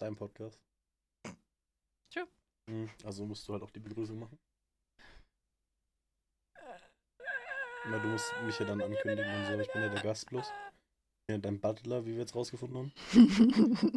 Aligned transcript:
dein 0.00 0.14
Podcast. 0.16 0.58
True. 2.12 2.26
Mhm, 2.68 2.90
Also 3.04 3.24
musst 3.26 3.46
du 3.48 3.52
halt 3.52 3.62
auch 3.62 3.70
die 3.70 3.80
Begrüßung 3.80 4.18
machen. 4.18 4.38
Na, 7.88 7.98
du 7.98 8.08
musst 8.08 8.32
mich 8.44 8.58
ja 8.58 8.66
dann 8.66 8.80
ankündigen 8.82 9.34
und 9.34 9.46
so. 9.46 9.58
Ich 9.58 9.72
bin 9.72 9.82
ja 9.82 9.88
der 9.88 10.02
Gast 10.02 10.26
bloß. 10.26 10.50
Ja, 11.30 11.38
dein 11.38 11.60
Butler, 11.60 12.04
wie 12.04 12.12
wir 12.12 12.18
jetzt 12.20 12.34
rausgefunden 12.34 12.76
haben. 12.78 12.92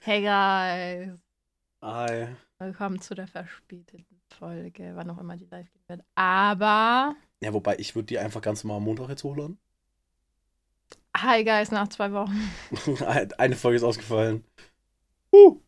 hey 0.00 0.22
guys, 0.22 1.20
Hi. 1.82 2.34
willkommen 2.58 3.00
zu 3.00 3.14
der 3.14 3.26
verspäteten 3.28 4.20
Folge, 4.32 4.92
wann 4.96 5.10
auch 5.10 5.18
immer 5.18 5.36
die 5.36 5.44
live 5.46 5.70
gehen 5.72 5.84
wird. 5.88 6.02
Aber, 6.14 7.14
Ja, 7.42 7.52
wobei, 7.52 7.76
ich 7.78 7.94
würde 7.94 8.06
die 8.06 8.18
einfach 8.18 8.40
ganz 8.40 8.64
normal 8.64 8.78
am 8.78 8.84
Montag 8.84 9.08
jetzt 9.10 9.24
hochladen. 9.24 9.58
Hi 11.22 11.44
guys, 11.44 11.70
nach 11.70 11.88
zwei 11.88 12.12
Wochen. 12.12 12.50
Eine 13.38 13.56
Folge 13.56 13.76
ist 13.76 13.82
ausgefallen. 13.82 14.44
Uh. 15.32 15.60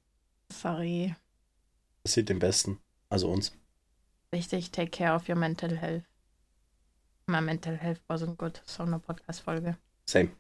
Sorry. 0.53 1.15
Das 2.03 2.15
sieht 2.15 2.29
den 2.29 2.39
Besten. 2.39 2.79
Also 3.11 3.31
uns. 3.31 3.53
Wichtig, 4.31 4.71
take 4.71 4.91
care 4.91 5.15
of 5.15 5.29
your 5.29 5.37
mental 5.37 5.77
health. 5.77 6.05
My 7.27 7.41
mental 7.41 7.77
health 7.77 8.01
wasn't 8.09 8.39
good, 8.39 8.63
so 8.65 8.85
no 8.85 8.99
Podcast-Folge. 8.99 9.77
Same. 10.07 10.31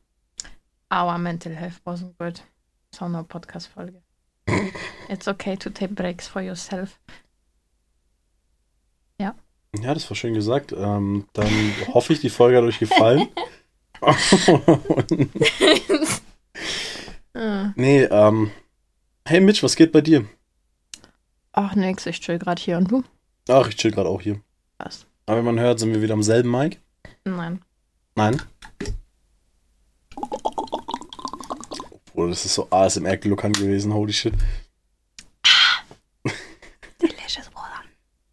Our 0.91 1.19
mental 1.19 1.55
health 1.55 1.80
wasn't 1.85 2.16
good, 2.19 2.41
so 2.95 3.09
no 3.09 3.25
Podcast-Folge. 3.25 4.02
It's 5.09 5.29
okay 5.29 5.57
to 5.57 5.71
take 5.71 5.95
breaks 5.95 6.27
for 6.27 6.41
yourself. 6.41 6.99
Ja, 9.77 9.95
das 9.95 10.09
war 10.11 10.16
schön 10.16 10.35
gesagt. 10.35 10.73
Ähm, 10.73 11.27
dann 11.33 11.51
hoffe 11.93 12.13
ich, 12.13 12.21
die 12.21 12.30
Folge 12.30 12.57
hat 12.57 12.65
euch 12.65 12.79
gefallen. 12.79 13.29
Ah. 14.01 14.15
nee, 17.77 18.02
ähm. 18.04 18.51
Hey 19.27 19.41
Mitch, 19.41 19.63
was 19.63 19.77
geht 19.77 19.93
bei 19.93 20.01
dir? 20.01 20.24
Ach 21.52 21.74
nix, 21.74 22.07
ich 22.07 22.21
chill 22.21 22.38
gerade 22.38 22.60
hier 22.63 22.79
und 22.79 22.91
du? 22.91 23.04
Ach, 23.49 23.69
ich 23.69 23.76
chill 23.76 23.91
gerade 23.91 24.09
auch 24.09 24.23
hier. 24.23 24.41
Was? 24.79 25.07
Aber 25.26 25.38
wenn 25.38 25.45
man 25.45 25.60
hört, 25.60 25.79
sind 25.79 25.93
wir 25.93 26.02
wieder 26.02 26.15
am 26.15 26.23
selben 26.23 26.51
Mic. 26.51 26.80
Nein. 27.24 27.60
Nein. 28.15 28.41
Obwohl, 32.07 32.30
das 32.30 32.45
ist 32.45 32.54
so 32.54 32.69
ASMR-Gluckern 32.71 33.52
gewesen, 33.52 33.93
holy 33.93 34.13
shit. 34.13 34.35
Delicious 37.01 37.51
water. 37.54 37.85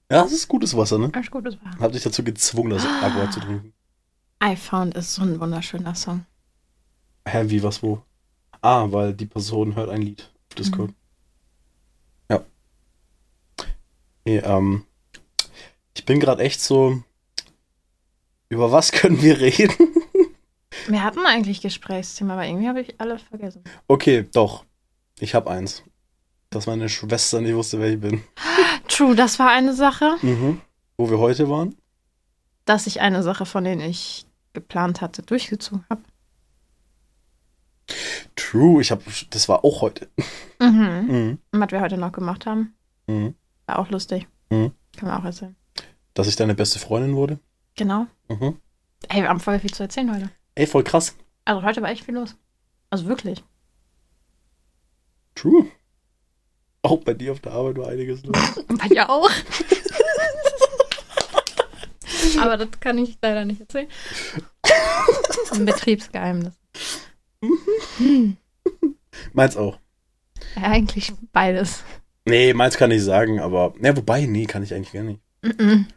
Ja, 0.10 0.24
das 0.24 0.32
ist 0.32 0.48
gutes 0.48 0.76
Wasser, 0.76 0.98
ne? 0.98 1.12
Alles 1.14 1.30
Gutes 1.30 1.58
war. 1.64 1.78
Hab 1.80 1.92
dich 1.92 2.04
dazu 2.04 2.24
gezwungen, 2.24 2.72
das 2.72 2.86
Aqua 2.86 3.30
zu 3.30 3.40
trinken. 3.42 3.74
I 4.44 4.56
Found 4.56 4.96
ist 4.96 5.14
so 5.14 5.24
ein 5.24 5.40
wunderschöner 5.40 5.96
Song. 5.96 6.26
Hä, 7.28 7.44
wie, 7.48 7.64
was, 7.64 7.82
wo? 7.82 8.02
Ah, 8.62 8.88
weil 8.90 9.14
die 9.14 9.26
Person 9.26 9.76
hört 9.76 9.90
ein 9.90 10.02
Lied 10.02 10.30
auf 10.50 10.56
Discord. 10.56 10.92
Ja. 12.30 12.44
Nee, 14.26 14.38
ähm. 14.38 14.86
Ich 15.96 16.06
bin 16.06 16.20
gerade 16.20 16.44
echt 16.44 16.62
so. 16.62 17.02
Über 18.50 18.72
was 18.72 18.92
können 18.92 19.22
wir 19.22 19.40
reden? 19.40 19.74
Wir 20.88 21.04
hatten 21.04 21.26
eigentlich 21.26 21.62
Gesprächsthema, 21.62 22.34
aber 22.34 22.46
irgendwie 22.46 22.68
habe 22.68 22.82
ich 22.82 23.00
alles 23.00 23.24
vergessen. 23.24 23.64
Okay, 23.88 24.26
doch. 24.34 24.66
Ich 25.20 25.34
hab 25.34 25.48
eins. 25.48 25.84
Dass 26.52 26.68
meine 26.68 26.90
Schwester 26.90 27.42
nicht 27.42 27.56
wusste, 27.56 27.80
wer 27.80 27.92
ich 27.92 28.00
bin. 28.00 28.24
True, 28.88 29.16
das 29.16 29.40
war 29.40 29.50
eine 29.50 29.74
Sache. 29.74 30.18
Mhm. 30.22 30.62
Wo 30.98 31.10
wir 31.10 31.18
heute 31.18 31.50
waren? 31.50 31.76
Dass 32.66 32.88
ich 32.88 33.02
eine 33.02 33.22
Sache, 33.24 33.46
von 33.46 33.64
denen 33.64 33.82
ich 33.82 34.26
geplant 34.54 35.02
hatte, 35.02 35.22
durchgezogen 35.22 35.86
habe. 35.90 36.02
True, 38.36 38.82
ich 38.82 38.92
hab. 38.92 39.02
Das 39.30 39.48
war 39.48 39.64
auch 39.64 39.82
heute. 39.82 40.10
Mhm. 40.60 41.06
Mhm. 41.06 41.40
Was 41.52 41.72
wir 41.72 41.82
heute 41.82 41.98
noch 41.98 42.12
gemacht 42.12 42.46
haben, 42.46 42.76
Mhm. 43.08 43.36
war 43.68 43.80
auch 43.80 43.90
lustig. 43.90 44.28
Mhm. 44.50 44.72
Kann 44.98 45.10
man 45.10 45.22
auch 45.22 45.26
erzählen. 45.26 45.56
Dass 46.16 46.28
ich 46.28 46.36
deine 46.36 46.56
beste 46.56 46.80
Freundin 46.80 47.16
wurde. 47.16 47.40
Genau. 47.76 48.08
Mhm. 48.30 48.60
Ey, 49.10 49.22
wir 49.22 49.30
haben 49.30 49.40
voll 49.40 49.60
viel 49.60 49.72
zu 49.74 49.84
erzählen 49.84 50.12
heute. 50.14 50.30
Ey, 50.56 50.66
voll 50.66 50.84
krass. 50.84 51.16
Also 51.44 51.62
heute 51.64 51.82
war 51.82 51.90
echt 51.90 52.06
viel 52.06 52.16
los. 52.16 52.36
Also 52.90 53.06
wirklich. 53.06 53.44
True. 55.36 55.68
Auch 56.82 57.02
bei 57.04 57.14
dir 57.14 57.34
auf 57.34 57.42
der 57.42 57.52
Arbeit 57.52 57.78
war 57.78 57.90
einiges 57.90 58.24
los. 58.24 58.38
Bei 58.68 58.88
dir 58.88 59.10
auch. 59.10 59.30
Aber 62.40 62.58
das 62.58 62.80
kann 62.80 62.98
ich 62.98 63.18
leider 63.22 63.46
nicht 63.46 63.62
erzählen. 63.62 63.88
Ein 65.52 65.66
Betriebsgeheimnis. 65.66 66.54
Hm. 67.98 68.38
Meins 69.34 69.58
auch. 69.58 69.80
Ja, 70.56 70.64
eigentlich 70.64 71.14
beides. 71.32 71.84
Nee, 72.26 72.54
meins 72.54 72.78
kann 72.78 72.92
ich 72.92 73.04
sagen, 73.04 73.40
aber. 73.40 73.74
Ne, 73.78 73.96
wobei, 73.96 74.26
nee, 74.26 74.46
kann 74.46 74.64
ich 74.64 74.74
eigentlich 74.74 74.94
gar 74.94 75.04
nicht. 75.04 75.20
Mhm. 75.42 75.88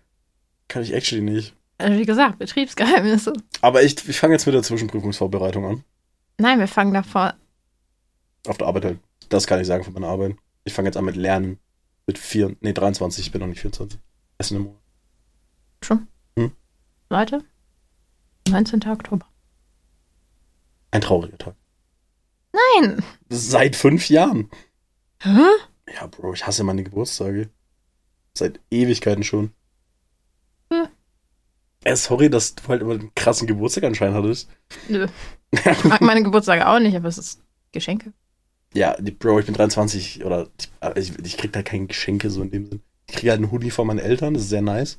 Kann 0.68 0.82
ich 0.82 0.92
actually 0.92 1.22
nicht. 1.22 1.54
Also 1.78 1.98
wie 1.98 2.04
gesagt, 2.04 2.38
Betriebsgeheimnisse. 2.38 3.32
Aber 3.62 3.82
ich, 3.82 4.08
ich 4.08 4.18
fange 4.18 4.34
jetzt 4.34 4.46
mit 4.46 4.54
der 4.54 4.62
Zwischenprüfungsvorbereitung 4.62 5.64
an. 5.64 5.84
Nein, 6.38 6.58
wir 6.58 6.68
fangen 6.68 6.92
davor. 6.92 7.34
Auf 8.46 8.58
der 8.58 8.66
Arbeit 8.66 8.84
halt. 8.84 8.98
Das 9.28 9.46
kann 9.46 9.60
ich 9.60 9.66
sagen 9.66 9.84
von 9.84 9.92
meiner 9.92 10.08
Arbeit. 10.08 10.36
Ich 10.64 10.72
fange 10.72 10.88
jetzt 10.88 10.96
an 10.96 11.04
mit 11.04 11.16
Lernen. 11.16 11.58
Mit 12.06 12.18
vier, 12.18 12.56
nee, 12.60 12.72
23, 12.72 13.26
ich 13.26 13.32
bin 13.32 13.40
noch 13.40 13.48
nicht 13.48 13.60
24. 13.60 13.98
Essen 14.38 14.56
im 14.56 14.62
Monat. 14.64 14.80
Schon. 15.84 16.08
Leute, 17.10 17.42
19. 18.48 18.82
Oktober. 18.90 19.26
Ein 20.90 21.00
trauriger 21.00 21.38
Tag. 21.38 21.54
Nein! 22.52 23.02
Seit 23.28 23.76
fünf 23.76 24.08
Jahren. 24.08 24.50
Hä? 25.22 25.40
Ja, 25.94 26.06
Bro, 26.06 26.34
ich 26.34 26.46
hasse 26.46 26.64
meine 26.64 26.84
Geburtstage. 26.84 27.50
Seit 28.36 28.60
Ewigkeiten 28.70 29.24
schon. 29.24 29.52
Hm. 30.72 30.88
Äh, 31.84 31.96
sorry, 31.96 32.28
dass 32.30 32.54
du 32.54 32.68
halt 32.68 32.82
immer 32.82 32.94
einen 32.94 33.14
krassen 33.14 33.46
Geburtstag 33.46 33.84
anscheinend 33.84 34.16
hattest. 34.16 34.48
Nö. 34.88 35.06
Ich 35.50 35.84
mag 35.84 36.02
meine 36.02 36.22
Geburtstage 36.22 36.68
auch 36.68 36.78
nicht, 36.78 36.94
aber 36.94 37.08
es 37.08 37.16
ist 37.16 37.40
Geschenke. 37.72 38.12
Ja, 38.74 38.94
Bro, 39.18 39.38
ich 39.40 39.46
bin 39.46 39.54
23 39.54 40.22
oder 40.26 40.46
ich, 40.94 41.08
ich, 41.10 41.18
ich 41.24 41.36
krieg 41.38 41.54
da 41.54 41.62
keine 41.62 41.86
Geschenke 41.86 42.28
so 42.28 42.42
in 42.42 42.50
dem 42.50 42.66
Sinn. 42.66 42.82
Ich 43.06 43.14
kriege 43.16 43.30
halt 43.30 43.38
einen 43.38 43.50
Hoodie 43.50 43.70
von 43.70 43.86
meinen 43.86 43.98
Eltern, 43.98 44.34
das 44.34 44.42
ist 44.42 44.50
sehr 44.50 44.60
nice. 44.60 44.98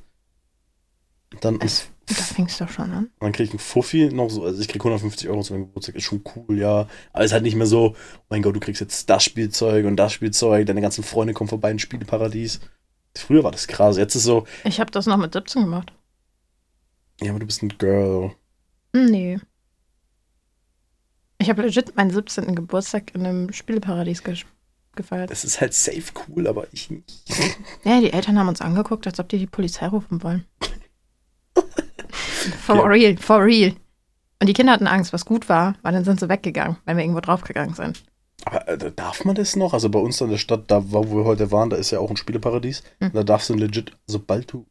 Dann, 1.42 1.62
Es, 1.62 1.88
da 2.09 2.24
fängst 2.24 2.59
du 2.59 2.68
schon 2.68 2.92
an. 2.92 3.09
dann 3.20 3.31
krieg 3.31 3.46
ich 3.46 3.52
einen 3.52 3.59
Fuffi 3.59 4.09
noch 4.12 4.30
so, 4.30 4.44
also 4.44 4.59
ich 4.62 4.68
krieg 4.68 4.81
150 4.81 5.30
Euro 5.30 5.42
zu 5.42 5.53
meinem 5.53 5.66
Geburtstag, 5.68 5.96
ist 5.96 6.03
schon 6.03 6.24
cool, 6.36 6.58
ja. 6.58 6.88
Aber 7.14 7.24
es 7.24 7.28
ist 7.28 7.34
halt 7.34 7.44
nicht 7.44 7.56
mehr 7.56 7.68
so, 7.68 7.96
oh 8.18 8.24
mein 8.30 8.42
Gott, 8.42 8.56
du 8.56 8.59
kriegst 8.59 8.81
jetzt 8.81 9.09
das 9.09 9.24
Spielzeug 9.24 9.86
und 9.86 9.96
das 9.96 10.14
Spielzeug, 10.14 10.66
deine 10.66 10.81
ganzen 10.81 11.03
Freunde 11.03 11.34
kommen 11.34 11.50
vorbei 11.50 11.72
ins 11.72 11.81
Spieleparadies. 11.81 12.59
Früher 13.16 13.44
war 13.44 13.52
das 13.52 13.68
krass, 13.68 13.98
jetzt 13.98 14.16
ist 14.16 14.24
so, 14.24 14.46
Ich 14.64 14.80
habe 14.80 14.92
das 14.92 15.06
noch 15.06 15.18
mit 15.18 15.34
17 15.34 15.64
gemacht. 15.64 15.92
ja, 17.22 17.31
aber 17.31 17.40
du 17.40 17.46
bist 17.46 17.62
ein 17.64 17.69
Girl. 17.78 18.31
Nee. 18.94 19.40
Ich 21.38 21.50
habe 21.50 21.62
legit 21.62 21.96
meinen 21.96 22.12
17. 22.12 22.53
Geburtstag 22.56 23.16
in 23.16 23.25
einem 23.25 23.53
Spieleparadies 23.53 24.24
ge 24.24 24.36
gefeiert. 24.96 25.30
Das 25.31 25.46
ist 25.46 25.62
halt 25.62 25.74
safe 25.74 26.12
cool, 26.28 26.48
aber 26.48 26.68
ich 26.74 26.90
nicht. 26.90 27.24
Ja, 27.86 28.02
die 28.02 28.12
Eltern 28.12 28.38
haben 28.38 28.50
uns 28.50 28.59
angeguckt, 28.59 29.08
als 29.08 29.19
ob 29.19 29.30
die 29.30 29.38
die 29.38 29.48
Polizei 29.48 29.88
rufen 29.88 30.22
wollen. 30.24 30.46
for 32.52 32.76
Ja. 32.76 32.84
real, 32.84 33.18
for 33.18 33.44
real. 33.44 33.74
Und 34.42 34.48
die 34.48 34.54
Kinder 34.54 34.74
hatten 34.74 34.88
Angst, 34.88 35.12
was 35.12 35.26
gut 35.26 35.50
war, 35.50 35.76
weil 35.82 35.94
dann 35.94 36.06
sind 36.06 36.20
sie 36.20 36.30
weggegangen, 36.30 36.78
weil 36.86 36.96
wir 36.96 37.04
irgendwo 37.04 37.20
draufgegangen 37.22 37.76
sind. 37.76 38.04
Aber 38.46 38.68
äh, 38.68 38.92
darf 38.96 39.26
man 39.26 39.36
das 39.36 39.56
noch? 39.56 39.74
Also 39.74 39.90
bei 39.90 40.00
uns 40.00 40.22
in 40.22 40.30
der 40.30 40.38
Stadt, 40.38 40.72
da 40.72 40.92
wo 40.92 41.04
wir 41.18 41.26
heute 41.26 41.52
waren, 41.52 41.70
da 41.70 41.76
ist 41.76 41.92
ja 41.92 42.00
auch 42.00 42.10
ein 42.10 42.18
Spieleparadies. 42.18 42.84
Hm. 43.02 43.12
Da 43.14 43.24
darfst 43.24 43.50
du 43.50 43.54
legit, 43.54 43.92
sobald 44.08 44.52
du, 44.54 44.66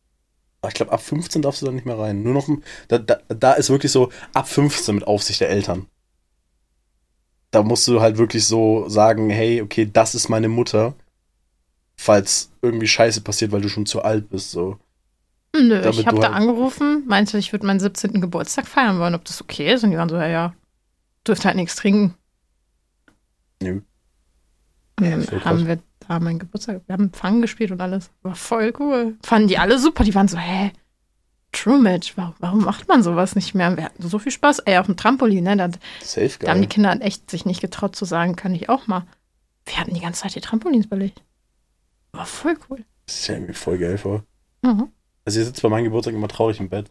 ah, 0.62 0.68
ich 0.68 0.74
glaube 0.74 0.92
ab 0.92 1.02
15 1.02 1.42
darfst 1.42 1.60
du 1.62 1.66
da 1.66 1.72
nicht 1.72 1.86
mehr 1.86 1.98
rein. 1.98 2.22
Nur 2.22 2.34
noch, 2.34 2.48
da, 2.88 2.98
da, 2.98 3.18
da 3.28 3.52
ist 3.52 3.68
wirklich 3.68 3.92
so 3.92 4.10
ab 4.32 4.48
15 4.48 4.94
mit 4.94 5.06
Aufsicht 5.06 5.40
der 5.40 5.50
Eltern. 5.50 5.86
Da 7.50 7.62
musst 7.62 7.86
du 7.88 8.00
halt 8.00 8.18
wirklich 8.18 8.46
so 8.46 8.88
sagen, 8.88 9.30
hey, 9.30 9.62
okay, 9.62 9.88
das 9.90 10.14
ist 10.14 10.28
meine 10.28 10.48
Mutter, 10.48 10.94
falls 11.96 12.50
irgendwie 12.62 12.86
Scheiße 12.88 13.20
passiert, 13.22 13.52
weil 13.52 13.62
du 13.62 13.68
schon 13.68 13.86
zu 13.86 14.02
alt 14.02 14.30
bist, 14.30 14.50
so. 14.50 14.78
Nö, 15.56 15.80
Damit 15.80 15.98
ich 15.98 16.06
habe 16.06 16.20
da 16.20 16.28
halt- 16.28 16.36
angerufen, 16.36 17.04
meinte, 17.06 17.38
ich 17.38 17.52
würde 17.52 17.66
meinen 17.66 17.80
17. 17.80 18.20
Geburtstag 18.20 18.66
feiern 18.66 18.98
wollen, 18.98 19.14
ob 19.14 19.24
das 19.24 19.40
okay 19.40 19.72
ist. 19.72 19.82
Und 19.84 19.90
die 19.90 19.96
waren 19.96 20.08
so, 20.08 20.16
ja, 20.16 20.26
ja, 20.28 20.54
dürft 21.26 21.44
halt 21.44 21.56
nichts 21.56 21.76
trinken. 21.76 22.14
Nö. 23.62 23.80
Krass. 24.96 25.44
haben 25.44 25.66
wir 25.66 25.78
da 26.08 26.18
meinen 26.18 26.38
Geburtstag, 26.40 26.82
wir 26.86 26.92
haben 26.92 27.12
Fang 27.12 27.40
gespielt 27.40 27.70
und 27.70 27.80
alles. 27.80 28.10
War 28.22 28.34
voll 28.34 28.72
cool. 28.80 29.16
Fanden 29.24 29.46
die 29.48 29.58
alle 29.58 29.78
super. 29.78 30.02
Die 30.04 30.14
waren 30.14 30.26
so, 30.28 30.36
hä? 30.38 30.72
True 31.52 31.78
Match, 31.78 32.16
warum, 32.16 32.34
warum 32.40 32.64
macht 32.64 32.88
man 32.88 33.02
sowas 33.02 33.34
nicht 33.36 33.54
mehr? 33.54 33.76
Wir 33.76 33.84
hatten 33.84 34.06
so 34.06 34.18
viel 34.18 34.32
Spaß. 34.32 34.58
Ey, 34.60 34.76
auf 34.78 34.86
dem 34.86 34.96
Trampolin, 34.96 35.44
ne? 35.44 35.56
Da, 35.56 35.70
Safe 36.02 36.30
da 36.40 36.50
haben 36.50 36.60
die. 36.60 36.66
Kinder 36.66 36.90
halt 36.90 37.02
echt 37.02 37.30
sich 37.30 37.46
nicht 37.46 37.60
getraut 37.60 37.96
zu 37.96 38.04
sagen, 38.04 38.36
kann 38.36 38.54
ich 38.54 38.68
auch 38.68 38.86
mal. 38.86 39.06
Wir 39.64 39.78
hatten 39.78 39.94
die 39.94 40.00
ganze 40.00 40.22
Zeit 40.22 40.34
die 40.34 40.40
Trampolins 40.40 40.88
belegt. 40.88 41.22
War 42.12 42.26
voll 42.26 42.56
cool. 42.68 42.84
Das 43.06 43.20
ist 43.20 43.26
ja 43.28 43.34
irgendwie 43.36 43.54
voll 43.54 43.78
geil 43.78 43.96
vor. 43.98 44.24
Mhm. 44.62 44.88
Also 45.28 45.40
ihr 45.40 45.44
sitzt 45.44 45.60
bei 45.60 45.68
meinem 45.68 45.84
Geburtstag 45.84 46.14
immer 46.14 46.26
traurig 46.26 46.58
im 46.58 46.70
Bett. 46.70 46.90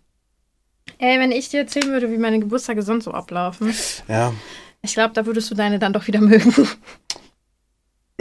Ey, 0.99 1.19
wenn 1.19 1.31
ich 1.31 1.49
dir 1.49 1.61
erzählen 1.61 1.87
würde, 1.89 2.11
wie 2.11 2.19
meine 2.19 2.39
Geburtstage 2.39 2.83
sonst 2.83 3.05
so 3.05 3.11
ablaufen. 3.11 3.73
Ja, 4.07 4.31
Ich 4.83 4.93
glaube, 4.93 5.15
da 5.15 5.25
würdest 5.25 5.49
du 5.49 5.55
deine 5.55 5.79
dann 5.79 5.91
doch 5.91 6.05
wieder 6.05 6.21
mögen. 6.21 6.53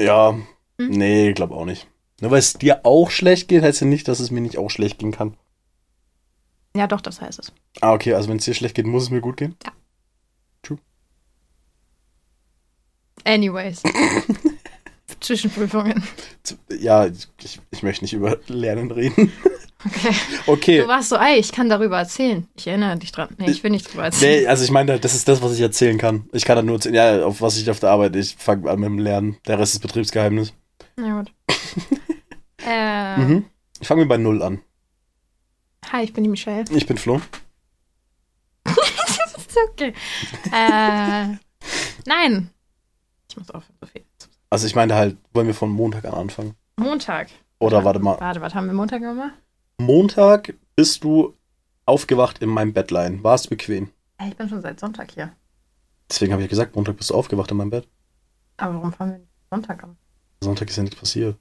Ja, 0.01 0.31
Hm? 0.81 0.89
nee, 0.89 1.35
glaube 1.35 1.55
auch 1.55 1.67
nicht. 1.67 1.87
Nur 2.23 2.31
weil 2.31 2.39
es 2.39 2.55
dir 2.55 2.81
auch 2.87 3.11
schlecht 3.11 3.49
geht, 3.49 3.63
heißt 3.63 3.83
ja 3.83 3.87
nicht, 3.87 4.09
dass 4.09 4.19
es 4.21 4.31
mir 4.31 4.41
nicht 4.41 4.57
auch 4.57 4.71
schlecht 4.71 4.99
gehen 5.01 5.13
kann. 5.13 5.37
Ja, 6.75 6.87
doch, 6.87 7.03
das 7.03 7.21
heißt 7.21 7.39
es. 7.39 7.53
Ah, 7.83 7.93
okay, 7.93 8.15
also 8.15 8.31
wenn 8.31 8.39
es 8.39 8.47
dir 8.47 8.55
schlecht 8.55 8.75
geht, 8.75 8.87
muss 8.87 9.03
es 9.03 9.11
mir 9.11 9.21
gut 9.21 9.37
gehen. 9.37 9.55
Anyways. 13.25 13.83
Zwischenprüfungen. 15.21 16.03
Ja, 16.79 17.07
ich, 17.07 17.61
ich 17.71 17.83
möchte 17.83 18.05
nicht 18.05 18.13
über 18.15 18.39
Lernen 18.47 18.91
reden. 18.91 19.33
Okay. 19.85 20.15
Okay. 20.47 20.79
Du 20.81 20.89
warst 20.89 21.11
so, 21.11 21.17
ey, 21.17 21.39
ich 21.39 21.53
kann 21.53 21.69
darüber 21.69 21.99
erzählen. 21.99 22.49
Ich 22.57 22.67
erinnere 22.67 22.97
dich 22.97 23.13
dran. 23.13 23.29
Nee, 23.39 23.51
ich 23.51 23.63
will 23.63 23.71
nicht 23.71 23.89
drüber 23.93 24.05
erzählen. 24.05 24.43
Nee, 24.43 24.47
also 24.47 24.65
ich 24.65 24.71
meine, 24.71 24.99
das 24.99 25.15
ist 25.15 25.29
das, 25.29 25.43
was 25.43 25.53
ich 25.55 25.61
erzählen 25.61 25.99
kann. 25.99 26.29
Ich 26.33 26.45
kann 26.45 26.57
da 26.57 26.63
nur 26.63 26.77
erzählen, 26.77 26.95
ja, 26.95 27.25
auf 27.25 27.41
was 27.43 27.59
ich 27.59 27.71
auf 27.71 27.79
der 27.81 27.91
Arbeit, 27.91 28.17
ich 28.17 28.37
fange 28.39 28.71
an 28.71 28.81
mit 28.81 28.89
dem 28.89 28.99
Lernen. 28.99 29.37
Der 29.47 29.59
Rest 29.59 29.75
ist 29.75 29.81
Betriebsgeheimnis. 29.81 30.55
Na 30.97 31.19
gut. 31.19 31.33
äh, 32.67 33.17
Mhm. 33.19 33.45
Ich 33.81 33.87
fange 33.87 34.03
mir 34.03 34.09
bei 34.09 34.17
Null 34.17 34.43
an. 34.43 34.61
Hi, 35.93 36.03
ich 36.05 36.13
bin 36.15 36.25
die 36.25 36.31
Michelle. 36.31 36.65
Ich 36.71 36.87
bin 36.87 36.97
Flo. 36.97 37.21
ist 38.67 39.57
okay. 39.71 39.93
äh, 40.53 41.37
nein. 42.07 42.51
Ich 43.29 43.37
muss 43.37 43.51
aufhören, 43.51 43.77
so 43.81 43.87
viel. 43.87 44.05
Also 44.51 44.67
ich 44.67 44.75
meine 44.75 44.95
halt, 44.95 45.17
wollen 45.35 45.47
wir 45.47 45.55
von 45.55 45.71
Montag 45.71 46.05
an 46.07 46.15
anfangen? 46.15 46.55
Montag. 46.77 47.29
Oder 47.59 47.85
warte 47.85 48.01
mal. 48.01 48.19
Warte, 48.21 48.41
was 48.41 48.55
haben 48.55 48.67
wir 48.67 48.75
Montag 48.75 49.01
gemacht? 49.01 49.35
Montag 49.79 50.55
bist 50.75 51.05
du 51.05 51.35
aufgewacht 51.85 52.39
in 52.43 52.49
meinem 52.49 52.73
Bettlein. 52.73 53.23
War 53.23 53.35
es 53.35 53.47
bequem? 53.47 53.91
Ich 54.27 54.37
bin 54.37 54.49
schon 54.49 54.63
seit 54.63 54.81
Sonntag 54.81 55.11
hier. 55.13 55.33
Deswegen 56.09 56.33
habe 56.33 56.43
ich 56.43 56.47
ja 56.47 56.51
gesagt, 56.51 56.77
Montag 56.77 56.97
bist 56.97 57.11
du 57.11 57.15
aufgewacht 57.15 57.51
in 57.51 57.57
meinem 57.59 57.71
Bett. 57.71 57.89
Aber 58.57 58.75
warum 58.75 58.93
fahren 58.93 59.13
wir 59.13 59.19
nicht 59.19 59.31
Sonntag 59.51 59.83
an? 59.85 59.97
Sonntag 60.43 60.69
ist 60.69 60.77
ja 60.77 60.83
nichts 60.83 60.99
passiert. 60.99 61.37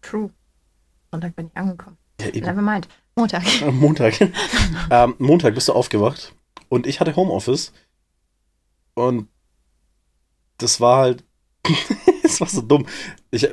True. 0.00 0.30
Sonntag 1.10 1.36
bin 1.36 1.48
ich 1.48 1.56
angekommen. 1.56 1.98
Ja, 2.20 2.28
eben. 2.28 2.46
Never 2.46 2.62
mind. 2.62 2.88
Montag. 3.16 3.42
Montag. 3.72 4.20
ähm, 4.90 5.14
Montag 5.18 5.54
bist 5.54 5.68
du 5.68 5.72
aufgewacht 5.72 6.34
und 6.68 6.86
ich 6.86 7.00
hatte 7.00 7.16
Homeoffice. 7.16 7.72
Und 8.94 9.28
das 10.58 10.80
war 10.80 10.98
halt. 10.98 11.24
das 12.22 12.40
war 12.40 12.48
so 12.48 12.62
dumm. 12.62 12.86
Ich, 13.30 13.46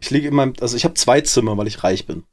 ich 0.00 0.10
liege 0.10 0.28
in 0.28 0.34
meinem. 0.34 0.54
Also 0.60 0.76
ich 0.76 0.84
habe 0.84 0.94
zwei 0.94 1.20
Zimmer, 1.22 1.56
weil 1.56 1.66
ich 1.66 1.82
reich 1.82 2.06
bin. 2.06 2.24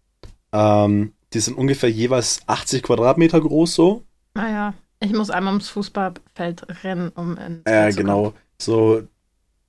Ähm, 0.51 1.13
die 1.33 1.39
sind 1.39 1.57
ungefähr 1.57 1.89
jeweils 1.89 2.39
80 2.47 2.83
Quadratmeter 2.83 3.39
groß 3.39 3.73
so. 3.75 4.03
Naja, 4.33 4.73
ich 4.99 5.13
muss 5.13 5.29
einmal 5.29 5.53
ums 5.53 5.69
Fußballfeld 5.69 6.83
rennen, 6.83 7.09
um 7.15 7.37
in. 7.37 7.61
Ja, 7.67 7.89
genau. 7.91 8.33
So. 8.57 9.03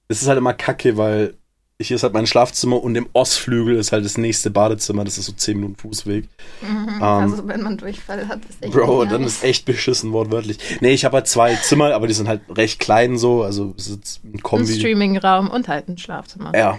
Es 0.08 0.22
ist 0.22 0.28
halt 0.28 0.38
immer 0.38 0.54
kacke, 0.54 0.96
weil 0.96 1.34
hier 1.80 1.96
ist 1.96 2.02
halt 2.02 2.12
mein 2.12 2.26
Schlafzimmer 2.26 2.82
und 2.82 2.94
im 2.94 3.08
Ostflügel 3.12 3.76
ist 3.76 3.92
halt 3.92 4.04
das 4.04 4.18
nächste 4.18 4.50
Badezimmer. 4.50 5.04
Das 5.04 5.16
ist 5.18 5.26
so 5.26 5.32
10 5.32 5.56
Minuten 5.56 5.76
Fußweg. 5.76 6.28
Mhm. 6.60 6.88
Ähm, 6.96 7.02
also, 7.02 7.48
wenn 7.48 7.62
man 7.62 7.78
Durchfall 7.78 8.28
hat, 8.28 8.44
ist 8.44 8.62
echt. 8.62 8.72
Bro, 8.72 9.06
dann 9.06 9.22
ist 9.22 9.42
echt 9.44 9.64
beschissen, 9.64 10.12
wortwörtlich. 10.12 10.58
Nee, 10.80 10.92
ich 10.92 11.04
habe 11.04 11.16
halt 11.18 11.26
zwei 11.26 11.54
Zimmer, 11.56 11.94
aber 11.94 12.06
die 12.06 12.14
sind 12.14 12.28
halt 12.28 12.42
recht 12.50 12.80
klein 12.80 13.16
so. 13.18 13.42
Also 13.42 13.74
es 13.78 13.88
ist 13.88 14.24
ein 14.24 14.34
Ein 14.34 14.42
Kombi. 14.42 14.74
Streamingraum 14.74 15.48
und 15.48 15.68
halt 15.68 15.88
ein 15.88 15.96
Schlafzimmer. 15.96 16.52
Ja. 16.54 16.78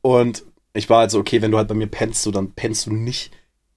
Und 0.00 0.42
ich 0.74 0.90
war 0.90 1.00
halt 1.00 1.10
so, 1.10 1.18
okay, 1.18 1.40
wenn 1.40 1.50
du 1.50 1.58
halt 1.58 1.68
bei 1.68 1.74
mir 1.74 1.86
pennst, 1.86 2.22
so, 2.22 2.30
dann 2.30 2.52
pennst 2.52 2.86
du 2.86 2.92
nicht 2.92 3.30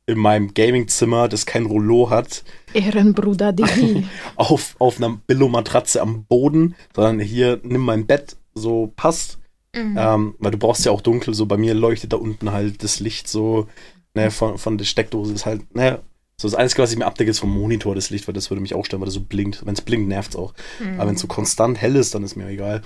in 0.07 0.17
meinem 0.17 0.53
Gamingzimmer, 0.53 1.27
das 1.27 1.45
kein 1.45 1.65
Rollo 1.65 2.09
hat, 2.09 2.43
Ehrenbruder 2.73 3.53
Digi. 3.53 4.07
auf, 4.35 4.75
auf 4.79 4.97
einer 4.97 5.19
Billo-Matratze 5.27 6.01
am 6.01 6.25
Boden, 6.25 6.75
sondern 6.95 7.19
hier, 7.19 7.59
nimm 7.63 7.81
mein 7.81 8.07
Bett, 8.07 8.37
so 8.55 8.91
passt. 8.95 9.37
Mhm. 9.75 9.97
Ähm, 9.99 10.35
weil 10.39 10.51
du 10.51 10.57
brauchst 10.57 10.85
ja 10.85 10.91
auch 10.91 11.01
dunkel, 11.01 11.33
so 11.33 11.45
bei 11.45 11.57
mir 11.57 11.73
leuchtet 11.73 12.13
da 12.13 12.17
unten 12.17 12.51
halt 12.51 12.83
das 12.83 12.99
Licht 12.99 13.27
so, 13.27 13.67
ne, 14.15 14.31
von, 14.31 14.57
von 14.57 14.77
der 14.77 14.85
Steckdose 14.85 15.33
ist 15.33 15.45
halt, 15.45 15.75
ne, 15.75 15.99
so 16.39 16.47
das 16.47 16.55
Einzige, 16.55 16.83
was 16.83 16.91
ich 16.91 16.97
mir 16.97 17.05
abdecke, 17.05 17.31
ist 17.31 17.39
vom 17.39 17.53
Monitor 17.53 17.95
das 17.95 18.09
Licht, 18.09 18.27
weil 18.27 18.33
das 18.33 18.49
würde 18.49 18.61
mich 18.61 18.75
auch 18.75 18.85
stören, 18.85 19.01
weil 19.01 19.07
das 19.07 19.15
so 19.15 19.21
blinkt. 19.21 19.65
Wenn 19.65 19.73
es 19.73 19.81
blinkt, 19.81 20.07
nervt 20.07 20.31
es 20.31 20.35
auch. 20.35 20.53
Mhm. 20.79 20.99
Aber 20.99 21.09
wenn 21.09 21.15
es 21.15 21.21
so 21.21 21.27
konstant 21.27 21.81
hell 21.81 21.95
ist, 21.95 22.13
dann 22.13 22.23
ist 22.23 22.35
mir 22.35 22.47
egal. 22.47 22.83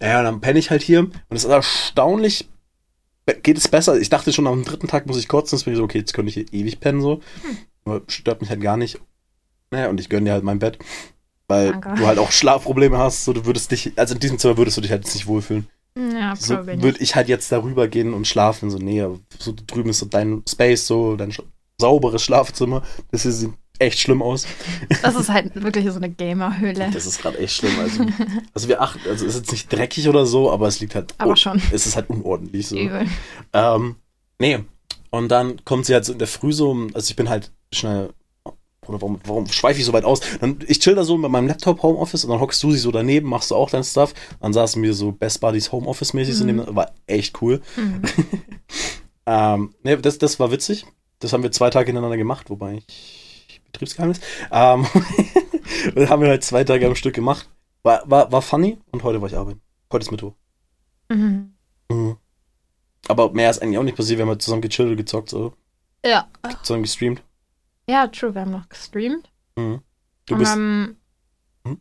Ja, 0.00 0.18
und 0.18 0.24
dann 0.24 0.40
penne 0.40 0.58
ich 0.58 0.70
halt 0.70 0.82
hier 0.82 1.00
und 1.00 1.12
es 1.30 1.44
ist 1.44 1.50
erstaunlich, 1.50 2.48
geht 3.42 3.58
es 3.58 3.68
besser. 3.68 3.98
Ich 4.00 4.10
dachte 4.10 4.32
schon, 4.32 4.46
am 4.46 4.64
dritten 4.64 4.88
Tag 4.88 5.06
muss 5.06 5.18
ich 5.18 5.28
kotzen, 5.28 5.56
jetzt 5.56 5.64
bin 5.64 5.74
ich 5.74 5.78
so, 5.78 5.84
okay, 5.84 5.98
jetzt 5.98 6.12
könnte 6.14 6.28
ich 6.28 6.34
hier 6.34 6.52
ewig 6.52 6.80
pennen, 6.80 7.00
so. 7.00 7.20
Aber 7.84 8.02
stört 8.08 8.40
mich 8.40 8.50
halt 8.50 8.60
gar 8.60 8.76
nicht. 8.76 8.98
Naja, 9.70 9.88
und 9.88 10.00
ich 10.00 10.08
gönne 10.08 10.26
dir 10.26 10.32
halt 10.32 10.44
mein 10.44 10.58
Bett. 10.58 10.78
Weil 11.48 11.72
Danke. 11.72 11.94
du 11.94 12.06
halt 12.06 12.18
auch 12.18 12.30
Schlafprobleme 12.30 12.98
hast, 12.98 13.24
so 13.24 13.32
du 13.32 13.44
würdest 13.44 13.70
dich, 13.70 13.92
also 13.96 14.14
in 14.14 14.20
diesem 14.20 14.38
Zimmer 14.38 14.56
würdest 14.56 14.76
du 14.76 14.80
dich 14.80 14.90
halt 14.90 15.04
jetzt 15.04 15.14
nicht 15.14 15.26
wohlfühlen. 15.26 15.66
ja, 15.96 16.34
So 16.36 16.66
würde 16.66 16.98
ich 17.00 17.14
halt 17.14 17.28
jetzt 17.28 17.50
darüber 17.52 17.88
gehen 17.88 18.14
und 18.14 18.26
schlafen, 18.26 18.70
so, 18.70 18.78
nee, 18.78 19.04
so 19.38 19.54
drüben 19.66 19.90
ist 19.90 19.98
so 19.98 20.06
dein 20.06 20.42
Space, 20.48 20.86
so 20.86 21.16
dein 21.16 21.34
sauberes 21.78 22.22
Schlafzimmer. 22.22 22.82
Das 23.10 23.22
hier 23.22 23.32
sieht 23.32 23.52
echt 23.78 23.98
schlimm 23.98 24.22
aus. 24.22 24.46
Das 25.02 25.14
ist 25.16 25.28
halt 25.28 25.54
wirklich 25.62 25.86
so 25.90 25.96
eine 25.96 26.10
Gamerhöhle. 26.10 26.90
Das 26.92 27.06
ist 27.06 27.20
gerade 27.20 27.38
echt 27.38 27.54
schlimm. 27.56 27.78
Also, 27.80 28.06
also 28.54 28.68
wir 28.68 28.80
achten, 28.80 29.00
also 29.08 29.26
es 29.26 29.34
ist 29.34 29.40
jetzt 29.42 29.52
nicht 29.52 29.72
dreckig 29.72 30.08
oder 30.08 30.24
so, 30.26 30.50
aber 30.50 30.68
es 30.68 30.80
liegt 30.80 30.94
halt. 30.94 31.14
Aber 31.18 31.36
schon. 31.36 31.60
Es 31.72 31.86
ist 31.86 31.96
halt 31.96 32.08
unordentlich 32.10 32.68
so. 32.68 32.76
Übel. 32.78 33.06
Ähm, 33.52 33.96
nee. 34.38 34.58
Und 35.10 35.28
dann 35.28 35.64
kommt 35.64 35.86
sie 35.86 35.94
halt 35.94 36.04
so 36.04 36.12
in 36.12 36.18
der 36.18 36.28
Früh 36.28 36.52
so, 36.52 36.74
also 36.94 37.10
ich 37.10 37.16
bin 37.16 37.28
halt 37.28 37.50
schnell. 37.72 38.10
Oder 38.86 39.00
warum, 39.00 39.20
warum 39.26 39.46
schweife 39.46 39.78
ich 39.78 39.84
so 39.84 39.92
weit 39.92 40.04
aus? 40.04 40.20
Dann, 40.40 40.58
ich 40.66 40.80
chill 40.80 40.96
da 40.96 41.04
so 41.04 41.16
mit 41.16 41.30
meinem 41.30 41.46
Laptop 41.46 41.82
Homeoffice 41.84 42.24
und 42.24 42.30
dann 42.30 42.40
hockst 42.40 42.60
du 42.64 42.72
sie 42.72 42.78
so 42.78 42.90
daneben, 42.90 43.28
machst 43.28 43.50
du 43.52 43.54
auch 43.54 43.70
dein 43.70 43.84
Stuff. 43.84 44.12
Dann 44.40 44.52
saßen 44.52 44.82
wir 44.82 44.92
so 44.94 45.12
Best 45.12 45.40
Buddies 45.40 45.70
Homeoffice 45.70 46.14
mäßig, 46.14 46.34
so 46.34 46.44
Mhm. 46.44 46.56
neben, 46.56 46.74
war 46.76 46.90
echt 47.06 47.40
cool. 47.42 47.60
Mhm. 47.76 48.02
Ähm, 49.24 49.72
nee, 49.84 49.96
das, 49.98 50.18
das 50.18 50.40
war 50.40 50.50
witzig. 50.50 50.84
Das 51.20 51.32
haben 51.32 51.44
wir 51.44 51.52
zwei 51.52 51.70
Tage 51.70 51.86
hintereinander 51.86 52.16
gemacht, 52.16 52.50
wobei 52.50 52.74
ich 52.78 52.86
Betriebsgeheimnis. 53.72 54.20
Ähm, 54.50 54.86
das 55.94 56.10
haben 56.10 56.22
wir 56.22 56.28
halt 56.28 56.44
zwei 56.44 56.64
Tage 56.64 56.86
am 56.86 56.94
Stück 56.94 57.14
gemacht. 57.14 57.48
War, 57.82 58.02
war, 58.10 58.30
war 58.30 58.42
funny 58.42 58.78
und 58.92 59.02
heute 59.02 59.20
war 59.20 59.28
ich 59.28 59.36
arbeiten. 59.36 59.60
Heute 59.92 60.04
ist 60.04 60.10
Mittwoch. 60.10 60.34
Mhm. 61.10 61.54
Mhm. 61.90 62.16
Aber 63.08 63.32
mehr 63.32 63.50
ist 63.50 63.60
eigentlich 63.62 63.78
auch 63.78 63.82
nicht 63.82 63.96
passiert. 63.96 64.18
Wir 64.18 64.22
haben 64.24 64.30
halt 64.30 64.42
zusammen 64.42 64.62
gechillt 64.62 64.90
und 64.90 64.96
gezockt, 64.96 65.30
so. 65.30 65.54
Ja. 66.04 66.28
Zusammen 66.62 66.82
gestreamt. 66.82 67.22
Ja, 67.88 68.06
true, 68.06 68.34
wir 68.34 68.42
haben 68.42 68.52
noch 68.52 68.68
gestreamt. 68.68 69.30
Mhm. 69.56 69.80
Du 70.26 70.34
Und 70.34 70.38
bist 70.40 70.52
haben- 70.52 70.96
Hm? 71.66 71.80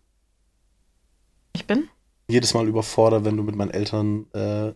Ich 1.54 1.66
bin? 1.68 1.90
jedes 2.28 2.54
Mal 2.54 2.66
überfordert, 2.68 3.26
wenn 3.26 3.36
du 3.36 3.44
mit 3.44 3.56
meinen 3.56 3.72
Eltern 3.72 4.26
äh, 4.34 4.74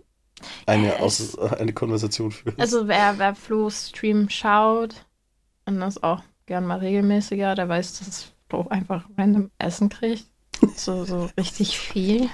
eine, 0.66 1.00
aus, 1.00 1.38
eine 1.40 1.72
Konversation 1.74 2.32
führst. 2.32 2.60
Also 2.60 2.88
wer, 2.88 3.18
wer 3.18 3.34
Flo 3.34 3.70
Stream 3.70 4.30
schaut 4.30 5.06
und 5.66 5.80
das 5.80 6.04
auch 6.04 6.22
gern 6.46 6.66
mal 6.66 6.80
regelmäßiger, 6.80 7.56
der 7.56 7.70
weiß, 7.70 8.00
dass 8.00 8.32
Flo 8.50 8.68
einfach 8.70 9.06
random 9.18 9.52
Essen 9.58 9.90
kriegt. 9.90 10.26
So, 10.76 11.06
so 11.06 11.30
richtig 11.38 11.78
viel. 11.78 12.30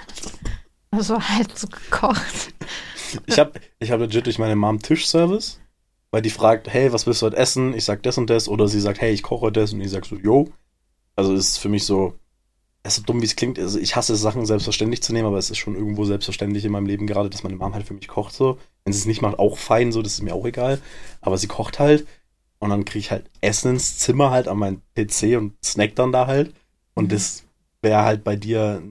Also 0.92 1.20
halt 1.20 1.58
so 1.58 1.68
gekocht. 1.68 2.54
Ich 3.26 3.40
habe 3.40 3.54
ich 3.80 3.92
hab 3.92 4.00
legit 4.00 4.26
durch 4.26 4.40
meine 4.40 4.56
Mom 4.56 4.82
Tischservice, 4.82 5.60
weil 6.12 6.22
die 6.22 6.30
fragt, 6.30 6.68
hey, 6.72 6.92
was 6.94 7.06
willst 7.06 7.22
du 7.22 7.28
heute 7.28 7.38
essen? 7.38 7.74
Ich 7.74 7.86
sag 7.86 8.04
das 8.04 8.18
und 8.18 8.30
das. 8.30 8.48
Oder 8.48 8.68
sie 8.68 8.80
sagt, 8.80 9.02
hey, 9.02 9.12
ich 9.12 9.24
koche 9.24 9.52
das. 9.52 9.74
Und 9.74 9.82
ich 9.82 9.90
sag 9.90 10.06
so, 10.06 10.18
yo. 10.18 10.50
Also 11.16 11.34
ist 11.34 11.58
für 11.58 11.70
mich 11.70 11.86
so, 11.86 12.14
es 12.84 12.94
ist 12.94 13.00
so 13.00 13.04
dumm, 13.04 13.22
wie 13.22 13.26
es 13.26 13.36
klingt. 13.36 13.60
Also 13.60 13.80
ich 13.80 13.96
hasse 13.96 14.16
Sachen 14.16 14.46
selbstverständlich 14.46 15.02
zu 15.02 15.14
nehmen, 15.14 15.28
aber 15.28 15.38
es 15.38 15.50
ist 15.50 15.58
schon 15.58 15.76
irgendwo 15.76 16.06
selbstverständlich 16.06 16.66
in 16.66 16.72
meinem 16.72 16.86
Leben 16.86 17.08
gerade, 17.08 17.30
dass 17.30 17.44
meine 17.44 17.56
Mom 17.56 17.74
halt 17.74 17.88
für 17.88 17.94
mich 17.94 18.08
kocht 18.08 18.34
so. 18.34 18.58
Wenn 18.84 18.94
sie 18.94 19.00
es 19.00 19.06
nicht 19.06 19.22
macht, 19.22 19.40
auch 19.40 19.58
fein, 19.58 19.92
so, 19.92 20.02
das 20.02 20.14
ist 20.14 20.24
mir 20.24 20.34
auch 20.34 20.46
egal. 20.46 20.80
Aber 21.22 21.38
sie 21.38 21.48
kocht 21.48 21.80
halt. 21.80 22.06
Und 22.62 22.70
dann 22.70 22.86
kriege 22.86 23.00
ich 23.00 23.12
halt 23.12 23.30
Essen 23.42 23.72
ins 23.72 23.98
Zimmer 23.98 24.32
halt 24.32 24.48
an 24.48 24.58
meinen 24.58 24.82
PC 24.96 25.36
und 25.38 25.54
snack 25.64 25.96
dann 25.96 26.12
da 26.14 26.28
halt. 26.28 26.54
Und 26.94 27.06
Mhm. 27.06 27.10
das 27.10 27.44
wäre 27.82 28.04
halt 28.04 28.24
bei 28.24 28.36
dir 28.38 28.82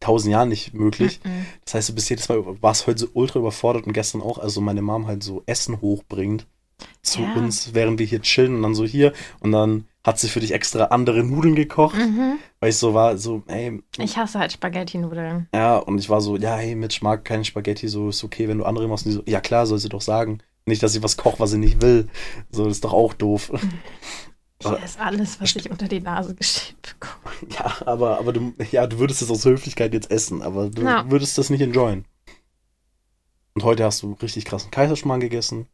tausend 0.00 0.32
Jahren 0.32 0.48
nicht 0.50 0.74
möglich. 0.74 1.20
Mhm. 1.24 1.46
Das 1.64 1.74
heißt, 1.74 1.88
du 1.90 1.94
bist 1.94 2.10
jedes 2.10 2.28
Mal, 2.28 2.42
warst 2.60 2.86
heute 2.88 2.98
so 2.98 3.08
ultra 3.14 3.38
überfordert 3.38 3.86
und 3.86 3.92
gestern 3.92 4.20
auch, 4.20 4.38
also 4.38 4.60
meine 4.60 4.82
Mom 4.82 5.06
halt 5.06 5.22
so 5.22 5.42
Essen 5.46 5.80
hochbringt 5.80 6.46
zu 7.02 7.22
Ja. 7.22 7.32
uns, 7.34 7.74
während 7.74 8.00
wir 8.00 8.06
hier 8.06 8.20
chillen 8.22 8.56
und 8.56 8.62
dann 8.62 8.74
so 8.74 8.84
hier 8.84 9.12
und 9.38 9.52
dann 9.52 9.86
hat 10.04 10.18
sie 10.18 10.28
für 10.28 10.40
dich 10.40 10.50
extra 10.52 10.86
andere 10.86 11.22
Nudeln 11.22 11.54
gekocht, 11.54 11.96
Mhm. 11.96 12.38
weil 12.58 12.70
ich 12.70 12.76
so 12.76 12.92
war, 12.92 13.16
so, 13.18 13.44
ey, 13.46 13.80
Ich 13.98 14.16
hasse 14.18 14.40
halt 14.40 14.50
Spaghetti-Nudeln. 14.50 15.46
ja, 15.54 15.76
und 15.76 15.98
ich 16.00 16.10
war 16.10 16.20
so, 16.20 16.36
ja, 16.36 16.56
hey, 16.56 16.74
Mitch 16.74 16.98
mag 17.04 17.24
keine 17.24 17.44
Spaghetti, 17.44 17.86
so 17.86 18.08
ist 18.08 18.24
okay, 18.24 18.48
wenn 18.48 18.58
du 18.58 18.64
andere 18.64 18.88
machst. 18.88 19.06
Und 19.06 19.12
die 19.12 19.16
so, 19.18 19.22
ja 19.26 19.40
klar, 19.40 19.66
soll 19.66 19.78
sie 19.78 19.88
doch 19.88 20.00
sagen. 20.00 20.38
Nicht, 20.66 20.82
dass 20.82 20.92
sie 20.92 21.02
was 21.02 21.16
kocht, 21.16 21.40
was 21.40 21.50
sie 21.50 21.58
nicht 21.58 21.82
will. 21.82 22.08
So, 22.50 22.64
das 22.64 22.74
ist 22.74 22.84
doch 22.84 22.92
auch 22.92 23.14
doof. 23.14 23.50
Ich 24.60 24.66
esse 24.70 25.00
alles, 25.00 25.40
was 25.40 25.56
ich 25.56 25.70
unter 25.70 25.88
die 25.88 26.00
Nase 26.00 26.34
gestellt 26.34 26.76
bekomme. 26.82 27.18
Ja, 27.58 27.74
aber, 27.86 28.18
aber 28.18 28.32
du, 28.32 28.54
ja, 28.70 28.86
du 28.86 28.98
würdest 29.00 29.20
es 29.22 29.30
aus 29.30 29.44
Höflichkeit 29.44 29.92
jetzt 29.92 30.10
essen, 30.12 30.40
aber 30.42 30.70
du 30.70 30.82
Ja. 30.82 31.10
würdest 31.10 31.36
das 31.36 31.50
nicht 31.50 31.60
enjoyen. 31.60 32.04
Und 33.54 33.64
heute 33.64 33.84
hast 33.84 34.02
du 34.02 34.12
richtig 34.22 34.44
krassen 34.44 34.70
Kaiserschmarrn 34.70 35.20
gegessen, 35.20 35.66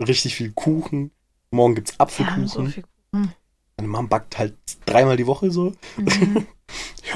richtig 0.00 0.34
viel 0.34 0.52
Kuchen. 0.52 1.12
Morgen 1.52 1.74
gibt's 1.76 1.92
Wir 1.92 1.98
haben 2.00 2.08
Apfelkuchen. 2.08 2.48
so 2.48 2.64
viel 2.66 2.82
Kuchen. 3.12 3.32
Meine 3.76 3.88
Mom 3.88 4.08
backt 4.08 4.38
halt 4.38 4.54
dreimal 4.84 5.16
die 5.16 5.26
Woche 5.26 5.50
so. 5.50 5.72
Mhm. 5.96 6.46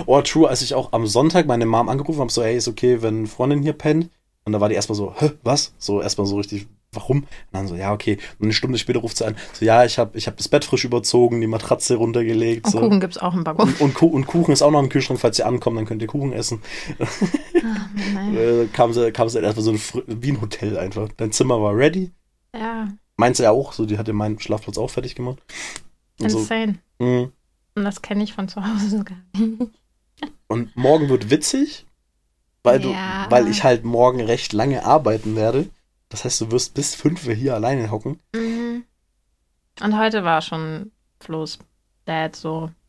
Oh, 0.05 0.21
true, 0.21 0.47
als 0.47 0.61
ich 0.61 0.75
auch 0.75 0.93
am 0.93 1.07
Sonntag 1.07 1.47
meine 1.47 1.65
Mom 1.65 1.89
angerufen 1.89 2.21
habe, 2.21 2.31
so, 2.31 2.43
hey, 2.43 2.57
ist 2.57 2.69
okay, 2.69 3.01
wenn 3.01 3.19
eine 3.19 3.27
Freundin 3.27 3.63
hier 3.63 3.73
pennt. 3.73 4.11
Und 4.45 4.53
da 4.53 4.61
war 4.61 4.69
die 4.69 4.75
erstmal 4.75 4.97
so, 4.97 5.15
hä, 5.17 5.33
was? 5.45 5.73
So 5.79 6.03
erstmal 6.03 6.27
so 6.27 6.37
richtig, 6.37 6.67
warum? 6.93 7.19
Und 7.23 7.29
dann 7.53 7.67
so, 7.69 7.75
ja, 7.75 7.93
okay. 7.93 8.19
Und 8.39 8.45
eine 8.47 8.53
Stunde 8.55 8.79
später 8.79 9.01
ruft 9.01 9.17
sie 9.19 9.27
an, 9.27 9.37
so, 9.53 9.65
ja, 9.65 9.85
ich 9.85 9.99
habe 9.99 10.17
ich 10.17 10.27
hab 10.27 10.37
das 10.37 10.49
Bett 10.49 10.65
frisch 10.65 10.85
überzogen, 10.85 11.41
die 11.41 11.47
Matratze 11.47 11.97
runtergelegt. 11.97 12.67
Und 12.67 12.73
so. 12.73 12.79
Kuchen 12.81 13.01
gibt's 13.01 13.19
auch 13.19 13.35
im 13.35 13.45
Backofen. 13.45 13.75
Und, 13.81 14.01
und, 14.03 14.13
und 14.13 14.27
Kuchen 14.27 14.53
ist 14.53 14.63
auch 14.63 14.71
noch 14.71 14.81
im 14.81 14.89
Kühlschrank, 14.89 15.21
falls 15.21 15.39
ihr 15.39 15.47
ankommt, 15.47 15.77
dann 15.79 15.85
könnt 15.87 16.01
ihr 16.03 16.09
Kuchen 16.09 16.33
essen. 16.33 16.63
Nein. 18.15 18.37
Äh, 18.37 18.67
kam 18.73 18.93
sie, 18.93 19.13
kam 19.13 19.29
sie 19.29 19.41
erstmal 19.41 19.65
so 19.65 19.73
ein, 19.73 19.81
wie 20.07 20.33
ein 20.33 20.41
Hotel 20.41 20.79
einfach. 20.79 21.09
Dein 21.17 21.33
Zimmer 21.33 21.61
war 21.61 21.77
ready. 21.77 22.13
Ja, 22.55 22.89
Meins 23.19 23.39
ja 23.39 23.51
auch, 23.51 23.73
so, 23.73 23.87
die 23.87 23.97
hatte 23.97 24.13
meinen 24.13 24.39
Schlafplatz 24.39 24.77
auch 24.77 24.91
fertig 24.91 25.15
gemacht. 25.15 25.39
Und, 26.21 26.31
so, 26.31 26.39
insane. 26.39 26.79
mh. 26.99 27.31
Und 27.75 27.85
das 27.85 28.03
kenne 28.03 28.23
ich 28.25 28.33
von 28.35 28.49
zu 28.49 28.63
Hause 28.63 29.05
gar 29.05 29.17
nicht. 29.35 29.71
und 30.49 30.77
morgen 30.77 31.09
wird 31.09 31.31
witzig, 31.31 31.87
weil 32.63 32.81
du, 32.81 32.91
Ja. 32.91 33.27
weil 33.31 33.49
ich 33.49 33.65
halt 33.65 33.85
morgen 33.85 34.21
recht 34.21 34.53
lange 34.53 34.85
arbeiten 34.85 35.35
werde. 35.37 35.69
Das 36.09 36.25
heißt, 36.25 36.41
du 36.41 36.51
wirst 36.51 36.75
bis 36.75 36.95
fünf 36.95 37.23
hier 37.23 37.55
alleine 37.55 37.91
hocken. 37.91 38.21
Mhm. 38.35 38.85
Und 39.83 39.99
heute 39.99 40.25
war 40.25 40.41
schon 40.41 40.93
Flo's 41.21 41.59
Dad 42.05 42.37
so. 42.37 42.71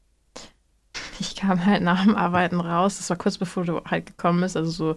Ich 1.19 1.36
kam 1.36 1.65
halt 1.65 1.81
nach 1.81 2.03
dem 2.03 2.15
Arbeiten 2.15 2.59
raus. 2.59 2.97
Das 2.97 3.09
war 3.09 3.17
kurz 3.17 3.39
bevor 3.39 3.65
du 3.65 3.83
halt 3.86 4.05
gekommen 4.05 4.41
bist. 4.41 4.55
Also 4.55 4.69
so, 4.69 4.95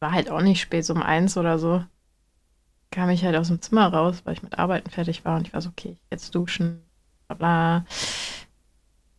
war 0.00 0.12
halt 0.12 0.30
auch 0.30 0.40
nicht 0.40 0.60
spät, 0.60 0.84
so 0.84 0.94
um 0.94 1.02
eins 1.02 1.36
oder 1.36 1.58
so. 1.58 1.84
Kam 2.90 3.10
ich 3.10 3.24
halt 3.24 3.36
aus 3.36 3.48
dem 3.48 3.60
Zimmer 3.60 3.92
raus, 3.92 4.22
weil 4.24 4.34
ich 4.34 4.42
mit 4.42 4.58
Arbeiten 4.58 4.90
fertig 4.90 5.24
war. 5.24 5.36
Und 5.36 5.46
ich 5.46 5.52
war 5.52 5.60
so, 5.60 5.68
okay, 5.70 5.96
jetzt 6.10 6.34
duschen, 6.34 6.82
bla 7.26 7.36
bla. 7.36 7.84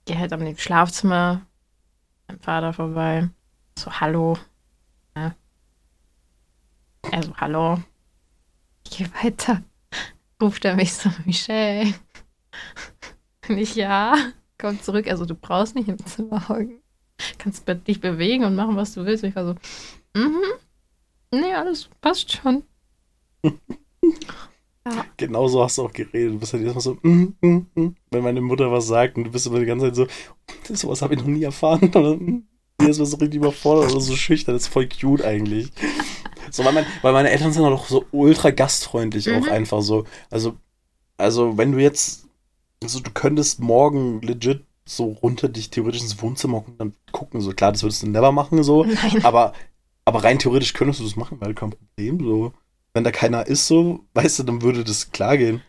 Geh 0.05 0.17
halt 0.17 0.33
am 0.33 0.57
Schlafzimmer, 0.57 1.45
mein 2.27 2.39
Vater 2.39 2.73
vorbei. 2.73 3.29
So, 3.77 3.91
hallo. 3.99 4.37
Ja. 5.15 5.35
Er 7.11 7.23
so, 7.23 7.35
hallo. 7.37 7.83
Ich 8.85 8.97
gehe 8.97 9.09
weiter. 9.23 9.63
Ruft 10.41 10.65
er 10.65 10.75
mich 10.75 10.93
so, 10.93 11.09
Michelle. 11.25 11.93
Und 13.47 13.57
ich, 13.57 13.75
ja. 13.75 14.15
Komm 14.57 14.81
zurück. 14.81 15.07
Also, 15.07 15.25
du 15.25 15.35
brauchst 15.35 15.75
nicht 15.75 15.89
im 15.89 16.03
Zimmer 16.05 16.47
hocken. 16.49 16.81
Kannst 17.37 17.67
dich 17.87 17.99
bewegen 17.99 18.43
und 18.43 18.55
machen, 18.55 18.75
was 18.75 18.93
du 18.93 19.05
willst. 19.05 19.23
Und 19.23 19.29
ich 19.29 19.35
war 19.35 19.45
so, 19.45 19.55
mhm. 20.15 20.41
Nee, 21.31 21.53
alles 21.53 21.89
passt 22.01 22.31
schon. 22.31 22.63
ja. 23.43 25.05
Genauso 25.17 25.63
hast 25.63 25.77
du 25.77 25.83
auch 25.83 25.93
geredet. 25.93 26.33
Du 26.33 26.39
bist 26.39 26.53
halt 26.53 26.63
erstmal 26.63 26.81
so, 26.81 26.97
mm, 27.01 27.35
mm, 27.41 27.67
mm, 27.75 27.95
wenn 28.11 28.23
meine 28.23 28.41
Mutter 28.41 28.71
was 28.71 28.87
sagt 28.87 29.17
und 29.17 29.25
du 29.25 29.31
bist 29.31 29.45
immer 29.45 29.59
die 29.59 29.65
ganze 29.65 29.93
Zeit 29.93 30.09
so, 30.65 30.75
sowas 30.75 31.01
habe 31.01 31.13
ich 31.13 31.19
noch 31.19 31.27
nie 31.27 31.43
erfahren. 31.43 31.89
Oder, 31.89 32.15
mm, 32.15 32.43
was 32.79 32.97
so 32.97 33.17
richtig 33.17 33.35
überfordert 33.35 33.91
oder 33.91 34.01
so 34.01 34.15
schüchtern. 34.15 34.55
Das 34.55 34.63
ist 34.63 34.69
voll 34.69 34.89
cute 34.89 35.23
eigentlich. 35.23 35.71
So, 36.51 36.63
weil, 36.65 36.73
mein, 36.73 36.85
weil 37.01 37.13
meine 37.13 37.29
Eltern 37.31 37.51
sind 37.53 37.63
auch 37.63 37.87
so 37.87 38.05
ultra 38.11 38.51
gastfreundlich 38.51 39.29
auch 39.31 39.47
Mhm. 39.47 39.51
einfach 39.53 39.81
so. 39.81 40.05
Also, 40.29 40.57
also 41.17 41.57
wenn 41.57 41.71
du 41.73 41.79
jetzt, 41.79 42.27
also 42.83 42.99
du 42.99 43.11
könntest 43.11 43.59
morgen 43.59 44.21
legit 44.21 44.65
so 44.85 45.05
runter 45.23 45.49
dich 45.49 45.69
theoretisch 45.69 46.01
ins 46.01 46.21
Wohnzimmer 46.21 46.57
hocken 46.59 46.73
und 46.73 46.79
dann 46.79 46.93
gucken. 47.11 47.41
So 47.41 47.51
klar, 47.53 47.71
das 47.73 47.83
würdest 47.83 48.03
du 48.03 48.07
never 48.09 48.31
machen 48.31 48.63
so. 48.63 48.85
Nein. 49.03 49.23
Aber, 49.23 49.53
aber 50.05 50.23
rein 50.23 50.39
theoretisch 50.39 50.73
könntest 50.73 50.99
du 50.99 51.03
das 51.05 51.15
machen, 51.15 51.39
weil 51.41 51.53
kein 51.53 51.71
Problem. 51.71 52.19
So, 52.21 52.53
wenn 52.93 53.03
da 53.03 53.11
keiner 53.11 53.47
ist, 53.47 53.67
so, 53.67 54.01
weißt 54.15 54.39
du, 54.39 54.43
dann 54.43 54.61
würde 54.63 54.83
das 54.83 55.11
klar 55.11 55.37
gehen. 55.37 55.61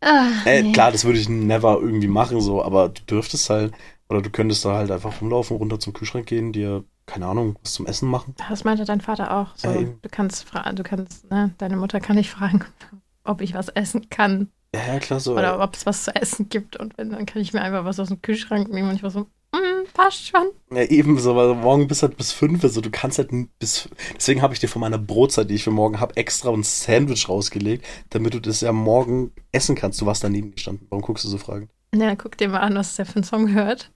Ah, 0.00 0.30
Äh, 0.44 0.62
nee. 0.62 0.72
Klar, 0.72 0.92
das 0.92 1.04
würde 1.04 1.18
ich 1.18 1.28
never 1.28 1.78
irgendwie 1.80 2.08
machen, 2.08 2.40
so, 2.40 2.62
aber 2.62 2.88
du 2.90 3.02
dürftest 3.02 3.50
halt, 3.50 3.74
oder 4.08 4.22
du 4.22 4.30
könntest 4.30 4.64
da 4.64 4.74
halt 4.76 4.90
einfach 4.90 5.20
rumlaufen, 5.20 5.56
runter 5.56 5.80
zum 5.80 5.92
Kühlschrank 5.92 6.26
gehen, 6.26 6.52
dir, 6.52 6.84
keine 7.06 7.26
Ahnung, 7.26 7.56
was 7.62 7.74
zum 7.74 7.86
Essen 7.86 8.08
machen. 8.08 8.34
Das 8.48 8.64
meinte 8.64 8.84
dein 8.84 9.00
Vater 9.00 9.36
auch. 9.36 9.56
So, 9.56 9.70
eben. 9.72 9.98
du 10.02 10.08
kannst 10.10 10.44
fragen, 10.48 10.76
du 10.76 10.82
kannst, 10.82 11.30
ne, 11.30 11.54
deine 11.58 11.76
Mutter 11.76 12.00
kann 12.00 12.16
dich 12.16 12.30
fragen, 12.30 12.64
ob 13.24 13.40
ich 13.40 13.54
was 13.54 13.68
essen 13.68 14.08
kann 14.10 14.50
Ja, 14.74 14.98
klar, 14.98 15.20
so. 15.20 15.32
oder 15.34 15.60
ob 15.60 15.74
es 15.74 15.86
was 15.86 16.04
zu 16.04 16.14
essen 16.14 16.48
gibt. 16.48 16.76
Und 16.76 16.98
wenn, 16.98 17.10
dann 17.10 17.26
kann 17.26 17.40
ich 17.42 17.52
mir 17.52 17.62
einfach 17.62 17.84
was 17.84 18.00
aus 18.00 18.08
dem 18.08 18.22
Kühlschrank 18.22 18.68
nehmen 18.68 18.90
und 18.90 18.96
ich 18.96 19.02
war 19.02 19.10
so, 19.10 19.20
mm, 19.20 19.86
passt 19.94 20.26
schon. 20.28 20.48
Ja, 20.72 20.82
eben 20.82 21.18
so, 21.18 21.36
weil 21.36 21.54
morgen 21.54 21.86
bis 21.88 22.02
halt 22.02 22.16
bis 22.16 22.32
fünf, 22.32 22.62
also 22.64 22.80
du 22.80 22.90
kannst 22.90 23.18
halt 23.18 23.30
bis, 23.58 23.88
deswegen 24.16 24.42
habe 24.42 24.52
ich 24.54 24.60
dir 24.60 24.68
von 24.68 24.80
meiner 24.80 24.98
Brotzeit, 24.98 25.48
die 25.48 25.54
ich 25.54 25.64
für 25.64 25.70
morgen 25.70 26.00
habe, 26.00 26.16
extra 26.16 26.50
ein 26.50 26.62
Sandwich 26.64 27.28
rausgelegt, 27.28 27.84
damit 28.10 28.34
du 28.34 28.40
das 28.40 28.60
ja 28.60 28.72
morgen 28.72 29.32
essen 29.52 29.76
kannst. 29.76 30.00
Du 30.00 30.06
warst 30.06 30.24
daneben 30.24 30.50
gestanden. 30.52 30.86
Warum 30.90 31.02
guckst 31.02 31.24
du 31.24 31.28
so 31.28 31.38
fragend? 31.38 31.70
Ja, 31.94 32.14
guck 32.16 32.36
dir 32.36 32.48
mal 32.48 32.58
an, 32.60 32.74
was 32.74 32.96
der 32.96 33.06
für 33.06 33.16
einen 33.16 33.24
Song 33.24 33.52
hört. 33.54 33.90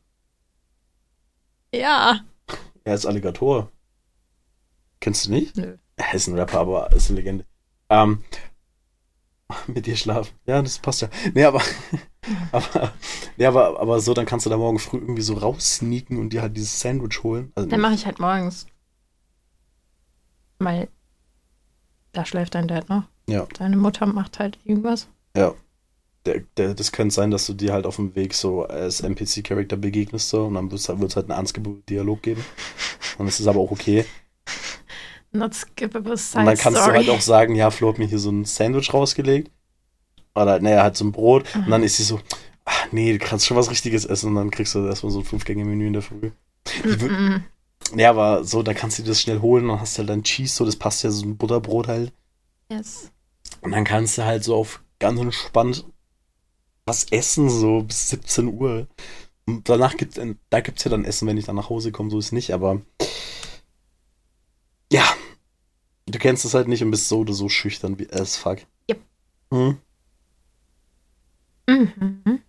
Ja. 1.75 2.21
Er 2.91 2.97
ist 2.97 3.07
Alligator. 3.07 3.71
Kennst 4.99 5.27
du 5.27 5.31
nicht? 5.31 5.57
Nö. 5.57 5.77
Er 5.95 6.13
ist 6.13 6.27
ein 6.27 6.37
Rapper, 6.37 6.59
aber 6.59 6.93
ist 6.93 7.09
eine 7.09 7.21
Legende. 7.21 7.47
Ähm, 7.89 8.25
mit 9.69 9.87
dir 9.87 9.95
schlafen. 9.95 10.35
Ja, 10.45 10.61
das 10.61 10.81
passt 10.81 11.03
ja. 11.03 11.09
Nee, 11.33 11.45
aber, 11.45 11.63
aber, 12.51 12.93
nee, 13.37 13.47
aber, 13.47 13.79
aber 13.79 14.01
so, 14.01 14.13
dann 14.13 14.27
kannst 14.27 14.45
du 14.45 14.51
da 14.51 14.57
morgen 14.57 14.81
früh 14.81 14.99
irgendwie 14.99 15.23
so 15.23 15.35
raussneaken 15.35 16.19
und 16.19 16.31
dir 16.33 16.43
halt 16.43 16.57
dieses 16.57 16.81
Sandwich 16.81 17.23
holen. 17.23 17.53
Also, 17.55 17.69
Dann 17.69 17.81
mache 17.81 17.95
ich 17.95 18.07
halt 18.07 18.19
morgens. 18.19 18.67
Weil 20.59 20.89
da 22.11 22.27
schläft 22.27 22.57
dein 22.57 22.67
Dad 22.67 22.89
noch. 22.89 23.05
Ja. 23.29 23.47
Deine 23.57 23.77
Mutter 23.77 24.07
macht 24.07 24.41
halt 24.41 24.59
irgendwas. 24.65 25.07
ja. 25.37 25.55
Der, 26.33 26.43
der, 26.57 26.75
das 26.75 26.93
könnte 26.93 27.15
sein, 27.15 27.31
dass 27.31 27.47
du 27.47 27.55
dir 27.55 27.73
halt 27.73 27.87
auf 27.87 27.97
dem 27.97 28.15
Weg 28.15 28.35
so 28.35 28.65
als 28.65 29.01
NPC-Charakter 29.01 29.77
begegnest 29.77 30.29
so 30.31 30.47
und 30.47 30.55
dann 30.55 30.71
wird 30.71 30.81
es 30.81 30.89
halt, 30.89 31.01
wird's 31.01 31.17
halt 31.17 31.27
einen 31.31 31.39
ernstgebunden 31.39 31.85
Dialog 31.87 32.23
geben. 32.23 32.45
Und 33.19 33.27
das 33.27 33.41
ist 33.41 33.47
aber 33.47 33.61
auch 33.61 33.71
okay. 33.73 34.05
Not 35.33 35.55
skippable 35.55 36.17
side 36.17 36.41
Und 36.41 36.47
dann 36.47 36.57
kannst 36.59 36.81
story. 36.81 36.93
du 36.93 36.97
halt 36.99 37.11
auch 37.11 37.21
sagen, 37.21 37.55
ja, 37.55 37.71
Flo 37.71 37.91
hat 37.91 37.99
mir 37.99 38.07
hier 38.07 38.19
so 38.19 38.31
ein 38.31 38.45
Sandwich 38.45 38.93
rausgelegt. 38.93 39.51
Oder, 40.35 40.61
naja, 40.61 40.83
halt 40.83 40.97
so 40.97 41.05
ein 41.05 41.13
Brot. 41.13 41.45
Und 41.65 41.71
dann 41.71 41.83
ist 41.83 41.97
sie 41.99 42.05
so, 42.05 42.21
ach 42.65 42.87
nee, 42.93 43.13
du 43.13 43.19
kannst 43.19 43.47
schon 43.47 43.57
was 43.57 43.71
Richtiges 43.71 44.05
essen. 44.05 44.29
Und 44.31 44.37
dann 44.37 44.51
kriegst 44.51 44.75
du 44.75 44.87
erstmal 44.87 45.13
so 45.13 45.21
ein 45.21 45.25
Fünf-Gänge-Menü 45.25 45.89
in 45.89 45.93
der 45.95 46.03
Früh. 46.03 46.33
Mm, 46.85 47.45
Ja, 47.97 48.11
aber 48.11 48.45
so, 48.45 48.63
da 48.63 48.75
kannst 48.75 48.99
du 48.99 49.03
dir 49.03 49.09
das 49.11 49.21
schnell 49.21 49.41
holen. 49.41 49.69
Dann 49.69 49.81
hast 49.81 49.99
halt 49.99 50.09
dein 50.09 50.23
Cheese, 50.25 50.55
so, 50.55 50.65
das 50.65 50.77
passt 50.77 51.03
ja 51.05 51.11
so 51.11 51.25
ein 51.27 51.37
Butterbrot 51.37 51.89
halt. 51.89 52.13
yes. 52.71 53.11
Und 53.63 53.73
dann 53.73 53.85
kannst 53.85 54.19
du 54.19 54.25
halt 54.25 54.45
so 54.45 54.55
auf 54.57 54.83
ganz 54.99 55.21
entspannt 55.21 55.87
was 56.87 57.05
essen, 57.11 57.49
so 57.51 57.83
bis 57.83 58.09
17 58.11 58.49
Uhr. 58.49 58.87
Und 59.47 59.69
danach 59.69 59.97
gibt's, 59.97 60.19
ein- 60.19 60.39
da 60.51 60.61
gibt's 60.61 60.85
ja 60.85 60.91
dann 60.91 61.05
Essen, 61.05 61.27
wenn 61.29 61.37
ich 61.37 61.45
dann 61.45 61.57
nach 61.57 61.71
Hause 61.71 61.93
komme, 61.93 62.11
so 62.11 62.19
ist 62.19 62.33
nicht, 62.33 62.53
aber 62.53 62.81
ja, 64.93 65.05
du 66.07 66.19
kennst 66.19 66.45
es 66.45 66.55
halt 66.55 66.69
nicht 66.69 66.83
und 66.83 66.91
bist 66.91 67.09
so 67.09 67.21
oder 67.21 67.33
so 67.33 67.49
schüchtern 67.49 67.99
wie 67.99 68.11
as 68.11 68.37
fuck. 68.37 68.59
Yep. 68.91 69.01
Hm? 69.53 69.79
Mhm. 71.69 72.43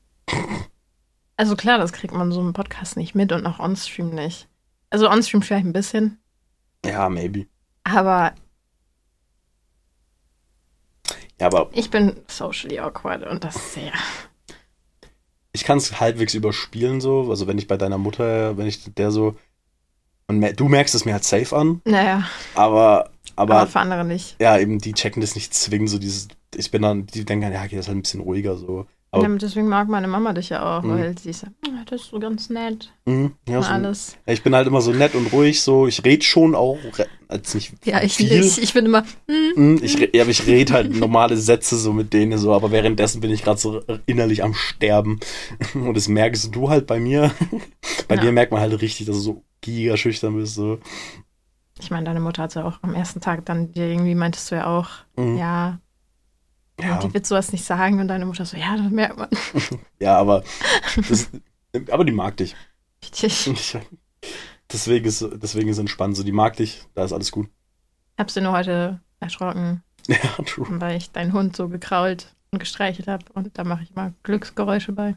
Also 1.37 1.55
klar, 1.55 1.77
das 1.77 1.93
kriegt 1.93 2.13
man 2.13 2.31
so 2.31 2.41
im 2.41 2.53
Podcast 2.53 2.97
nicht 2.97 3.15
mit 3.15 3.31
und 3.31 3.45
auch 3.45 3.59
on-stream 3.59 4.09
nicht. 4.13 4.47
Also 4.89 5.09
on-stream 5.09 5.41
vielleicht 5.41 5.65
ein 5.65 5.73
bisschen, 5.73 6.19
Ja, 6.85 7.09
maybe. 7.09 7.47
aber 7.83 8.33
Ja, 11.41 11.47
aber 11.47 11.69
ich 11.73 11.89
bin 11.89 12.15
socially 12.27 12.77
awkward 12.79 13.25
und 13.25 13.43
das 13.43 13.73
sehr. 13.73 13.91
ich 15.53 15.63
kann 15.63 15.79
es 15.79 15.99
halbwegs 15.99 16.35
überspielen 16.35 17.01
so. 17.01 17.31
Also 17.31 17.47
wenn 17.47 17.57
ich 17.57 17.67
bei 17.67 17.77
deiner 17.77 17.97
Mutter, 17.97 18.57
wenn 18.57 18.67
ich 18.67 18.93
der 18.93 19.09
so, 19.09 19.35
und 20.27 20.37
mer- 20.37 20.53
du 20.53 20.67
merkst 20.69 20.93
es 20.93 21.03
mir 21.03 21.13
halt 21.13 21.23
safe 21.23 21.55
an, 21.57 21.81
Naja, 21.83 22.23
aber, 22.53 23.09
aber, 23.35 23.55
aber 23.55 23.67
für 23.67 23.79
andere 23.79 24.05
nicht. 24.05 24.35
ja, 24.39 24.57
eben 24.59 24.77
die 24.77 24.93
checken 24.93 25.19
das 25.21 25.33
nicht 25.33 25.51
zwingen, 25.55 25.87
so 25.87 25.97
dieses, 25.97 26.27
ich 26.55 26.69
bin 26.69 26.83
dann, 26.83 27.07
die 27.07 27.25
denken, 27.25 27.51
ja, 27.51 27.63
okay, 27.63 27.75
das 27.75 27.85
ist 27.85 27.87
halt 27.87 27.97
ein 27.97 28.01
bisschen 28.03 28.21
ruhiger 28.21 28.55
so. 28.55 28.85
Aber, 29.09 29.27
Ja, 29.27 29.35
deswegen 29.35 29.67
mag 29.67 29.89
meine 29.89 30.07
Mama 30.07 30.31
dich 30.33 30.49
ja 30.49 30.77
auch, 30.77 30.83
Mhm. 30.83 30.89
weil 30.91 31.17
sie 31.17 31.31
ja, 31.31 31.47
"Ah, 31.67 31.83
das 31.89 32.01
ist 32.03 32.09
so 32.11 32.19
ganz 32.19 32.49
nett 32.51 32.93
Mhm, 33.05 33.33
ja, 33.49 33.57
und 33.57 33.63
so, 33.63 33.69
alles. 33.71 34.15
Ja, 34.27 34.33
ich 34.33 34.43
bin 34.43 34.55
halt 34.55 34.67
immer 34.67 34.81
so 34.81 34.93
nett 34.93 35.15
und 35.15 35.33
ruhig, 35.33 35.61
so. 35.63 35.87
Ich 35.87 36.05
rede 36.05 36.23
schon 36.23 36.53
auch, 36.55 36.77
als 37.31 37.53
nicht 37.55 37.73
Ja, 37.85 38.01
ich 38.03 38.15
viel. 38.17 38.39
nicht. 38.41 38.57
Ich 38.57 38.73
bin 38.73 38.85
immer, 38.85 39.03
Mhm, 39.55 39.79
Ich, 39.81 39.97
ja, 40.13 40.21
aber 40.21 40.31
ich 40.31 40.45
rede 40.45 40.73
halt 40.73 40.93
normale 40.95 41.37
Sätze 41.37 41.77
so 41.77 41.93
mit 41.93 42.13
denen 42.13 42.37
so, 42.37 42.53
aber 42.53 42.71
währenddessen 42.71 43.21
bin 43.21 43.31
ich 43.31 43.43
gerade 43.43 43.59
so 43.59 43.81
innerlich 44.05 44.43
am 44.43 44.53
Sterben. 44.53 45.19
Und 45.73 45.95
das 45.95 46.07
merkst 46.07 46.53
du 46.55 46.69
halt 46.69 46.87
bei 46.87 46.99
mir. 46.99 47.31
Bei 48.07 48.15
Ja. 48.15 48.21
dir 48.21 48.31
merkt 48.31 48.51
man 48.51 48.61
halt 48.61 48.79
richtig, 48.81 49.05
dass 49.07 49.15
du 49.17 49.21
so 49.21 49.43
giga 49.61 49.95
schüchtern 49.97 50.35
bist. 50.35 50.55
So. 50.55 50.79
ich 51.79 51.89
meine, 51.91 52.05
deine 52.05 52.19
Mutter 52.19 52.43
hat 52.43 52.55
ja 52.55 52.65
auch 52.65 52.79
am 52.81 52.93
ersten 52.93 53.21
Tag 53.21 53.45
dann 53.45 53.71
dir 53.71 53.87
irgendwie 53.87 54.15
meintest 54.15 54.51
du 54.51 54.55
ja 54.55 54.67
auch, 54.67 54.89
Mhm. 55.17 55.37
ja, 55.37 55.79
Ja. 56.81 56.99
die 56.99 57.13
wird 57.13 57.25
sowas 57.25 57.51
nicht 57.51 57.63
sagen 57.63 57.99
und 57.99 58.07
deine 58.07 58.25
Mutter 58.25 58.45
so, 58.45 58.57
ja, 58.57 58.75
das 58.75 58.91
merkt 58.91 59.17
man. 59.17 59.29
Ja, 59.99 60.17
aber 60.17 60.43
das, 61.07 61.29
aber 61.91 62.03
die 62.05 62.11
mag 62.11 62.37
dich. 62.37 62.55
Richtig. 63.23 63.77
Deswegen 64.73 65.05
ist, 65.05 65.25
deswegen 65.35 65.69
ist 65.69 65.77
entspannt. 65.77 66.15
So, 66.15 66.23
die 66.23 66.31
mag 66.31 66.55
dich, 66.55 66.83
da 66.93 67.03
ist 67.03 67.13
alles 67.13 67.31
gut. 67.31 67.49
Hab's 68.17 68.33
dir 68.33 68.41
nur 68.41 68.53
heute 68.53 68.99
erschrocken, 69.19 69.83
Ja, 70.07 70.17
true. 70.45 70.67
weil 70.79 70.97
ich 70.97 71.11
deinen 71.11 71.33
Hund 71.33 71.55
so 71.55 71.67
gekrault 71.69 72.33
und 72.51 72.59
gestreichelt 72.59 73.07
habe 73.07 73.25
und 73.33 73.57
da 73.57 73.63
mache 73.63 73.83
ich 73.83 73.93
mal 73.95 74.13
Glücksgeräusche 74.23 74.91
bei. 74.93 75.15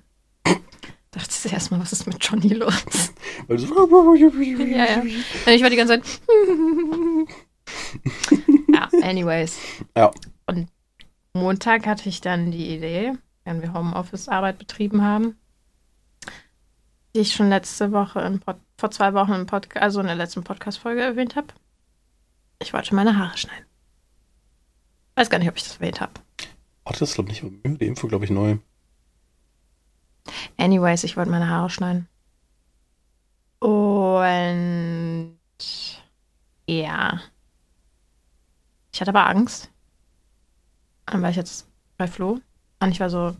Dachte 1.11 1.31
ich 1.47 1.53
erstmal, 1.53 1.81
was 1.81 1.93
ist 1.93 2.07
mit 2.09 2.17
Johnny 2.25 2.55
los? 2.55 3.13
Weil 3.47 3.59
so 3.61 3.67
Ja, 4.17 4.85
ja. 4.85 5.03
Ich 5.53 5.63
war 5.63 5.71
die 5.71 5.77
ganze 5.77 6.01
Zeit. 6.01 6.21
ja, 8.73 8.89
anyways. 9.03 9.59
Ja. 9.97 10.11
Und 10.47 10.69
Montag 11.33 11.87
hatte 11.87 12.09
ich 12.09 12.21
dann 12.21 12.51
die 12.51 12.75
Idee, 12.75 13.13
wenn 13.45 13.63
wir 13.63 13.73
Homeoffice-Arbeit 13.73 14.59
betrieben 14.59 15.03
haben, 15.03 15.37
die 17.15 17.21
ich 17.21 17.33
schon 17.33 17.49
letzte 17.49 17.93
Woche, 17.93 18.21
im 18.21 18.41
Pod 18.41 18.57
vor 18.77 18.91
zwei 18.91 19.15
Wochen 19.15 19.33
im 19.33 19.47
Podcast, 19.47 19.83
also 19.83 20.01
in 20.01 20.07
der 20.07 20.17
letzten 20.17 20.45
Podcast-Folge 20.45 21.03
erwähnt 21.03 21.37
habe. 21.37 21.49
Ich 22.61 22.73
wollte 22.73 22.95
meine 22.95 23.17
Haare 23.17 23.37
schneiden. 23.37 23.67
Weiß 25.17 25.31
gar 25.31 25.39
nicht, 25.39 25.49
ob 25.49 25.57
ich 25.57 25.65
das 25.65 25.75
erwähnt 25.75 26.01
habe. 26.01 26.13
Warte, 26.85 27.01
das 27.01 27.11
ist 27.11 27.15
glaube 27.15 27.31
ich 27.31 27.43
nicht 27.43 27.81
die 27.81 27.87
Info, 27.87 28.09
glaube 28.09 28.25
ich, 28.25 28.31
neu. 28.31 28.59
Anyways, 30.57 31.05
ich 31.05 31.17
wollte 31.17 31.31
meine 31.31 31.49
Haare 31.49 31.71
schneiden. 31.71 32.09
Und 33.61 35.39
ja. 36.67 37.21
Ich 38.93 39.01
hatte 39.01 39.11
aber 39.11 39.27
Angst. 39.27 39.71
Dann 41.07 41.23
war 41.23 41.31
ich 41.31 41.37
jetzt 41.37 41.67
bei 41.97 42.07
Flo. 42.07 42.41
Und 42.81 42.91
ich 42.91 43.01
war 43.01 43.11
so, 43.11 43.37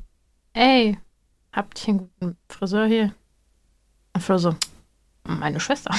ey, 0.53 0.99
habt 1.53 1.83
ihr 1.83 1.89
einen 1.89 1.99
guten 1.99 2.37
Friseur 2.49 2.87
hier? 2.87 3.15
Und 4.15 4.23
Flo 4.23 4.39
so, 4.39 4.57
meine 5.25 5.61
Schwester. 5.61 5.95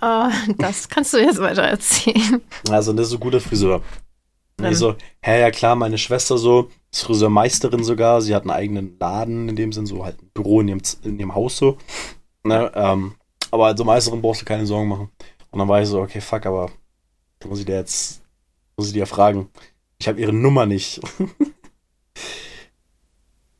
oh, 0.00 0.28
das 0.58 0.88
kannst 0.88 1.12
du 1.14 1.18
jetzt 1.18 1.40
weiter 1.40 1.62
erzählen. 1.62 2.40
Also, 2.70 2.92
das 2.92 3.06
ist 3.06 3.10
so 3.10 3.16
ein 3.16 3.20
guter 3.20 3.40
Friseur. 3.40 3.82
Und 4.58 4.66
ich 4.66 4.78
so, 4.78 4.96
hä, 5.20 5.40
ja 5.40 5.50
klar, 5.52 5.76
meine 5.76 5.98
Schwester 5.98 6.36
so, 6.36 6.68
ist 6.90 7.04
Friseurmeisterin 7.04 7.84
sogar, 7.84 8.20
sie 8.20 8.34
hat 8.34 8.42
einen 8.42 8.50
eigenen 8.50 8.98
Laden 8.98 9.48
in 9.48 9.54
dem 9.54 9.72
Sinn, 9.72 9.86
so 9.86 10.04
halt 10.04 10.20
ein 10.20 10.30
Büro 10.34 10.60
in 10.60 10.68
ihrem, 10.68 10.82
in 11.04 11.18
ihrem 11.20 11.34
Haus 11.34 11.56
so. 11.56 11.78
Ne, 12.42 12.72
ähm, 12.74 13.14
aber 13.50 13.66
als 13.66 13.82
Meisterin 13.82 14.20
brauchst 14.20 14.42
du 14.42 14.44
keine 14.44 14.66
Sorgen 14.66 14.88
machen. 14.88 15.10
Und 15.50 15.58
dann 15.58 15.68
war 15.68 15.80
ich 15.80 15.88
so, 15.88 16.00
okay, 16.00 16.20
fuck, 16.20 16.44
aber 16.46 16.70
da 17.38 17.48
muss 17.48 17.60
ich 17.60 17.66
dir 17.66 17.76
jetzt, 17.76 18.22
muss 18.76 18.88
ich 18.88 18.92
dir 18.92 19.06
fragen. 19.06 19.48
Ich 19.98 20.08
habe 20.08 20.20
ihre 20.20 20.32
Nummer 20.32 20.66
nicht. 20.66 21.00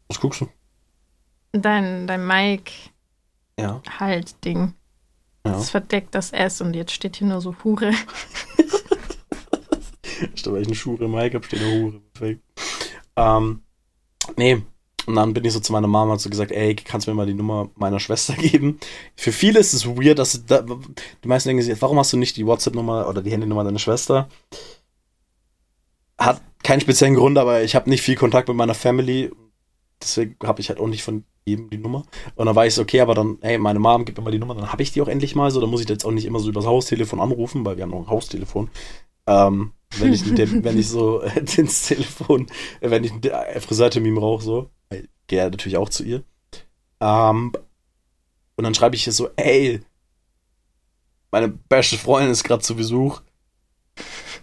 Was 0.08 0.20
guckst 0.20 0.40
du? 0.40 0.48
Dein, 1.52 2.06
dein 2.06 2.26
Mike 2.26 2.72
Ja. 3.58 3.82
halt 3.98 4.44
Ding. 4.44 4.74
Ja. 5.46 5.52
Das 5.52 5.70
verdeckt 5.70 6.14
das 6.14 6.32
S 6.32 6.60
und 6.60 6.74
jetzt 6.74 6.92
steht 6.92 7.16
hier 7.16 7.26
nur 7.28 7.40
so 7.40 7.54
Hure. 7.64 7.92
Statt 10.34 10.52
weil 10.52 10.62
ich 10.62 10.66
eine 10.68 10.74
Schuhe 10.76 10.98
im 11.04 11.12
Mike 11.12 11.36
habe, 11.36 11.46
steht 11.46 11.60
eine 11.62 11.80
Hure. 11.80 12.00
Perfekt. 12.12 12.42
Ähm, 13.16 13.62
nee. 14.36 14.62
Und 15.06 15.14
dann 15.14 15.32
bin 15.32 15.44
ich 15.44 15.52
so 15.54 15.60
zu 15.60 15.72
meiner 15.72 15.86
Mama 15.86 16.12
und 16.12 16.18
so 16.20 16.28
gesagt, 16.28 16.52
ey, 16.52 16.74
kannst 16.74 17.06
du 17.06 17.10
mir 17.10 17.14
mal 17.14 17.24
die 17.26 17.32
Nummer 17.34 17.70
meiner 17.76 17.98
Schwester 17.98 18.34
geben? 18.38 18.78
Für 19.16 19.32
viele 19.32 19.58
ist 19.58 19.72
es 19.72 19.86
weird, 19.86 20.18
dass 20.18 20.44
da, 20.44 20.60
die 20.60 21.28
meisten 21.28 21.48
denken 21.48 21.62
sich, 21.62 21.80
warum 21.80 21.98
hast 21.98 22.12
du 22.12 22.18
nicht 22.18 22.36
die 22.36 22.44
WhatsApp-Nummer 22.44 23.08
oder 23.08 23.22
die 23.22 23.30
Handynummer 23.30 23.64
deiner 23.64 23.78
Schwester? 23.78 24.28
Hat 26.18 26.42
keinen 26.62 26.80
speziellen 26.80 27.14
Grund, 27.14 27.38
aber 27.38 27.62
ich 27.62 27.74
habe 27.74 27.88
nicht 27.88 28.02
viel 28.02 28.16
Kontakt 28.16 28.48
mit 28.48 28.56
meiner 28.56 28.74
Family. 28.74 29.30
Deswegen 30.02 30.36
habe 30.44 30.60
ich 30.60 30.68
halt 30.68 30.78
auch 30.80 30.88
nicht 30.88 31.02
von 31.04 31.24
jedem 31.48 31.70
die 31.70 31.78
Nummer. 31.78 32.04
Und 32.34 32.46
dann 32.46 32.54
war 32.54 32.66
ich 32.66 32.78
okay, 32.78 33.00
aber 33.00 33.14
dann, 33.14 33.38
ey, 33.40 33.58
meine 33.58 33.78
Mom 33.78 34.04
gibt 34.04 34.18
mir 34.18 34.24
mal 34.24 34.30
die 34.30 34.38
Nummer, 34.38 34.54
dann 34.54 34.72
habe 34.72 34.82
ich 34.82 34.92
die 34.92 35.02
auch 35.02 35.08
endlich 35.08 35.34
mal 35.34 35.50
so. 35.50 35.60
Dann 35.60 35.70
muss 35.70 35.80
ich 35.80 35.88
jetzt 35.88 36.04
auch 36.04 36.10
nicht 36.10 36.24
immer 36.24 36.40
so 36.40 36.48
übers 36.48 36.66
Haustelefon 36.66 37.20
anrufen, 37.20 37.64
weil 37.64 37.76
wir 37.76 37.84
haben 37.84 37.90
noch 37.90 38.00
ein 38.00 38.08
Haustelefon. 38.08 38.70
Ähm, 39.26 39.72
wenn 39.98 40.12
ich, 40.12 40.22
dem, 40.34 40.64
wenn 40.64 40.78
ich 40.78 40.88
so 40.88 41.22
äh, 41.22 41.40
ins 41.56 41.86
Telefon, 41.86 42.46
äh, 42.80 42.90
wenn 42.90 43.04
ich 43.04 43.12
einen 43.12 43.22
äh, 43.22 43.60
Friseurtermin 43.60 44.14
brauche, 44.14 44.42
so, 44.42 44.70
gehe 45.26 45.38
ja 45.38 45.44
natürlich 45.50 45.78
auch 45.78 45.88
zu 45.88 46.04
ihr. 46.04 46.22
Ähm, 47.00 47.52
und 48.56 48.64
dann 48.64 48.74
schreibe 48.74 48.96
ich 48.96 49.06
ihr 49.06 49.12
so, 49.12 49.28
ey, 49.36 49.80
meine 51.30 51.48
beste 51.48 51.96
Freundin 51.98 52.32
ist 52.32 52.44
gerade 52.44 52.62
zu 52.62 52.74
Besuch. 52.74 53.20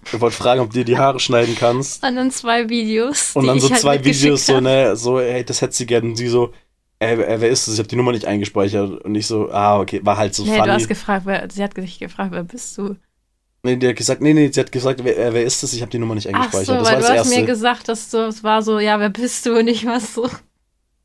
Ich 0.05 0.21
wollte 0.21 0.35
fragen, 0.35 0.61
ob 0.61 0.69
du 0.69 0.79
dir 0.79 0.85
die 0.85 0.97
Haare 0.97 1.19
schneiden 1.19 1.55
kannst. 1.55 2.03
Und 2.03 2.15
dann 2.15 2.31
zwei 2.31 2.69
Videos. 2.69 3.35
Und 3.35 3.47
dann 3.47 3.59
so 3.59 3.69
halt 3.69 3.81
zwei 3.81 4.03
Videos, 4.03 4.45
so, 4.45 4.59
ne, 4.59 4.95
so, 4.95 5.19
ey, 5.19 5.43
das 5.43 5.61
hätte 5.61 5.73
sie 5.73 5.85
gerne. 5.85 6.07
Und 6.07 6.15
sie 6.15 6.27
so, 6.27 6.53
ey, 6.99 7.17
wer 7.17 7.49
ist 7.49 7.67
das? 7.67 7.73
Ich 7.75 7.79
habe 7.79 7.89
die 7.89 7.95
Nummer 7.95 8.11
nicht 8.11 8.25
eingespeichert. 8.25 9.03
Und 9.03 9.15
ich 9.15 9.27
so, 9.27 9.51
ah, 9.51 9.79
okay, 9.79 10.01
war 10.03 10.17
halt 10.17 10.33
so 10.35 10.43
Nee, 10.43 10.51
du 10.51 10.57
funny. 10.59 10.71
hast 10.71 10.87
gefragt, 10.87 11.25
wer, 11.25 11.47
sie 11.51 11.63
hat 11.63 11.75
dich 11.77 11.99
gefragt, 11.99 12.31
wer 12.31 12.43
bist 12.43 12.77
du? 12.77 12.95
Nee, 13.63 13.77
die 13.77 13.87
hat 13.87 13.95
gesagt, 13.95 14.21
nee, 14.21 14.33
nee, 14.33 14.49
sie 14.51 14.59
hat 14.59 14.71
gesagt, 14.71 15.03
wer, 15.03 15.17
äh, 15.17 15.33
wer 15.33 15.43
ist 15.43 15.63
das? 15.63 15.73
Ich 15.73 15.81
habe 15.81 15.89
die 15.91 15.97
Nummer 15.97 16.13
nicht 16.15 16.27
Ach 16.27 16.33
eingespeichert. 16.33 16.67
so, 16.67 16.73
das 16.75 16.85
weil 16.87 16.95
du 16.97 17.01
das 17.01 17.09
hast 17.17 17.29
mir 17.29 17.33
erste. 17.35 17.45
gesagt, 17.47 17.87
dass 17.89 18.09
du, 18.11 18.17
es 18.27 18.43
war 18.43 18.61
so, 18.61 18.79
ja, 18.79 18.99
wer 18.99 19.09
bist 19.09 19.45
du? 19.45 19.57
Und 19.57 19.67
ich 19.67 19.85
war 19.85 19.99
so, 19.99 20.29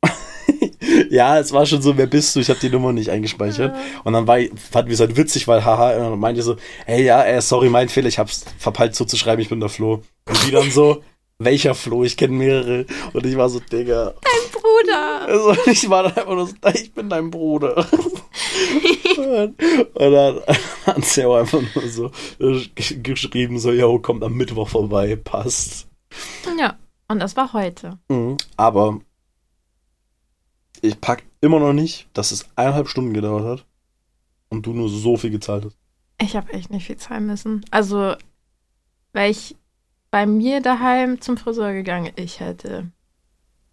ja, 1.11 1.39
es 1.39 1.53
war 1.53 1.65
schon 1.67 1.81
so, 1.83 1.97
wer 1.97 2.07
bist 2.07 2.35
du? 2.37 2.41
Ich 2.41 2.51
habe 2.51 2.61
die 2.61 2.69
Nummer 2.71 2.93
nicht 2.93 3.11
eingespeichert. 3.11 3.75
Und 4.05 4.13
dann 4.13 4.27
war 4.27 4.39
ich, 4.41 4.51
fanden 4.59 4.89
wir 4.91 4.95
es 4.95 5.01
halt 5.01 5.17
witzig, 5.17 5.49
weil 5.49 5.65
haha, 5.65 5.97
und 5.97 6.11
dann 6.11 6.19
meinte 6.19 6.43
so, 6.43 6.57
hey, 6.87 7.05
ja, 7.05 7.41
sorry, 7.41 7.69
mein 7.69 7.89
Fehler, 7.89 8.09
ich 8.09 8.19
hab's 8.19 8.45
verpeilt 8.59 8.95
so 8.95 9.05
zu 9.05 9.17
schreiben, 9.17 9.41
ich 9.43 9.49
bin 9.49 9.61
der 9.61 9.69
Flo. 9.69 10.03
Und 10.29 10.47
die 10.47 10.51
dann 10.51 10.71
so, 10.71 11.03
welcher 11.41 11.75
Flo? 11.75 12.05
Ich 12.05 12.17
kenne 12.17 12.35
mehrere. 12.35 12.87
Und 13.13 13.27
ich 13.27 13.37
war 13.37 13.49
so, 13.49 13.59
Digga. 13.61 14.15
Bruder. 14.53 15.23
Also 15.27 15.57
ich 15.71 15.89
war 15.91 16.05
dann 16.05 16.13
einfach 16.17 16.35
nur 16.35 16.47
so, 16.47 16.55
ich 16.75 16.93
bin 16.93 17.09
dein 17.09 17.31
Bruder. 17.31 17.77
und, 19.17 19.55
und 19.95 20.13
dann 20.13 20.41
hat 20.87 21.05
sie 21.05 21.25
auch 21.25 21.37
einfach 21.37 21.61
nur 21.75 21.89
so 21.89 22.11
gesch- 22.39 23.03
geschrieben, 23.03 23.59
so, 23.59 23.73
yo, 23.73 23.99
kommt 23.99 24.23
am 24.23 24.35
Mittwoch 24.35 24.69
vorbei, 24.69 25.17
passt. 25.17 25.89
Ja, 26.59 26.79
und 27.09 27.19
das 27.21 27.37
war 27.37 27.53
heute. 27.53 27.99
Mhm. 28.09 28.37
Aber 28.57 29.01
ich 30.83 31.01
pack 31.01 31.23
immer 31.41 31.61
noch 31.61 31.73
nicht, 31.73 32.09
dass 32.13 32.33
es 32.33 32.47
eineinhalb 32.57 32.89
Stunden 32.89 33.13
gedauert 33.15 33.45
hat 33.61 33.67
und 34.51 34.67
du 34.67 34.73
nur 34.73 34.89
so 34.89 35.17
viel 35.17 35.31
gezahlt 35.31 35.65
hast. 35.65 35.77
Ich 36.21 36.37
habe 36.37 36.53
echt 36.53 36.71
nicht 36.71 36.87
viel 36.87 36.97
zahlen 36.97 37.27
müssen. 37.27 37.65
Also, 37.71 38.15
weil 39.13 39.31
ich 39.31 39.57
bei 40.11 40.27
mir 40.27 40.61
daheim 40.61 41.21
zum 41.21 41.37
Friseur 41.37 41.73
gegangen, 41.73 42.13
ich 42.17 42.41
hätte 42.41 42.91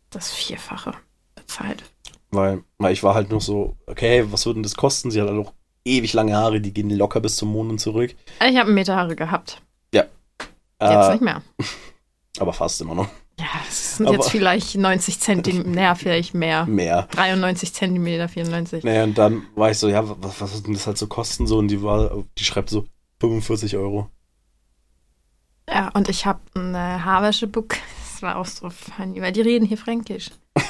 das 0.10 0.32
Vierfache 0.32 0.94
bezahlt. 1.36 1.84
Weil, 2.32 2.64
weil 2.78 2.94
ich 2.94 3.04
war 3.04 3.16
halt 3.16 3.30
noch 3.32 3.42
so, 3.42 3.76
okay, 3.88 4.26
was 4.32 4.46
würde 4.46 4.56
denn 4.58 4.64
das 4.64 4.76
kosten? 4.76 5.12
Sie 5.12 5.22
hat 5.22 5.30
halt 5.30 5.46
auch 5.46 5.54
ewig 5.86 6.14
lange 6.14 6.36
Haare, 6.36 6.60
die 6.62 6.74
gehen 6.74 6.90
locker 6.90 7.20
bis 7.22 7.38
zum 7.38 7.52
Mond 7.52 7.72
und 7.72 7.80
zurück. 7.80 8.16
Ich 8.42 8.56
habe 8.58 8.66
einen 8.68 8.74
Meter 8.76 8.96
Haare 8.96 9.16
gehabt. 9.16 9.62
Jetzt 10.80 10.92
Äh, 10.92 11.12
nicht 11.14 11.22
mehr. 11.24 11.42
aber 12.40 12.54
fast 12.54 12.80
immer 12.82 12.94
noch. 12.94 13.08
Ja, 13.40 13.48
es 13.68 13.98
sind 13.98 14.06
aber- 14.06 14.18
jetzt 14.18 14.30
vielleicht 14.30 14.76
90 14.76 15.20
Zentimeter, 15.20 15.68
naja, 15.76 15.96
vielleicht 15.96 16.36
mehr. 16.36 16.68
Mehr. 16.68 17.08
93 17.14 17.74
Zentimeter, 17.74 18.30
94. 18.30 18.84
Naja, 18.84 19.04
und 19.06 19.18
dann 19.18 19.48
war 19.56 19.72
ich 19.72 19.80
so, 19.80 19.88
ja, 19.90 20.04
was, 20.08 20.40
was 20.40 20.54
wird 20.54 20.68
denn 20.68 20.74
das 20.74 20.86
halt 20.86 21.00
so 21.00 21.08
kosten? 21.08 21.48
So, 21.48 21.58
und 21.58 21.70
die 21.70 21.82
war, 21.82 22.24
die 22.38 22.44
schreibt 22.44 22.70
so 22.70 22.86
45 23.22 23.76
Euro. 23.76 24.12
Ja, 25.70 25.90
und 25.94 26.10
ich 26.10 26.26
habe 26.26 26.40
eine 26.56 27.04
Haarwäschebuch. 27.04 27.66
Das 28.18 28.24
war 28.24 28.38
auch 28.38 28.48
so 28.48 28.72
funny, 28.72 29.22
weil 29.22 29.32
die 29.32 29.42
reden 29.42 29.66
hier 29.66 29.78
Fränkisch. 29.78 30.32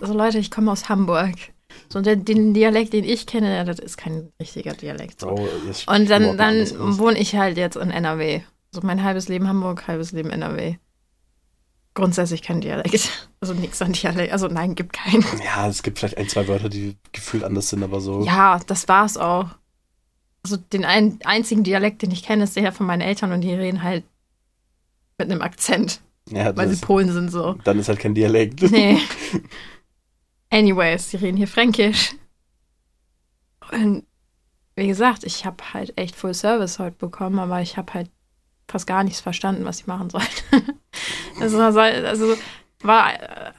Also 0.00 0.14
Leute, 0.14 0.38
ich 0.38 0.52
komme 0.52 0.70
aus 0.70 0.88
Hamburg. 0.88 1.34
So 1.88 2.00
der, 2.00 2.14
den 2.14 2.54
Dialekt, 2.54 2.92
den 2.92 3.02
ich 3.02 3.26
kenne, 3.26 3.64
das 3.64 3.80
ist 3.80 3.96
kein 3.96 4.30
richtiger 4.40 4.72
Dialekt. 4.72 5.20
So. 5.20 5.30
Oh, 5.30 5.48
Und 5.92 6.08
dann, 6.10 6.36
dann 6.36 6.98
wohne 6.98 7.18
ich 7.18 7.34
halt 7.34 7.56
jetzt 7.56 7.76
in 7.76 7.90
NRW. 7.90 8.42
So 8.70 8.82
mein 8.84 9.02
halbes 9.02 9.26
Leben 9.28 9.48
Hamburg, 9.48 9.88
halbes 9.88 10.12
Leben 10.12 10.30
NRW. 10.30 10.76
Grundsätzlich 11.94 12.42
kein 12.42 12.60
Dialekt. 12.60 13.10
Also 13.40 13.52
nichts 13.52 13.82
an 13.82 13.92
Dialekt. 13.92 14.32
Also 14.32 14.48
nein, 14.48 14.74
gibt 14.74 14.92
keinen. 14.94 15.24
Ja, 15.44 15.68
es 15.68 15.82
gibt 15.82 15.98
vielleicht 15.98 16.16
ein, 16.16 16.28
zwei 16.28 16.48
Wörter, 16.48 16.68
die 16.68 16.96
gefühlt 17.12 17.44
anders 17.44 17.68
sind, 17.68 17.82
aber 17.82 18.00
so. 18.00 18.24
Ja, 18.24 18.60
das 18.66 18.88
war's 18.88 19.16
auch. 19.16 19.50
Also 20.42 20.56
den 20.56 20.84
ein, 20.84 21.18
einzigen 21.24 21.62
Dialekt, 21.62 22.02
den 22.02 22.10
ich 22.10 22.22
kenne, 22.22 22.44
ist 22.44 22.56
der 22.56 22.72
von 22.72 22.86
meinen 22.86 23.02
Eltern 23.02 23.32
und 23.32 23.42
die 23.42 23.52
reden 23.52 23.82
halt 23.82 24.04
mit 25.18 25.30
einem 25.30 25.42
Akzent, 25.42 26.00
Ja, 26.28 26.56
weil 26.56 26.68
sie 26.68 26.80
Polen 26.84 27.12
sind 27.12 27.30
so. 27.30 27.54
dann 27.64 27.78
ist 27.78 27.88
halt 27.88 27.98
kein 27.98 28.14
Dialekt. 28.14 28.62
Nee. 28.70 28.98
Anyways, 30.50 31.08
die 31.10 31.16
reden 31.16 31.36
hier 31.36 31.48
Fränkisch. 31.48 32.14
Und 33.72 34.04
wie 34.76 34.86
gesagt, 34.86 35.24
ich 35.24 35.44
habe 35.44 35.56
halt 35.72 35.96
echt 35.98 36.14
Full 36.14 36.34
Service 36.34 36.78
heute 36.78 36.96
bekommen, 36.96 37.38
aber 37.38 37.60
ich 37.62 37.76
habe 37.76 37.94
halt 37.94 38.10
fast 38.68 38.86
gar 38.86 39.04
nichts 39.04 39.20
verstanden, 39.20 39.64
was 39.64 39.80
ich 39.80 39.86
machen 39.86 40.10
sollte. 40.10 40.28
also, 41.40 41.60
also, 41.60 41.80
also 41.80 42.34
war 42.80 43.14
äh, 43.20 43.52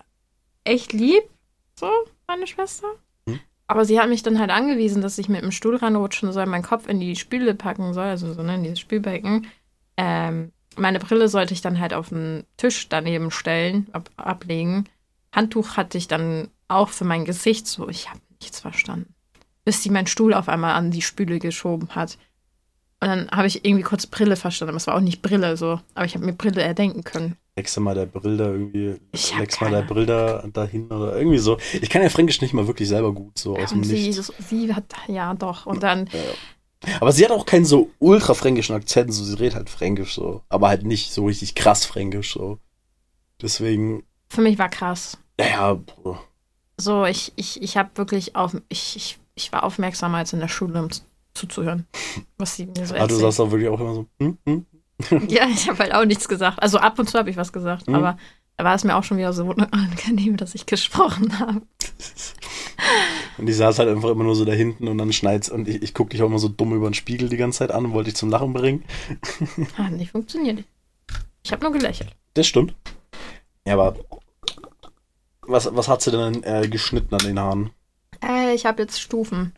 echt 0.64 0.94
lieb, 0.94 1.24
so, 1.80 1.90
meine 2.28 2.46
Schwester. 2.48 2.88
Hm. 3.28 3.40
Aber 3.68 3.84
sie 3.84 4.00
hat 4.00 4.10
mich 4.10 4.24
dann 4.24 4.40
halt 4.40 4.52
angewiesen, 4.52 5.02
dass 5.02 5.18
ich 5.18 5.28
mit 5.28 5.42
dem 5.42 5.52
Stuhl 5.52 5.76
ranrutschen 5.76 6.32
soll, 6.32 6.46
meinen 6.46 6.64
Kopf 6.64 6.88
in 6.88 7.00
die 7.00 7.16
Spüle 7.16 7.56
packen 7.56 7.94
soll, 7.94 8.06
also 8.06 8.34
so, 8.34 8.44
ne, 8.44 8.56
in 8.56 8.64
dieses 8.64 8.80
Spülbecken. 8.80 9.48
Ähm, 9.98 10.52
meine 10.78 11.00
Brille 11.00 11.28
sollte 11.30 11.54
ich 11.54 11.62
dann 11.62 11.80
halt 11.80 11.94
auf 11.94 12.10
den 12.10 12.44
Tisch 12.58 12.90
daneben 12.90 13.32
stellen, 13.32 13.88
ab, 13.92 14.10
ablegen. 14.18 14.86
Handtuch 15.32 15.78
hatte 15.78 15.98
ich 15.98 16.08
dann 16.08 16.50
auch 16.68 16.90
für 16.90 17.06
mein 17.06 17.26
Gesicht 17.26 17.68
so. 17.68 17.90
Ich 17.90 18.10
habe 18.10 18.20
nichts 18.42 18.60
verstanden. 18.60 19.14
Bis 19.66 19.84
sie 19.84 19.90
meinen 19.90 20.08
Stuhl 20.08 20.34
auf 20.34 20.50
einmal 20.50 20.76
an 20.76 20.92
die 20.92 21.02
Spüle 21.02 21.40
geschoben 21.40 21.90
hat. 21.96 22.18
Und 23.00 23.10
dann 23.10 23.30
habe 23.30 23.48
ich 23.48 23.64
irgendwie 23.64 23.84
kurz 23.84 24.08
Brille 24.08 24.36
verstanden. 24.36 24.70
Aber 24.70 24.78
es 24.78 24.88
war 24.88 24.96
auch 24.96 25.02
nicht 25.02 25.22
Brille 25.22 25.58
so. 25.58 25.80
Aber 25.94 26.06
ich 26.06 26.16
habe 26.16 26.26
mir 26.26 26.34
Brille 26.34 26.62
erdenken 26.62 27.04
können. 27.04 27.38
du 27.56 27.82
mal 27.82 27.94
der 27.96 28.06
Brill 28.06 28.38
da 28.38 28.46
irgendwie, 28.46 29.00
leckst 29.38 29.62
mal 29.62 29.70
der 29.70 29.82
keine. 29.82 29.94
Brill 29.94 30.06
da 30.06 30.44
dahin 30.52 30.88
oder 30.88 31.18
irgendwie 31.18 31.38
so. 31.38 31.58
Ich 31.74 31.90
kann 31.90 32.02
ja 32.02 32.10
Fränkisch 32.10 32.42
nicht 32.42 32.54
mal 32.54 32.68
wirklich 32.68 32.88
selber 32.88 33.14
gut, 33.14 33.38
so 33.38 33.56
aus 33.58 33.70
dem 33.70 33.84
sie, 33.84 34.08
Nichts. 34.08 34.32
sie 34.50 34.74
hat, 34.74 34.86
ja 35.08 35.34
doch. 35.36 35.66
Und 35.66 35.84
dann, 35.84 36.10
Aber 37.00 37.12
sie 37.12 37.24
hat 37.26 37.32
auch 37.32 37.46
keinen 37.46 37.66
so 37.66 37.90
ultra 38.00 38.34
fränkischen 38.34 38.76
Akzent, 38.76 39.14
so 39.14 39.24
sie 39.24 39.34
redet 39.34 39.56
halt 39.56 39.70
Fränkisch 39.70 40.14
so, 40.14 40.42
aber 40.50 40.68
halt 40.70 40.84
nicht 40.84 41.12
so 41.12 41.26
richtig 41.26 41.56
krass 41.56 41.86
Fränkisch 41.86 42.34
so. 42.34 42.60
Deswegen, 43.42 44.04
für 44.30 44.42
mich 44.42 44.58
war 44.60 44.70
krass. 44.70 45.18
naja, 45.40 45.80
So, 46.78 47.06
ich, 47.06 47.34
ich, 47.36 47.62
ich 47.62 47.78
habe 47.78 47.90
wirklich 47.96 48.36
auf, 48.36 48.56
ich, 48.70 48.96
ich, 48.96 49.20
ich 49.36 49.52
war 49.52 49.64
aufmerksamer 49.64 50.18
als 50.20 50.34
in 50.34 50.40
der 50.40 50.48
Schule, 50.48 50.80
um 50.82 50.92
zu- 50.92 51.02
zuzuhören, 51.34 51.86
was 52.38 52.56
sie 52.56 52.66
mir 52.66 52.86
so 52.86 52.94
ah, 52.96 52.98
du 53.00 53.04
erzählt. 53.04 53.22
sagst 53.22 53.40
auch 53.42 53.52
wirklich 53.52 53.70
auch 53.70 53.80
immer 53.80 53.94
so, 53.96 54.06
hm, 54.20 54.38
hm. 54.46 54.66
Ja, 55.30 55.48
ich 55.48 55.70
habe 55.70 55.80
halt 55.80 55.94
auch 55.94 56.06
nichts 56.06 56.28
gesagt. 56.28 56.62
Also 56.62 56.80
ab 56.80 56.98
und 57.00 57.08
zu 57.10 57.18
habe 57.18 57.30
ich 57.30 57.38
was 57.38 57.54
gesagt, 57.54 57.88
Mhm. 57.88 57.96
aber 57.96 58.18
da 58.58 58.64
war 58.64 58.74
es 58.76 58.84
mir 58.84 58.96
auch 58.96 59.04
schon 59.04 59.18
wieder 59.18 59.34
so 59.34 59.44
unangenehm, 59.50 60.38
dass 60.38 60.56
ich 60.56 60.66
gesprochen 60.66 61.38
habe. 61.40 61.62
Und 63.38 63.48
ich 63.48 63.56
saß 63.56 63.80
halt 63.80 63.90
einfach 63.90 64.10
immer 64.10 64.24
nur 64.24 64.36
so 64.36 64.46
da 64.46 64.54
hinten 64.54 64.88
und 64.88 64.98
dann 64.98 65.14
schneit's 65.14 65.50
und 65.50 65.68
ich, 65.68 65.82
ich 65.84 65.94
guck 65.94 66.10
dich 66.10 66.22
auch 66.22 66.28
immer 66.28 66.40
so 66.40 66.48
dumm 66.48 66.74
über 66.74 66.90
den 66.90 66.94
Spiegel 66.94 67.30
die 67.30 67.38
ganze 67.38 67.60
Zeit 67.60 67.72
an 67.72 67.86
und 67.86 67.94
wollte 67.94 68.10
dich 68.10 68.16
zum 68.18 68.30
Lachen 68.30 68.54
bringen. 68.54 68.84
Hat 69.78 69.92
nicht 69.92 70.12
funktioniert. 70.12 70.64
Ich 71.44 71.52
habe 71.52 71.64
nur 71.64 71.72
gelächelt. 71.72 72.16
Das 72.34 72.48
stimmt. 72.48 72.74
Ja, 73.66 73.74
aber 73.74 73.96
was, 75.42 75.74
was 75.76 75.88
hat 75.88 76.02
sie 76.02 76.12
denn 76.12 76.44
äh, 76.44 76.68
geschnitten 76.68 77.14
an 77.14 77.26
den 77.26 77.40
Haaren? 77.40 77.70
Äh, 78.24 78.54
ich 78.54 78.66
habe 78.66 78.82
jetzt 78.82 79.00
Stufen. 79.00 79.54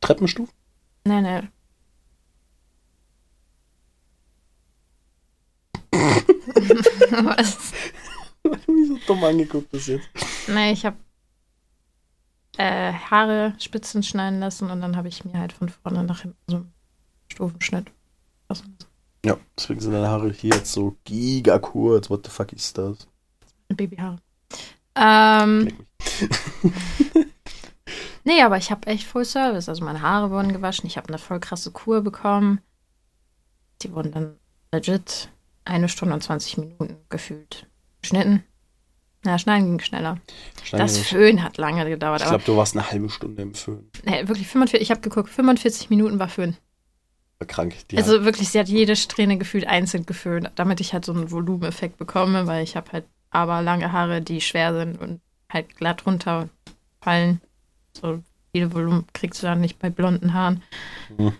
Treppenstufen? 0.00 0.52
Nee, 1.04 1.20
nee. 1.20 1.42
Was? 7.24 7.72
Wie 8.42 8.86
so 8.86 8.98
dumm 9.06 9.24
angeguckt 9.24 9.70
bis 9.70 9.86
jetzt. 9.86 10.08
Nee, 10.48 10.72
ich 10.72 10.84
habe 10.84 10.96
äh, 12.58 12.92
Haare 12.92 13.54
Spitzen 13.58 14.02
schneiden 14.02 14.40
lassen 14.40 14.70
und 14.70 14.80
dann 14.80 14.96
habe 14.96 15.08
ich 15.08 15.24
mir 15.24 15.38
halt 15.38 15.52
von 15.52 15.68
vorne 15.68 16.04
nach 16.04 16.22
hinten 16.22 16.38
so 16.46 16.56
einen 16.56 16.72
Stufenschnitt 17.28 17.90
lassen. 18.48 18.76
Ja, 19.24 19.38
deswegen 19.56 19.80
sind 19.80 19.92
deine 19.92 20.08
Haare 20.08 20.30
hier 20.30 20.54
jetzt 20.54 20.72
so 20.72 20.96
giga 21.04 21.58
kurz. 21.58 22.10
What 22.10 22.26
the 22.26 22.30
fuck 22.30 22.52
ist 22.52 22.76
das? 22.76 23.08
Babyhaare. 23.68 24.18
Ähm, 24.96 25.72
nee, 28.24 28.42
aber 28.42 28.58
ich 28.58 28.70
habe 28.70 28.86
echt 28.86 29.06
Full 29.06 29.24
Service. 29.24 29.68
Also 29.68 29.84
meine 29.84 30.02
Haare 30.02 30.30
wurden 30.30 30.52
gewaschen. 30.52 30.86
Ich 30.86 30.96
habe 30.96 31.08
eine 31.08 31.18
voll 31.18 31.40
krasse 31.40 31.72
Kur 31.72 32.02
bekommen. 32.02 32.60
Die 33.82 33.92
wurden 33.92 34.12
dann 34.12 34.36
legit 34.72 35.30
eine 35.64 35.88
Stunde 35.88 36.14
und 36.14 36.22
20 36.22 36.58
Minuten 36.58 36.96
gefühlt 37.08 37.66
geschnitten. 38.02 38.44
Ja, 39.24 39.38
schneiden 39.38 39.66
ging 39.68 39.80
schneller. 39.80 40.18
Schneiden 40.62 40.86
Das 40.86 40.96
wir- 40.96 41.04
Föhn 41.04 41.42
hat 41.42 41.56
lange 41.56 41.88
gedauert. 41.88 42.20
ich 42.20 42.28
glaube, 42.28 42.44
du 42.44 42.56
warst 42.56 42.76
eine 42.76 42.90
halbe 42.90 43.08
Stunde 43.10 43.42
im 43.42 43.54
Föhn. 43.54 43.88
nee, 44.04 44.26
wirklich 44.28 44.46
45, 44.48 44.82
ich 44.82 44.90
habe 44.90 45.00
geguckt, 45.00 45.30
45 45.30 45.88
Minuten 45.90 46.18
war 46.18 46.28
Föhn. 46.28 46.56
War 47.38 47.46
krank. 47.48 47.74
Die 47.90 47.96
Also 47.96 48.24
wirklich, 48.24 48.50
sie 48.50 48.58
hat 48.60 48.68
jede 48.68 48.96
Strähne 48.96 49.38
gefühlt 49.38 49.66
einzeln 49.66 50.04
geföhnt, 50.06 50.50
damit 50.56 50.80
ich 50.80 50.92
halt 50.92 51.04
so 51.04 51.12
einen 51.12 51.30
Volumeneffekt 51.30 51.96
bekomme, 51.96 52.46
weil 52.46 52.62
ich 52.62 52.76
habe 52.76 52.92
halt 52.92 53.04
aber 53.30 53.62
lange 53.62 53.90
Haare, 53.92 54.20
die 54.20 54.40
schwer 54.40 54.72
sind 54.78 55.00
und 55.00 55.20
halt 55.50 55.74
glatt 55.76 56.06
runterfallen. 56.06 57.40
So 57.92 58.22
viel 58.52 58.72
Volumen 58.72 59.06
kriegst 59.12 59.42
du 59.42 59.46
dann 59.46 59.60
nicht 59.60 59.78
bei 59.78 59.90
blonden 59.90 60.32
Haaren. 60.34 60.62
Mhm. 61.16 61.32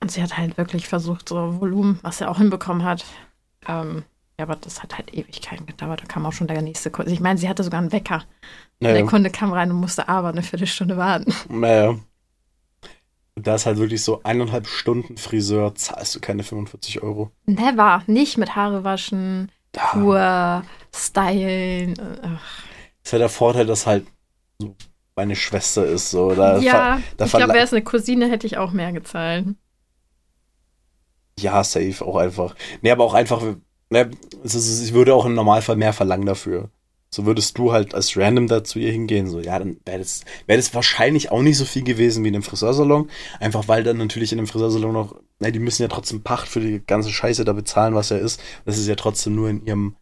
Und 0.00 0.10
sie 0.10 0.22
hat 0.22 0.36
halt 0.38 0.56
wirklich 0.56 0.88
versucht, 0.88 1.28
so 1.28 1.60
Volumen, 1.60 1.98
was 2.02 2.18
sie 2.18 2.28
auch 2.28 2.38
hinbekommen 2.38 2.84
hat. 2.84 3.04
Ähm, 3.68 4.02
ja, 4.40 4.44
aber 4.46 4.56
das 4.56 4.82
hat 4.82 4.96
halt 4.96 5.12
Ewigkeiten 5.12 5.66
gedauert. 5.66 6.00
Da 6.00 6.06
kam 6.06 6.24
auch 6.24 6.32
schon 6.32 6.46
der 6.46 6.62
nächste 6.62 6.90
Kunde. 6.90 7.12
Ich 7.12 7.20
meine, 7.20 7.38
sie 7.38 7.46
hatte 7.48 7.62
sogar 7.62 7.78
einen 7.80 7.92
Wecker. 7.92 8.24
naja, 8.80 8.94
Der 8.94 9.04
Kunde 9.04 9.28
kam 9.28 9.52
rein 9.52 9.70
und 9.70 9.78
musste 9.78 10.08
aber 10.08 10.28
eine 10.28 10.42
Viertelstunde 10.42 10.96
warten. 10.96 11.34
naja. 11.50 11.90
Und 13.36 13.46
da 13.46 13.54
ist 13.54 13.66
halt 13.66 13.76
wirklich 13.76 14.02
so 14.02 14.22
eineinhalb 14.22 14.66
Stunden 14.66 15.18
Friseur, 15.18 15.74
zahlst 15.74 16.14
du 16.14 16.20
keine 16.20 16.42
45 16.42 17.02
Euro. 17.02 17.30
Never. 17.44 18.02
Nicht 18.06 18.38
mit 18.38 18.56
Haare 18.56 18.82
waschen, 18.82 19.52
Kur, 19.92 20.62
stylen. 20.94 21.94
Ach. 22.22 22.64
ist 23.04 23.12
ja 23.12 23.18
der 23.18 23.28
Vorteil, 23.28 23.66
dass 23.66 23.86
halt 23.86 24.06
so 24.58 24.74
meine 25.16 25.36
Schwester 25.36 25.84
ist. 25.84 26.10
So, 26.10 26.34
da 26.34 26.58
ja, 26.58 27.00
da 27.18 27.26
ich 27.26 27.32
glaube, 27.32 27.52
wäre 27.52 27.64
es 27.64 27.72
eine 27.74 27.84
Cousine, 27.84 28.30
hätte 28.30 28.46
ich 28.46 28.56
auch 28.56 28.72
mehr 28.72 28.92
gezahlt. 28.92 29.48
Ja, 31.38 31.62
safe, 31.62 32.04
auch 32.04 32.16
einfach. 32.16 32.54
Nee, 32.82 32.90
aber 32.90 33.04
auch 33.04 33.14
einfach, 33.14 33.42
ne, 33.90 34.10
es 34.42 34.54
ist, 34.54 34.82
ich 34.82 34.94
würde 34.94 35.14
auch 35.14 35.26
im 35.26 35.34
Normalfall 35.34 35.76
mehr 35.76 35.92
verlangen 35.92 36.26
dafür. 36.26 36.70
So 37.12 37.26
würdest 37.26 37.58
du 37.58 37.72
halt 37.72 37.92
als 37.92 38.16
random 38.16 38.46
da 38.46 38.62
zu 38.62 38.78
ihr 38.78 38.92
hingehen, 38.92 39.28
so, 39.28 39.40
ja, 39.40 39.58
dann 39.58 39.78
wäre 39.84 39.98
das, 39.98 40.22
wäre 40.46 40.58
das 40.58 40.72
wahrscheinlich 40.74 41.32
auch 41.32 41.42
nicht 41.42 41.58
so 41.58 41.64
viel 41.64 41.82
gewesen 41.82 42.22
wie 42.22 42.28
in 42.28 42.36
einem 42.36 42.44
Friseursalon. 42.44 43.10
Einfach 43.40 43.66
weil 43.66 43.82
dann 43.82 43.96
natürlich 43.96 44.32
in 44.32 44.38
einem 44.38 44.46
Friseursalon 44.46 44.92
noch, 44.92 45.16
ne, 45.40 45.50
die 45.50 45.58
müssen 45.58 45.82
ja 45.82 45.88
trotzdem 45.88 46.22
Pacht 46.22 46.48
für 46.48 46.60
die 46.60 46.80
ganze 46.86 47.10
Scheiße 47.10 47.44
da 47.44 47.52
bezahlen, 47.52 47.96
was 47.96 48.10
ja 48.10 48.16
ist. 48.16 48.40
Das 48.64 48.78
ist 48.78 48.86
ja 48.86 48.94
trotzdem 48.94 49.34
nur 49.34 49.50
in 49.50 49.66
ihrem 49.66 49.96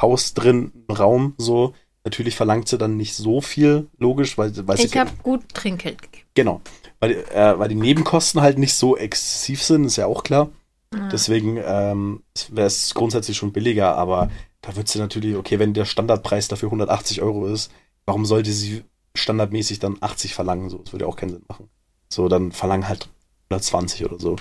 Haus 0.00 0.34
drin, 0.34 0.72
Raum, 0.90 1.34
so. 1.38 1.74
Natürlich 2.04 2.36
verlangt 2.36 2.68
sie 2.68 2.78
dann 2.78 2.96
nicht 2.96 3.14
so 3.14 3.40
viel, 3.40 3.88
logisch, 3.98 4.38
weil, 4.38 4.52
weil 4.66 4.78
sie 4.78 4.86
Ich 4.86 4.96
habe 4.96 5.10
gut 5.22 5.42
Trinkgeld 5.52 6.00
gegeben. 6.00 6.26
Genau. 6.34 6.60
Weil, 7.00 7.24
äh, 7.32 7.58
weil 7.58 7.68
die 7.68 7.74
Nebenkosten 7.74 8.40
halt 8.40 8.58
nicht 8.58 8.74
so 8.74 8.96
exzessiv 8.96 9.62
sind, 9.62 9.84
ist 9.84 9.96
ja 9.96 10.06
auch 10.06 10.24
klar. 10.24 10.48
Deswegen 10.90 11.58
ähm, 11.62 12.22
wäre 12.50 12.66
es 12.66 12.94
grundsätzlich 12.94 13.36
schon 13.36 13.52
billiger, 13.52 13.96
aber 13.96 14.30
da 14.62 14.74
wird 14.74 14.88
sie 14.88 14.98
natürlich, 14.98 15.36
okay, 15.36 15.58
wenn 15.58 15.74
der 15.74 15.84
Standardpreis 15.84 16.48
dafür 16.48 16.68
180 16.68 17.20
Euro 17.22 17.46
ist, 17.46 17.70
warum 18.06 18.24
sollte 18.24 18.52
sie 18.52 18.84
standardmäßig 19.14 19.80
dann 19.80 19.98
80 20.00 20.34
verlangen? 20.34 20.70
So, 20.70 20.78
das 20.78 20.92
würde 20.92 21.04
ja 21.04 21.08
auch 21.08 21.16
keinen 21.16 21.32
Sinn 21.32 21.44
machen. 21.46 21.68
So, 22.08 22.28
dann 22.28 22.52
verlangen 22.52 22.88
halt 22.88 23.08
120 23.50 24.04
oder 24.06 24.18
so. 24.18 24.36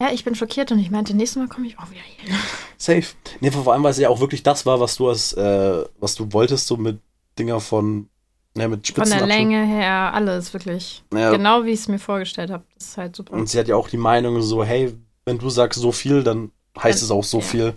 Ja, 0.00 0.10
ich 0.12 0.24
bin 0.24 0.34
schockiert 0.34 0.72
und 0.72 0.78
ich 0.78 0.90
meinte, 0.90 1.14
nächstes 1.14 1.40
Mal 1.40 1.48
komme 1.48 1.66
ich 1.66 1.78
auch 1.78 1.90
wieder 1.90 2.02
hier. 2.02 2.34
Safe. 2.76 3.06
Nee, 3.40 3.50
vor 3.50 3.72
allem, 3.72 3.82
weil 3.82 3.92
es 3.92 3.98
ja 3.98 4.08
auch 4.08 4.20
wirklich 4.20 4.42
das 4.42 4.66
war, 4.66 4.80
was 4.80 4.96
du 4.96 5.08
als, 5.08 5.32
äh, 5.32 5.84
was 5.98 6.14
du 6.16 6.32
wolltest, 6.32 6.66
so 6.66 6.76
mit 6.76 7.00
Dinger 7.38 7.60
von, 7.60 8.08
ne, 8.54 8.68
mit 8.68 8.86
Von 8.88 9.08
der. 9.08 9.26
Länge 9.26 9.64
her, 9.64 10.12
alles 10.12 10.52
wirklich. 10.52 11.02
Ja. 11.14 11.30
Genau 11.30 11.64
wie 11.64 11.70
ich 11.70 11.80
es 11.80 11.88
mir 11.88 11.98
vorgestellt 11.98 12.50
habe. 12.50 12.64
Das 12.74 12.88
ist 12.88 12.96
halt 12.98 13.16
super. 13.16 13.32
Und 13.32 13.48
sie 13.48 13.58
hat 13.58 13.68
ja 13.68 13.76
auch 13.76 13.88
die 13.88 13.96
Meinung 13.96 14.42
so, 14.42 14.64
hey, 14.64 14.92
wenn 15.26 15.38
du 15.38 15.50
sagst 15.50 15.80
so 15.80 15.92
viel, 15.92 16.22
dann 16.22 16.52
heißt 16.80 17.02
es 17.02 17.10
auch 17.10 17.24
so 17.24 17.40
viel. 17.40 17.74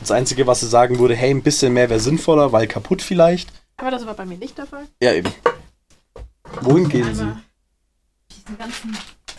Das 0.00 0.10
Einzige, 0.10 0.46
was 0.46 0.60
sie 0.60 0.66
sagen 0.68 0.98
würde, 0.98 1.14
hey, 1.14 1.30
ein 1.30 1.42
bisschen 1.42 1.74
mehr 1.74 1.90
wäre 1.90 2.00
sinnvoller, 2.00 2.50
weil 2.50 2.66
kaputt 2.66 3.02
vielleicht. 3.02 3.50
Aber 3.76 3.90
das 3.90 4.06
war 4.06 4.14
bei 4.14 4.24
mir 4.24 4.38
nicht 4.38 4.56
der 4.56 4.66
Fall. 4.66 4.86
Ja, 5.02 5.12
eben. 5.12 5.30
Wohin 6.62 6.88
gehen 6.88 7.14
sie? 7.14 7.20
Einmal 7.20 7.42
diesen 8.32 8.58
ganzen 8.58 8.98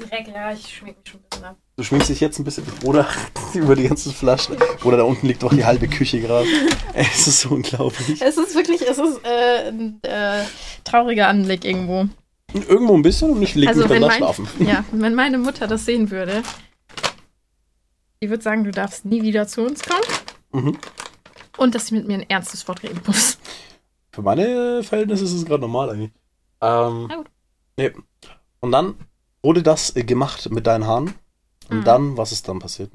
Dreck, 0.09 0.27
ja, 0.33 0.51
ich 0.53 0.75
schmink 0.77 0.97
mich 0.99 1.09
schon 1.11 1.19
ein 1.19 1.23
bisschen 1.29 1.45
ab. 1.45 1.57
Du 1.77 1.83
schminkst 1.83 2.09
dich 2.09 2.19
jetzt 2.19 2.37
ein 2.39 2.43
bisschen, 2.43 2.63
oder? 2.83 3.07
über 3.55 3.75
die 3.75 3.87
ganzen 3.87 4.13
Flaschen. 4.13 4.55
Oder 4.83 4.97
da 4.97 5.03
unten 5.03 5.25
liegt 5.27 5.41
doch 5.41 5.53
die 5.53 5.65
halbe 5.65 5.87
Küche 5.87 6.21
gerade. 6.21 6.47
Es 6.93 7.25
ist 7.27 7.41
so 7.41 7.49
unglaublich. 7.49 8.21
Es 8.21 8.37
ist 8.37 8.53
wirklich, 8.53 8.81
es 8.81 8.97
ist 8.99 9.21
äh, 9.23 9.69
ein 9.69 9.99
äh, 10.03 10.43
trauriger 10.83 11.27
Anblick 11.29 11.65
irgendwo. 11.65 12.07
Irgendwo 12.53 12.93
ein 12.95 13.01
bisschen 13.01 13.31
und 13.31 13.41
ich 13.41 13.55
leg 13.55 13.69
Also 13.69 13.81
mich 13.81 13.89
dann 13.89 14.01
da 14.01 14.07
mein- 14.07 14.17
schlafen. 14.17 14.47
Ja, 14.59 14.83
wenn 14.91 15.15
meine 15.15 15.37
Mutter 15.39 15.67
das 15.67 15.85
sehen 15.85 16.11
würde, 16.11 16.43
die 18.21 18.29
würde 18.29 18.43
sagen, 18.43 18.63
du 18.63 18.71
darfst 18.71 19.05
nie 19.05 19.21
wieder 19.21 19.47
zu 19.47 19.61
uns 19.65 19.81
kommen 19.83 20.03
Mhm. 20.65 20.77
und 21.57 21.75
dass 21.75 21.87
sie 21.87 21.95
mit 21.95 22.07
mir 22.07 22.15
ein 22.15 22.29
ernstes 22.29 22.67
Wort 22.67 22.83
reden 22.83 23.01
muss. 23.07 23.37
Für 24.11 24.21
meine 24.21 24.83
Verhältnisse 24.83 25.23
ist 25.23 25.33
es 25.33 25.45
gerade 25.45 25.61
normal 25.61 25.89
eigentlich. 25.89 26.11
Ähm, 26.61 27.05
Na 27.09 27.15
gut. 27.15 27.27
nee. 27.77 27.91
Und 28.59 28.71
dann 28.73 28.95
wurde 29.41 29.63
das 29.63 29.95
äh, 29.95 30.03
gemacht 30.03 30.49
mit 30.51 30.67
deinen 30.67 30.85
Haaren. 30.85 31.13
Und 31.69 31.79
Mhm. 31.79 31.83
dann, 31.85 32.17
was 32.17 32.31
ist 32.33 32.47
dann 32.47 32.59
passiert? 32.59 32.91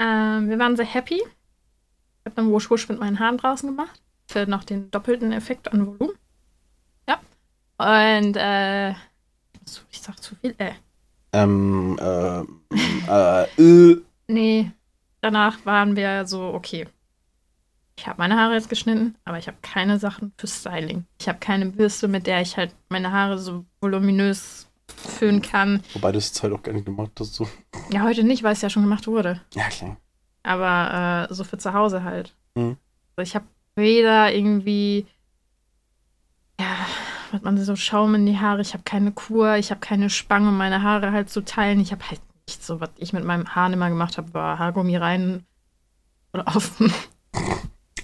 Ähm, 0.00 0.48
wir 0.50 0.58
waren 0.58 0.76
sehr 0.76 0.84
happy. 0.84 1.14
Ich 1.14 2.24
habe 2.26 2.34
dann 2.34 2.50
Wusch 2.50 2.68
Wusch 2.70 2.88
mit 2.88 2.98
meinen 2.98 3.18
Haaren 3.20 3.38
draußen 3.38 3.68
gemacht. 3.68 4.02
Für 4.26 4.46
noch 4.46 4.64
den 4.64 4.90
doppelten 4.90 5.32
Effekt 5.32 5.72
an 5.72 5.86
Volumen. 5.86 6.16
Ja. 7.08 7.20
Und, 7.78 8.36
äh, 8.36 8.90
ich 9.90 10.00
sag 10.02 10.20
zu 10.22 10.34
viel, 10.36 10.54
äh. 10.58 10.72
Ähm, 11.32 11.96
äh, 12.00 12.40
äh, 13.08 13.42
äh, 13.58 14.02
Nee, 14.28 14.70
danach 15.20 15.64
waren 15.64 15.96
wir 15.96 16.26
so, 16.26 16.42
okay. 16.54 16.86
Ich 17.96 18.06
habe 18.06 18.18
meine 18.18 18.36
Haare 18.36 18.54
jetzt 18.54 18.68
geschnitten, 18.68 19.16
aber 19.24 19.38
ich 19.38 19.48
habe 19.48 19.56
keine 19.60 19.98
Sachen 19.98 20.32
für 20.36 20.46
Styling. 20.46 21.04
Ich 21.18 21.28
habe 21.28 21.40
keine 21.40 21.66
Bürste, 21.66 22.06
mit 22.06 22.28
der 22.28 22.40
ich 22.40 22.56
halt 22.56 22.72
meine 22.88 23.10
Haare 23.10 23.38
so 23.38 23.64
voluminös 23.80 24.68
föhnen 24.86 25.42
kann. 25.42 25.82
wobei 25.94 26.12
du 26.12 26.18
es 26.18 26.28
jetzt 26.28 26.42
halt 26.42 26.52
auch 26.52 26.62
gar 26.62 26.72
nicht 26.72 26.86
gemacht 26.86 27.10
hast. 27.18 27.34
So. 27.34 27.48
Ja, 27.90 28.02
heute 28.02 28.22
nicht, 28.22 28.42
weil 28.42 28.52
es 28.52 28.62
ja 28.62 28.70
schon 28.70 28.84
gemacht 28.84 29.06
wurde. 29.06 29.40
Ja, 29.54 29.68
klar. 29.68 29.96
Aber 30.44 31.28
äh, 31.28 31.34
so 31.34 31.42
für 31.42 31.58
zu 31.58 31.72
Hause 31.74 32.04
halt. 32.04 32.34
Mhm. 32.54 32.76
Also 33.16 33.28
ich 33.28 33.34
habe 33.34 33.46
weder 33.74 34.32
irgendwie, 34.32 35.06
ja, 36.60 36.86
was 37.32 37.42
man 37.42 37.58
so 37.58 37.76
Schaum 37.76 38.14
in 38.14 38.26
die 38.26 38.38
Haare. 38.38 38.60
Ich 38.60 38.74
habe 38.74 38.84
keine 38.84 39.12
Kur, 39.12 39.56
ich 39.56 39.70
habe 39.70 39.80
keine 39.80 40.08
Spange, 40.08 40.48
um 40.48 40.56
meine 40.56 40.82
Haare 40.82 41.12
halt 41.12 41.30
zu 41.30 41.44
teilen. 41.44 41.80
Ich 41.80 41.92
habe 41.92 42.08
halt 42.08 42.20
so, 42.48 42.80
was 42.80 42.90
ich 42.96 43.12
mit 43.12 43.24
meinem 43.24 43.54
Haaren 43.54 43.72
immer 43.72 43.88
gemacht 43.88 44.16
habe, 44.18 44.32
war 44.34 44.58
Haargummi 44.58 44.96
rein, 44.96 45.44
Oder 46.32 46.48
auf 46.48 46.76
dem, 46.78 46.92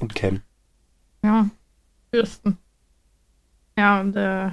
Und 0.00 0.14
Cam. 0.14 0.42
ja, 1.22 1.48
Bürsten. 2.10 2.58
Ja, 3.76 4.00
und 4.00 4.14
äh, 4.16 4.50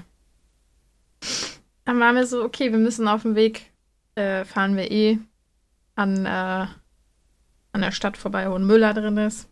dann 1.86 2.00
waren 2.00 2.16
wir 2.16 2.26
so, 2.26 2.44
okay, 2.44 2.72
wir 2.72 2.80
müssen 2.80 3.08
auf 3.08 3.22
dem 3.24 3.36
Weg, 3.36 3.72
äh, 4.16 4.46
fahren 4.46 4.76
wir 4.76 4.90
eh 4.90 5.20
an, 5.96 6.26
äh, 6.26 6.30
an 7.74 7.82
der 7.82 7.92
Stadt 7.92 8.18
vorbei, 8.18 8.50
wo 8.50 8.56
ein 8.56 8.66
Müller 8.66 8.94
drin 8.94 9.18
ist. 9.18 9.48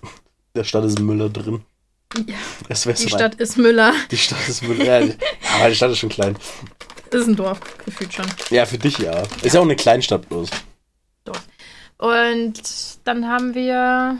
In 0.00 0.58
der 0.60 0.64
Stadt 0.64 0.84
ist 0.84 1.00
Müller 1.00 1.28
drin. 1.30 1.64
Ja, 2.26 2.36
die 2.68 3.08
Stadt 3.08 3.34
ist 3.36 3.56
Müller. 3.58 3.92
Die 4.10 4.16
Stadt 4.16 4.48
ist 4.48 4.62
Müller. 4.62 4.84
Ja, 4.84 5.14
aber 5.58 5.68
die 5.68 5.74
Stadt 5.74 5.90
ist 5.90 5.98
schon 5.98 6.10
klein. 6.10 6.36
Ist 7.14 7.28
ein 7.28 7.36
Dorf, 7.36 7.60
gefühlt 7.84 8.12
schon. 8.12 8.26
Ja, 8.50 8.66
für 8.66 8.78
dich 8.78 8.98
ja. 8.98 9.22
Ist 9.42 9.54
ja 9.54 9.60
auch 9.60 9.64
eine 9.64 9.76
Kleinstadt 9.76 10.28
bloß. 10.28 10.50
Und 11.96 12.60
dann 13.04 13.28
haben 13.28 13.54
wir 13.54 14.18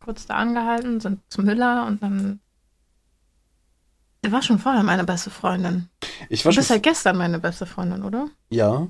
kurz 0.00 0.26
da 0.26 0.34
angehalten, 0.34 1.00
sind 1.00 1.20
zum 1.28 1.46
Müller 1.46 1.86
und 1.86 2.02
dann. 2.02 2.40
Der 4.22 4.32
war 4.32 4.42
schon 4.42 4.58
vorher 4.58 4.82
meine 4.82 5.04
beste 5.04 5.30
Freundin. 5.30 5.88
Ich 6.28 6.44
war 6.44 6.50
Du 6.50 6.56
schon. 6.56 6.60
bist 6.60 6.70
ja 6.70 6.78
gestern 6.78 7.16
meine 7.16 7.38
beste 7.38 7.66
Freundin, 7.66 8.02
oder? 8.04 8.28
ja. 8.50 8.86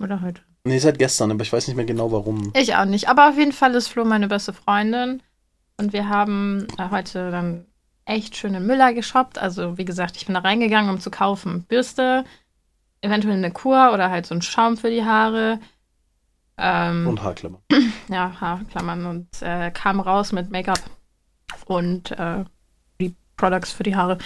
Oder 0.00 0.22
heute? 0.22 0.40
Nee, 0.64 0.78
seit 0.78 0.98
gestern, 0.98 1.30
aber 1.32 1.42
ich 1.42 1.52
weiß 1.52 1.66
nicht 1.68 1.76
mehr 1.76 1.84
genau 1.84 2.10
warum. 2.12 2.50
Ich 2.56 2.74
auch 2.74 2.86
nicht. 2.86 3.08
Aber 3.08 3.28
auf 3.28 3.36
jeden 3.36 3.52
Fall 3.52 3.74
ist 3.74 3.88
Flo 3.88 4.04
meine 4.06 4.26
beste 4.26 4.52
Freundin. 4.54 5.22
Und 5.76 5.92
wir 5.92 6.08
haben 6.08 6.66
äh, 6.78 6.88
heute 6.90 7.30
dann 7.30 7.66
echt 8.04 8.36
schön 8.36 8.54
in 8.54 8.66
Müller 8.66 8.92
geshoppt. 8.92 9.38
Also, 9.38 9.78
wie 9.78 9.84
gesagt, 9.84 10.16
ich 10.16 10.26
bin 10.26 10.34
da 10.34 10.40
reingegangen, 10.40 10.90
um 10.90 11.00
zu 11.00 11.10
kaufen. 11.10 11.64
Bürste, 11.64 12.24
eventuell 13.00 13.36
eine 13.36 13.50
Kur 13.50 13.92
oder 13.92 14.10
halt 14.10 14.26
so 14.26 14.34
ein 14.34 14.42
Schaum 14.42 14.76
für 14.76 14.90
die 14.90 15.04
Haare. 15.04 15.60
Ähm, 16.58 17.06
Und 17.06 17.22
Haarklammer. 17.22 17.60
ja, 18.08 18.40
Haarklammern 18.40 19.06
und 19.06 19.28
äh, 19.42 19.70
kam 19.70 20.00
raus 20.00 20.32
mit 20.32 20.50
Make-up 20.50 20.80
und 21.66 22.10
äh, 22.12 22.44
die 23.00 23.14
Products 23.36 23.72
für 23.72 23.82
die 23.82 23.96
Haare. 23.96 24.18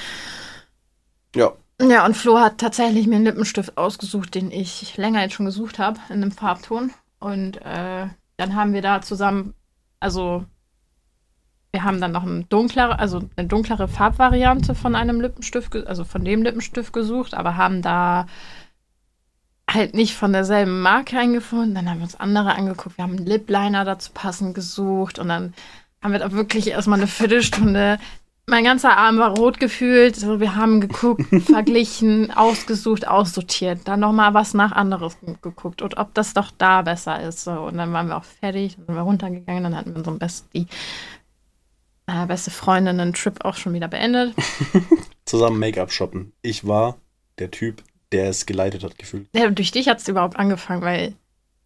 Ja. 1.34 1.52
Ja, 1.80 2.06
und 2.06 2.16
Flo 2.16 2.38
hat 2.38 2.58
tatsächlich 2.58 3.06
mir 3.06 3.16
einen 3.16 3.26
Lippenstift 3.26 3.76
ausgesucht, 3.76 4.34
den 4.34 4.50
ich 4.50 4.96
länger 4.96 5.20
jetzt 5.20 5.34
schon 5.34 5.44
gesucht 5.44 5.78
habe, 5.78 6.00
in 6.08 6.22
einem 6.22 6.32
Farbton. 6.32 6.92
Und 7.18 7.58
äh, 7.58 8.06
dann 8.38 8.54
haben 8.54 8.72
wir 8.72 8.80
da 8.80 9.02
zusammen, 9.02 9.54
also 10.00 10.44
wir 11.76 11.84
haben 11.84 12.00
dann 12.00 12.12
noch 12.12 12.22
ein 12.22 12.48
dunklere, 12.48 12.98
also 12.98 13.20
eine 13.36 13.48
dunklere 13.48 13.86
Farbvariante 13.86 14.74
von 14.74 14.94
einem 14.94 15.20
Lippenstift, 15.20 15.86
also 15.86 16.04
von 16.04 16.24
dem 16.24 16.42
Lippenstift 16.42 16.90
gesucht, 16.90 17.34
aber 17.34 17.58
haben 17.58 17.82
da 17.82 18.24
halt 19.70 19.92
nicht 19.92 20.14
von 20.14 20.32
derselben 20.32 20.80
Marke 20.80 21.18
eingefunden. 21.18 21.74
Dann 21.74 21.90
haben 21.90 21.98
wir 21.98 22.04
uns 22.04 22.18
andere 22.18 22.54
angeguckt. 22.54 22.96
Wir 22.96 23.02
haben 23.04 23.18
einen 23.18 23.26
Lip 23.26 23.50
Liner 23.50 23.84
dazu 23.84 24.10
passend 24.14 24.54
gesucht 24.54 25.18
und 25.18 25.28
dann 25.28 25.52
haben 26.02 26.12
wir 26.12 26.18
da 26.18 26.32
wirklich 26.32 26.68
erstmal 26.68 26.98
eine 26.98 27.08
Viertelstunde. 27.08 27.98
Mein 28.46 28.64
ganzer 28.64 28.96
Arm 28.96 29.18
war 29.18 29.36
rot 29.36 29.60
gefühlt. 29.60 30.16
So, 30.16 30.40
wir 30.40 30.56
haben 30.56 30.80
geguckt, 30.80 31.26
verglichen, 31.44 32.30
ausgesucht, 32.30 33.06
aussortiert. 33.06 33.80
Dann 33.84 34.00
nochmal 34.00 34.32
was 34.32 34.54
nach 34.54 34.72
anderes 34.72 35.18
geguckt 35.42 35.82
und 35.82 35.98
ob 35.98 36.14
das 36.14 36.32
doch 36.32 36.52
da 36.56 36.80
besser 36.80 37.20
ist. 37.20 37.44
So. 37.44 37.50
Und 37.50 37.76
dann 37.76 37.92
waren 37.92 38.06
wir 38.06 38.16
auch 38.16 38.24
fertig, 38.24 38.76
dann 38.76 38.86
sind 38.86 38.94
wir 38.94 39.02
runtergegangen, 39.02 39.64
dann 39.64 39.76
hatten 39.76 39.90
wir 39.90 39.98
unseren 39.98 40.18
best, 40.18 40.46
die 40.54 40.66
äh, 42.06 42.26
beste 42.26 42.50
Freundinnen-Trip 42.50 43.44
auch 43.44 43.54
schon 43.54 43.74
wieder 43.74 43.88
beendet. 43.88 44.34
Zusammen 45.24 45.58
Make-up 45.58 45.92
shoppen. 45.92 46.32
Ich 46.42 46.66
war 46.66 46.98
der 47.38 47.50
Typ, 47.50 47.82
der 48.12 48.28
es 48.28 48.46
geleitet 48.46 48.84
hat, 48.84 48.98
gefühlt. 48.98 49.28
Ja, 49.34 49.50
durch 49.50 49.72
dich 49.72 49.88
hat 49.88 49.98
es 49.98 50.08
überhaupt 50.08 50.36
angefangen, 50.36 50.82
weil 50.82 51.14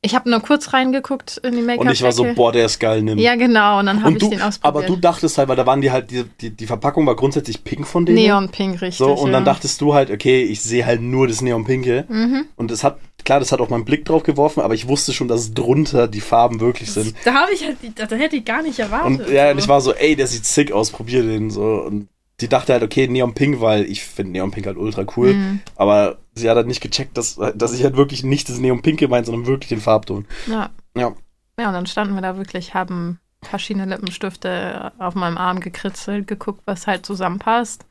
ich 0.03 0.14
habe 0.14 0.31
nur 0.31 0.40
kurz 0.40 0.72
reingeguckt 0.72 1.37
in 1.38 1.55
die 1.55 1.61
Make-up. 1.61 1.87
Und 1.87 1.92
ich 1.92 2.03
war 2.03 2.12
so, 2.12 2.24
boah, 2.35 2.53
der 2.53 2.64
ist 2.64 2.79
geil, 2.79 3.03
nimm. 3.03 3.18
Ja, 3.18 3.35
genau, 3.35 3.81
und 3.81 3.87
dann 3.87 4.03
habe 4.03 4.12
ich 4.12 4.18
du, 4.18 4.31
den 4.31 4.40
ausprobiert. 4.40 4.64
aber 4.64 4.87
du 4.87 4.96
dachtest 4.96 5.37
halt, 5.37 5.48
weil 5.50 5.57
da 5.57 5.66
waren 5.66 5.83
die 5.83 5.90
halt, 5.90 6.11
die, 6.11 6.24
die, 6.40 6.50
die 6.50 6.66
Verpackung 6.66 7.07
war 7.07 7.16
grundsätzlich 7.16 7.64
pink 7.64 7.87
von 7.87 8.07
denen. 8.07 8.16
Neon-Pink, 8.16 8.81
richtig. 8.81 8.96
So, 8.96 9.12
und 9.12 9.26
ja. 9.26 9.33
dann 9.35 9.44
dachtest 9.44 9.79
du 9.83 9.92
halt, 9.92 10.11
okay, 10.11 10.42
ich 10.42 10.62
sehe 10.62 10.87
halt 10.87 11.03
nur 11.03 11.29
das 11.29 11.42
Neon-Pinke. 11.42 12.07
Mhm. 12.09 12.46
Und 12.57 12.70
es 12.70 12.83
hat, 12.83 12.98
klar, 13.24 13.40
das 13.40 13.52
hat 13.52 13.61
auch 13.61 13.68
meinen 13.68 13.85
Blick 13.85 14.04
drauf 14.04 14.22
geworfen, 14.22 14.61
aber 14.61 14.74
ich 14.74 14.88
wusste 14.88 15.12
schon, 15.12 15.28
dass 15.28 15.54
drunter 15.54 16.09
die 16.09 16.20
Farben 16.20 16.61
wirklich 16.61 16.92
sind. 16.92 17.14
Da 17.24 17.35
habe 17.35 17.52
ich 17.52 17.64
halt, 17.64 17.78
da 17.96 18.16
hätte 18.16 18.37
ich 18.37 18.44
gar 18.44 18.62
nicht 18.62 18.78
erwartet. 18.78 19.26
Und 19.26 19.30
ja, 19.30 19.46
so. 19.46 19.52
und 19.52 19.59
ich 19.59 19.68
war 19.68 19.80
so, 19.80 19.92
ey, 19.92 20.16
der 20.16 20.26
sieht 20.26 20.44
sick 20.44 20.72
aus, 20.72 20.90
probier 20.90 21.22
den 21.22 21.50
so. 21.50 21.83
Und 21.83 22.09
die 22.40 22.48
dachte 22.48 22.72
halt, 22.72 22.83
okay, 22.83 23.06
Neon 23.06 23.35
Pink, 23.35 23.61
weil 23.61 23.85
ich 23.85 24.02
finde 24.02 24.33
Neon 24.33 24.50
Pink 24.50 24.66
halt 24.66 24.76
ultra 24.76 25.04
cool. 25.16 25.35
Mhm. 25.35 25.61
Aber 25.76 26.18
sie 26.35 26.48
hat 26.48 26.56
halt 26.56 26.66
nicht 26.66 26.80
gecheckt, 26.80 27.16
dass, 27.16 27.38
dass 27.54 27.72
ich 27.72 27.85
halt 27.85 27.96
wirklich 27.96 28.22
nicht 28.22 28.48
das 28.48 28.59
Neon 28.59 28.83
Pinke 28.83 29.09
meine, 29.09 29.24
sondern 29.26 29.46
wirklich 29.46 29.68
den 29.68 29.80
Farbton. 29.80 30.26
Ja. 30.46 30.70
Ja. 30.96 31.14
Ja, 31.59 31.68
und 31.68 31.74
dann 31.74 31.87
standen 31.87 32.14
wir 32.14 32.22
da 32.22 32.37
wirklich, 32.37 32.72
haben 32.72 33.20
verschiedene 33.42 33.87
Lippenstifte 33.87 34.92
auf 34.98 35.14
meinem 35.14 35.38
Arm 35.38 35.61
gekritzelt, 35.61 36.26
geguckt, 36.26 36.62
was 36.64 36.87
halt 36.87 37.04
zusammenpasst. 37.04 37.85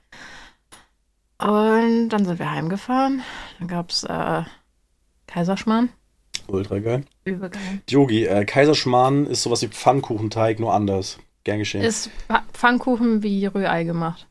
Und 1.39 2.09
dann 2.09 2.25
sind 2.25 2.39
wir 2.39 2.51
heimgefahren. 2.51 3.21
Dann 3.59 3.67
gab 3.67 3.91
es 3.91 4.03
äh, 4.03 4.43
Kaiserschmarrn. 5.29 5.89
Ultra 6.47 6.79
geil. 6.79 7.03
Übel 7.25 7.49
geil. 7.49 7.61
Yogi, 7.89 8.25
äh, 8.25 8.43
Kaiserschmarrn 8.45 9.27
ist 9.27 9.43
sowas 9.43 9.61
wie 9.61 9.67
Pfannkuchenteig, 9.67 10.59
nur 10.59 10.73
anders. 10.73 11.19
Gern 11.43 11.59
geschehen. 11.59 11.83
Ist 11.83 12.09
Pfa- 12.27 12.41
Pfannkuchen 12.53 13.21
wie 13.23 13.45
Rührei 13.45 13.83
gemacht. 13.83 14.25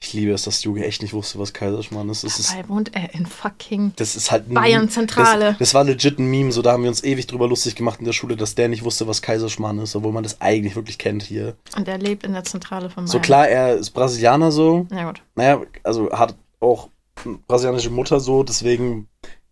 ich 0.00 0.12
liebe 0.12 0.32
es, 0.32 0.42
dass 0.42 0.62
Yogi 0.64 0.82
echt 0.82 1.00
nicht 1.02 1.14
wusste, 1.14 1.38
was 1.38 1.52
Kaiserschmarrn 1.52 2.08
ist. 2.10 2.24
Das 2.24 2.38
ist, 2.38 2.52
Dabei 2.52 2.68
wohnt 2.68 2.94
er 2.94 3.14
in 3.14 3.24
fucking 3.24 3.92
das 3.96 4.14
ist 4.16 4.30
halt 4.30 4.50
ein 4.50 4.54
Bayern. 4.54 4.88
Zentrale. 4.90 5.50
Das, 5.50 5.58
das 5.58 5.74
war 5.74 5.84
legit 5.84 6.18
ein 6.18 6.26
Meme, 6.28 6.50
so 6.52 6.60
da 6.62 6.72
haben 6.72 6.82
wir 6.82 6.90
uns 6.90 7.02
ewig 7.04 7.26
drüber 7.28 7.46
lustig 7.48 7.76
gemacht 7.76 8.00
in 8.00 8.04
der 8.04 8.12
Schule, 8.12 8.36
dass 8.36 8.54
der 8.56 8.68
nicht 8.68 8.84
wusste, 8.84 9.06
was 9.06 9.22
Kaiserschmarrn 9.22 9.78
ist, 9.78 9.94
obwohl 9.96 10.12
man 10.12 10.22
das 10.24 10.40
eigentlich 10.40 10.74
wirklich 10.76 10.98
kennt 10.98 11.22
hier. 11.22 11.56
Und 11.76 11.86
er 11.88 11.96
lebt 11.98 12.24
in 12.24 12.32
der 12.32 12.44
Zentrale 12.44 12.90
von 12.90 13.04
Bayern. 13.04 13.06
So 13.12 13.20
klar, 13.20 13.48
er 13.48 13.76
ist 13.76 13.90
Brasilianer 13.90 14.50
so, 14.52 14.86
Ja, 14.90 15.04
gut. 15.06 15.22
naja, 15.36 15.62
also 15.84 16.10
hat 16.10 16.34
auch 16.60 16.90
eine 17.24 17.38
brasilianische 17.46 17.90
Mutter 17.90 18.20
so, 18.20 18.42
deswegen, 18.42 19.08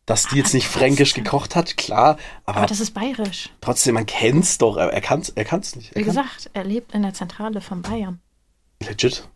dass 0.08 0.26
die 0.26 0.36
jetzt 0.38 0.54
nicht 0.54 0.66
fränkisch 0.66 1.12
gekocht 1.14 1.54
hat, 1.54 1.76
klar, 1.76 2.16
aber, 2.46 2.58
Aber 2.58 2.66
das 2.66 2.80
ist 2.80 2.94
bayerisch. 2.94 3.50
trotzdem, 3.60 3.94
man 3.94 4.06
kennt's 4.06 4.56
doch, 4.58 4.76
er, 4.78 5.00
kann's, 5.02 5.28
er 5.28 5.44
kann's 5.44 5.76
nicht. 5.76 5.90
Er 5.92 5.96
Wie 6.00 6.04
kann- 6.04 6.14
gesagt, 6.16 6.50
er 6.54 6.64
lebt 6.64 6.92
in 6.94 7.02
der 7.02 7.12
Zentrale 7.14 7.60
von 7.60 7.82
Bayern. 7.82 8.18
Legit. 8.82 9.28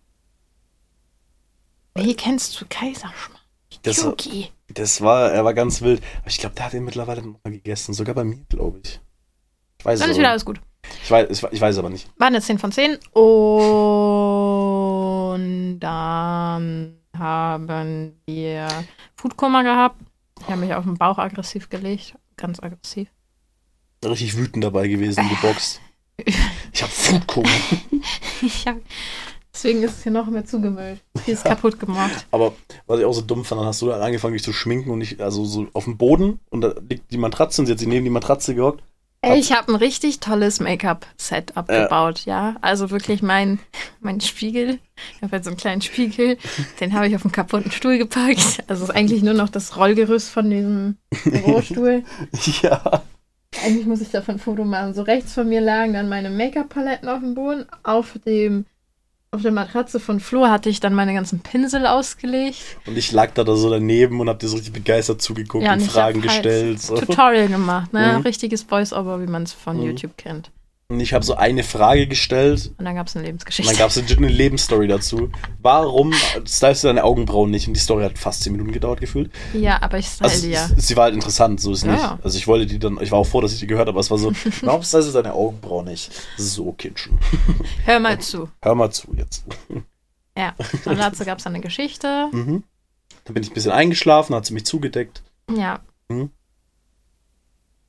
Wie 1.95 2.15
kennst 2.15 2.59
du 2.61 2.65
Kaiserschmarrn? 2.69 3.39
Das, 3.83 4.03
Yuki. 4.03 4.51
das 4.69 5.01
war, 5.03 5.31
er 5.31 5.45
war 5.45 5.53
ganz 5.55 5.83
wild. 5.83 6.03
Aber 6.21 6.29
ich 6.29 6.39
glaube, 6.39 6.55
der 6.55 6.65
hat 6.67 6.73
ihn 6.75 6.85
mittlerweile 6.85 7.21
mal 7.23 7.37
gegessen, 7.45 7.93
sogar 7.95 8.15
bei 8.15 8.25
mir, 8.25 8.39
glaube 8.49 8.81
ich. 8.85 8.99
Ich 9.79 9.85
weiß, 9.85 9.99
Dann 9.99 10.09
es 10.09 10.13
ist 10.17 10.19
wieder 10.21 10.31
alles 10.31 10.45
gut. 10.45 10.61
ich, 11.05 11.11
weiß, 11.11 11.29
ich 11.51 11.61
weiß 11.61 11.75
es 11.75 11.79
aber 11.79 11.91
nicht. 11.91 12.09
War 12.19 12.29
eine 12.29 12.41
10 12.41 12.59
von 12.59 12.73
10. 12.73 12.99
Und 15.33 15.81
dann 15.81 16.97
haben 17.19 18.15
wir 18.27 18.69
Foodkoma 19.17 19.63
gehabt. 19.63 20.01
Ich 20.43 20.49
habe 20.49 20.61
mich 20.61 20.75
auf 20.75 20.85
den 20.85 20.97
Bauch 20.97 21.19
aggressiv 21.19 21.69
gelegt. 21.69 22.15
Ganz 22.37 22.61
aggressiv. 22.61 23.09
Richtig 24.05 24.37
wütend 24.37 24.65
dabei 24.65 24.89
gewesen, 24.89 25.29
geboxt. 25.29 25.81
Ich 26.73 26.83
habe 26.83 26.93
Foodkoma. 26.93 27.49
Ich 28.43 28.67
hab, 28.67 28.77
deswegen 29.55 29.83
ist 29.83 29.99
es 29.99 30.03
hier 30.03 30.13
noch 30.13 30.27
mehr 30.27 30.45
zugemüllt. 30.45 31.01
Hier 31.25 31.35
ist 31.35 31.45
kaputt 31.45 31.79
gemacht. 31.79 32.27
Aber 32.33 32.55
was 32.87 32.99
ich 32.99 33.05
auch 33.05 33.13
so 33.13 33.21
dumm 33.21 33.45
fand, 33.45 33.61
dann 33.61 33.69
hast 33.69 33.83
du 33.83 33.87
dann 33.87 34.03
angefangen, 34.03 34.35
dich 34.35 34.43
zu 34.43 34.53
schminken 34.53 34.91
und 34.91 35.01
ich, 35.01 35.21
also 35.23 35.45
so 35.45 35.69
auf 35.75 35.85
dem 35.85 35.97
Boden 35.97 36.41
und 36.51 36.61
da 36.63 36.75
liegt 36.89 37.13
die 37.13 37.19
Matratze 37.19 37.63
und 37.63 37.67
sie 37.67 37.73
hat 37.73 37.79
sich 37.79 37.89
neben 37.89 38.05
die 38.05 38.11
Matratze 38.11 38.55
gehockt. 38.55 38.83
Ich 39.25 39.53
habe 39.53 39.73
ein 39.73 39.77
richtig 39.77 40.19
tolles 40.19 40.59
Make-up-Set 40.59 41.57
abgebaut, 41.57 42.25
ja. 42.25 42.57
Also 42.61 42.91
wirklich 42.91 43.23
mein, 43.23 43.61
mein 44.01 44.21
Spiegel. 44.21 44.81
Ich 45.17 45.23
habe 45.23 45.33
halt 45.33 45.45
so 45.45 45.51
einen 45.51 45.57
kleinen 45.57 45.81
Spiegel. 45.81 46.39
Den 46.81 46.93
habe 46.93 47.07
ich 47.07 47.15
auf 47.15 47.25
einen 47.25 47.31
kaputten 47.31 47.71
Stuhl 47.71 47.99
gepackt. 47.99 48.65
Also 48.67 48.83
es 48.83 48.91
ist 48.91 48.97
eigentlich 48.97 49.23
nur 49.23 49.35
noch 49.35 49.49
das 49.49 49.77
Rollgerüst 49.77 50.29
von 50.31 50.51
diesem 50.51 50.97
Bürostuhl. 51.25 52.05
Ja. 52.63 53.03
Eigentlich 53.63 53.87
muss 53.87 54.01
ich 54.01 54.11
davon 54.11 54.37
ein 54.37 54.39
Foto 54.41 54.65
machen. 54.65 54.95
So 54.95 55.03
rechts 55.03 55.35
von 55.35 55.49
mir 55.49 55.61
lagen 55.61 55.93
dann 55.93 56.09
meine 56.09 56.31
Make-up-Paletten 56.31 57.09
auf 57.09 57.21
dem 57.21 57.35
Boden. 57.35 57.67
Auf 57.83 58.19
dem 58.27 58.65
auf 59.35 59.41
der 59.41 59.51
Matratze 59.51 59.99
von 59.99 60.21
Flo 60.21 60.49
hatte 60.49 60.69
ich 60.69 60.81
dann 60.81 60.93
meine 60.93 61.15
ganzen 61.15 61.41
Pinsel 61.41 61.87
ausgelegt. 61.87 62.77
Und 62.87 62.99
ich 62.99 63.13
lag 63.13 63.31
da, 63.33 63.45
da 63.45 63.57
so 63.57 63.71
daneben 63.71 64.21
und 64.21 64.29
hab 64.29 64.39
dir 64.41 64.49
so 64.49 64.57
richtig 64.57 64.75
begeistert 64.75 65.23
zugeguckt 65.23 65.65
Ja, 65.65 65.73
und 65.73 65.81
und 65.81 65.91
Fragen 65.91 66.21
halt 66.21 66.25
gestellt. 66.25 66.83
So. 66.83 66.97
Tutorial 66.97 67.49
gemacht, 67.49 67.95
ne? 67.95 68.17
Mhm. 68.19 68.23
Richtiges 68.25 68.65
Voice-Over, 68.65 69.23
wie 69.23 69.27
man 69.27 69.45
es 69.45 69.55
von 69.55 69.79
Mhm. 69.79 69.85
YouTube 69.87 70.19
kennt. 70.19 70.51
Und 70.93 71.01
ich 71.01 71.15
habe 71.15 71.25
so 71.25 71.35
eine 71.37 71.63
Frage 71.65 72.07
gestellt 72.07 72.73
Und 72.77 72.85
dann 72.85 72.95
gab 72.95 73.07
es 73.07 73.17
eine 73.17 73.23
und 73.23 73.27
Lebensgeschichte. 73.27 73.73
dann 73.73 73.79
gab 73.79 73.89
es 73.91 73.97
eine 73.97 74.29
Lebensstory 74.29 74.89
dazu. 74.89 75.31
Warum 75.61 76.13
stylst 76.45 76.85
du 76.85 76.89
deine 76.89 77.03
Augenbrauen 77.03 77.51
nicht? 77.51 77.67
Und 77.67 77.73
die 77.75 77.81
Story 77.81 78.05
hat 78.05 78.19
fast 78.19 78.43
10 78.43 78.53
Minuten 78.53 78.73
gedauert 78.73 79.01
gefühlt. 79.01 79.31
ja, 79.55 79.81
aber 79.81 79.99
ich 79.99 80.07
style 80.07 80.31
Also 80.31 80.47
die 80.47 80.53
ja. 80.53 80.69
sie 80.77 80.97
war 80.97 81.05
halt 81.05 81.15
interessant, 81.15 81.61
so 81.63 81.73
ist 81.73 81.85
Ja, 81.85 81.93
nicht. 81.93 82.25
Also 82.25 82.37
ich 82.37 82.47
wollte 82.47 82.67
die 82.67 82.79
dann, 82.79 82.99
ich 83.01 83.11
war 83.11 83.19
auch 83.21 83.27
froh, 83.27 83.41
dass 83.41 83.55
ich 83.55 83.61
die 83.61 83.67
gehört 83.67 83.89
habe, 83.89 83.93
aber 83.93 84.01
es 84.01 84.11
war 84.11 84.19
so, 84.19 84.33
warum 84.63 84.83
stylst 84.83 85.09
du 85.09 85.13
deine 85.13 85.33
Augenbrauen 85.33 85.87
nicht? 85.87 86.13
So 86.37 86.73
kitschen. 86.73 87.19
Hör 87.87 87.99
mal 87.99 88.19
zu. 88.21 88.51
Hör 88.61 88.75
mal 88.75 88.91
zu 88.91 89.15
jetzt. 89.17 89.45
Ja. 90.37 90.55
Und 90.87 90.99
dazu 90.99 91.27
gab 91.27 91.39
es 91.39 91.47
eine 91.47 91.61
Geschichte. 91.61 92.29
Mhm. 92.33 92.65
Dann 93.25 93.35
bin 93.35 93.43
ich 93.43 93.51
ein 93.51 93.55
bisschen 93.55 93.73
eingeschlafen, 93.73 94.35
hat 94.35 94.47
sie 94.47 94.55
mich 94.55 94.65
zugedeckt. 94.65 95.23
Ja. 95.55 95.81
Mhm. 96.09 96.31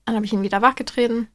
Dann 0.05 0.15
habe 0.15 0.25
ich 0.25 0.33
ihn 0.33 0.41
wieder 0.41 0.61
wachgetreten. 0.61 1.29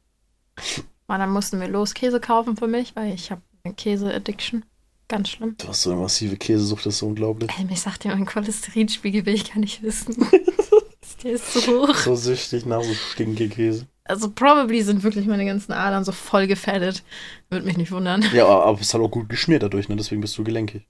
Und 1.09 1.17
dann 1.17 1.31
mussten 1.31 1.59
wir 1.59 1.67
los 1.67 1.95
Käse 1.95 2.19
kaufen 2.19 2.55
für 2.55 2.67
mich, 2.67 2.95
weil 2.95 3.13
ich 3.13 3.31
habe 3.31 3.41
eine 3.63 3.73
Käse-Addiction. 3.73 4.63
Ganz 5.07 5.29
schlimm. 5.29 5.55
Du 5.57 5.67
hast 5.67 5.81
so 5.81 5.91
eine 5.91 5.99
massive 5.99 6.37
Käsesucht, 6.37 6.85
das 6.85 6.93
ist 6.93 6.99
so 6.99 7.07
unglaublich. 7.07 7.49
Ey, 7.57 7.65
ich 7.67 7.81
sagt 7.81 8.05
ja, 8.05 8.15
mein 8.15 8.27
Cholesterinspiegel 8.27 9.25
will 9.25 9.33
ich 9.33 9.51
gar 9.51 9.59
nicht 9.59 9.81
wissen. 9.81 10.15
Der 11.23 11.31
ist 11.31 11.51
so 11.51 11.61
hoch. 11.61 11.95
So 11.95 12.15
süchtig 12.15 12.67
nach 12.67 12.83
so 12.83 12.93
Stinkekäse. 12.93 13.87
Also 14.03 14.29
probably 14.29 14.83
sind 14.83 15.01
wirklich 15.01 15.25
meine 15.25 15.45
ganzen 15.45 15.71
Adern 15.71 16.05
so 16.05 16.11
voll 16.11 16.45
gefettet. 16.45 17.03
Würde 17.49 17.65
mich 17.65 17.75
nicht 17.75 17.91
wundern. 17.91 18.23
Ja, 18.31 18.45
aber 18.47 18.79
es 18.79 18.87
ist 18.87 18.93
halt 18.93 19.03
auch 19.03 19.09
gut 19.09 19.29
geschmiert 19.29 19.63
dadurch, 19.63 19.89
ne? 19.89 19.95
Deswegen 19.95 20.21
bist 20.21 20.37
du 20.37 20.43
gelenkig. 20.43 20.87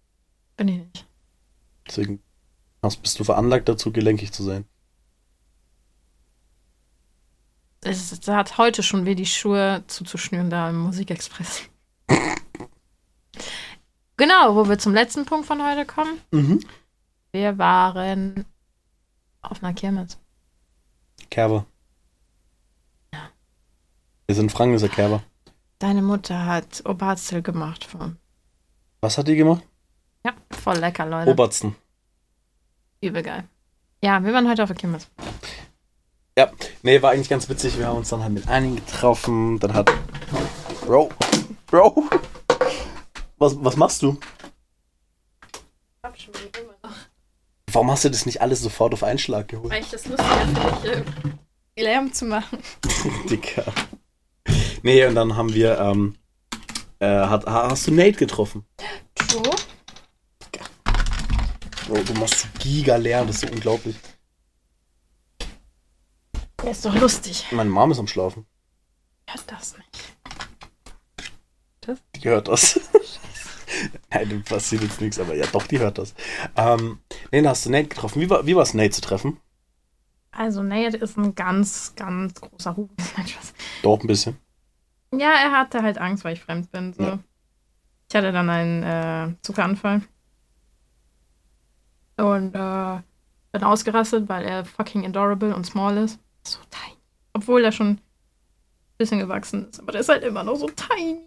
Bin 0.58 0.68
ich 0.68 0.78
nicht. 0.80 1.06
Deswegen 1.88 2.20
bist 2.82 3.20
du 3.20 3.24
veranlagt 3.24 3.70
dazu, 3.70 3.92
gelenkig 3.94 4.34
zu 4.34 4.44
sein. 4.44 4.66
Es, 7.82 8.28
hat 8.28 8.58
heute 8.58 8.84
schon 8.84 9.06
weh, 9.06 9.16
die 9.16 9.26
Schuhe 9.26 9.84
zuzuschnüren 9.88 10.50
da 10.50 10.70
im 10.70 10.80
Musikexpress. 10.80 11.64
genau, 14.18 14.56
wo 14.56 14.68
wir 14.68 14.78
zum 14.78 14.94
letzten 14.94 15.26
Punkt 15.26 15.48
von 15.48 15.66
heute 15.66 15.86
kommen. 15.86 16.20
Mhm. 16.32 16.60
Wir 17.32 17.58
waren 17.58 18.46
auf 19.42 19.64
einer 19.64 19.74
Kirmes. 19.74 20.18
Kerber. 21.30 21.66
Wir 24.28 24.36
sind 24.36 24.46
in 24.46 24.50
Franken, 24.50 24.76
ist 24.76 24.82
der 24.82 24.90
Kerber. 24.90 25.24
Deine 25.80 26.02
Mutter 26.02 26.46
hat 26.46 26.84
Oberzel 26.86 27.42
gemacht. 27.42 27.86
Von, 27.86 28.18
Was 29.02 29.18
hat 29.18 29.28
die 29.28 29.36
gemacht? 29.36 29.64
ja, 30.26 30.34
voll 30.52 30.78
lecker, 30.78 31.06
Leute. 31.06 31.32
Obersten. 31.32 31.76
Übel 33.02 33.24
geil. 33.24 33.48
Ja, 34.04 34.24
wir 34.24 34.34
waren 34.34 34.50
heute 34.50 34.64
auf 34.64 34.70
der 34.70 34.76
Kirmes. 34.78 35.10
Ja, 36.40 36.50
nee, 36.84 37.02
war 37.02 37.12
eigentlich 37.12 37.28
ganz 37.28 37.50
witzig. 37.50 37.78
Wir 37.78 37.88
haben 37.88 37.98
uns 37.98 38.08
dann 38.08 38.24
halt 38.24 38.32
mit 38.32 38.48
einigen 38.48 38.78
getroffen. 38.78 39.60
Dann 39.60 39.74
hat. 39.74 39.92
Bro, 40.86 41.10
Bro. 41.68 42.06
Was, 43.38 43.58
was 43.62 43.76
machst 43.76 44.02
du? 44.02 44.18
Warum 47.74 47.92
hast 47.92 48.06
du 48.06 48.10
das 48.10 48.26
nicht 48.26 48.42
alles 48.42 48.62
sofort 48.62 48.94
auf 48.94 49.04
einen 49.04 49.20
Schlag 49.20 49.50
geholt? 49.50 49.70
Weil 49.70 49.82
ich 49.82 49.90
das 49.90 50.06
lustiger 50.06 50.78
finde, 50.78 51.06
äh, 51.76 51.84
Lärm 51.84 52.14
zu 52.14 52.24
machen. 52.24 52.60
Dicker. 53.30 53.66
Nee, 54.82 55.06
und 55.08 55.16
dann 55.16 55.36
haben 55.36 55.54
wir, 55.54 55.78
ähm, 55.78 56.16
äh, 57.00 57.06
hat, 57.06 57.48
ha- 57.48 57.70
hast 57.70 57.86
du 57.88 57.92
Nate 57.92 58.14
getroffen? 58.14 58.64
True. 59.14 59.44
Bro, 61.86 62.02
du 62.04 62.14
machst 62.14 62.40
so 62.44 62.48
giga 62.60 62.96
Lärm, 62.96 63.28
das 63.28 63.36
ist 63.44 63.50
so 63.50 63.54
unglaublich. 63.54 63.98
Der 66.64 66.72
ist 66.72 66.86
doch 66.86 66.96
lustig. 66.96 67.46
Meine 67.52 67.70
Mom 67.70 67.92
ist 67.92 68.00
am 68.00 68.08
Schlafen. 68.08 68.46
Hört 69.28 69.52
das 69.52 69.78
nicht. 69.78 70.16
Die 72.16 72.30
hört 72.30 72.48
das. 72.48 72.80
Nein, 74.12 74.30
dem 74.30 74.44
passiert 74.44 74.84
jetzt 74.84 75.02
nichts, 75.02 75.20
aber 75.20 75.36
ja, 75.36 75.46
doch, 75.48 75.66
die 75.66 75.80
hört 75.80 75.98
das. 75.98 76.14
Ähm, 76.56 77.00
da 77.32 77.50
hast 77.50 77.66
du 77.66 77.72
Nate 77.72 77.88
getroffen. 77.88 78.22
Wie 78.22 78.30
war 78.30 78.46
wie 78.46 78.56
war's, 78.56 78.74
Nate 78.74 78.92
zu 78.92 79.02
treffen? 79.02 79.40
Also, 80.32 80.62
Nate 80.62 80.98
ist 80.98 81.18
ein 81.18 81.34
ganz, 81.36 81.94
ganz 81.96 82.40
großer 82.40 82.76
Spaß. 83.00 83.54
Doch, 83.82 84.02
ein 84.02 84.08
bisschen. 84.08 84.38
Ja, 85.12 85.32
er 85.32 85.52
hatte 85.52 85.82
halt 85.82 85.98
Angst, 85.98 86.24
weil 86.24 86.34
ich 86.34 86.42
fremd 86.42 86.72
bin. 86.72 86.94
So. 86.94 87.04
Ja. 87.04 87.20
Ich 88.10 88.16
hatte 88.16 88.32
dann 88.32 88.50
einen 88.50 88.84
äh, 88.84 89.36
Zuckeranfall. 89.42 90.02
Und 92.18 92.54
äh, 92.54 93.02
bin 93.52 93.64
ausgerastet, 93.64 94.28
weil 94.28 94.46
er 94.46 94.66
fucking 94.66 95.06
adorable 95.06 95.56
und 95.56 95.66
small 95.66 95.98
ist. 95.98 96.20
So 96.44 96.58
tiny. 96.70 96.98
Obwohl 97.34 97.64
er 97.64 97.72
schon 97.72 97.88
ein 97.92 98.02
bisschen 98.98 99.20
gewachsen 99.20 99.70
ist. 99.70 99.80
Aber 99.80 99.92
der 99.92 100.02
ist 100.02 100.10
halt 100.10 100.24
immer 100.24 100.44
noch 100.44 100.56
so 100.56 100.68
tiny. 100.70 101.20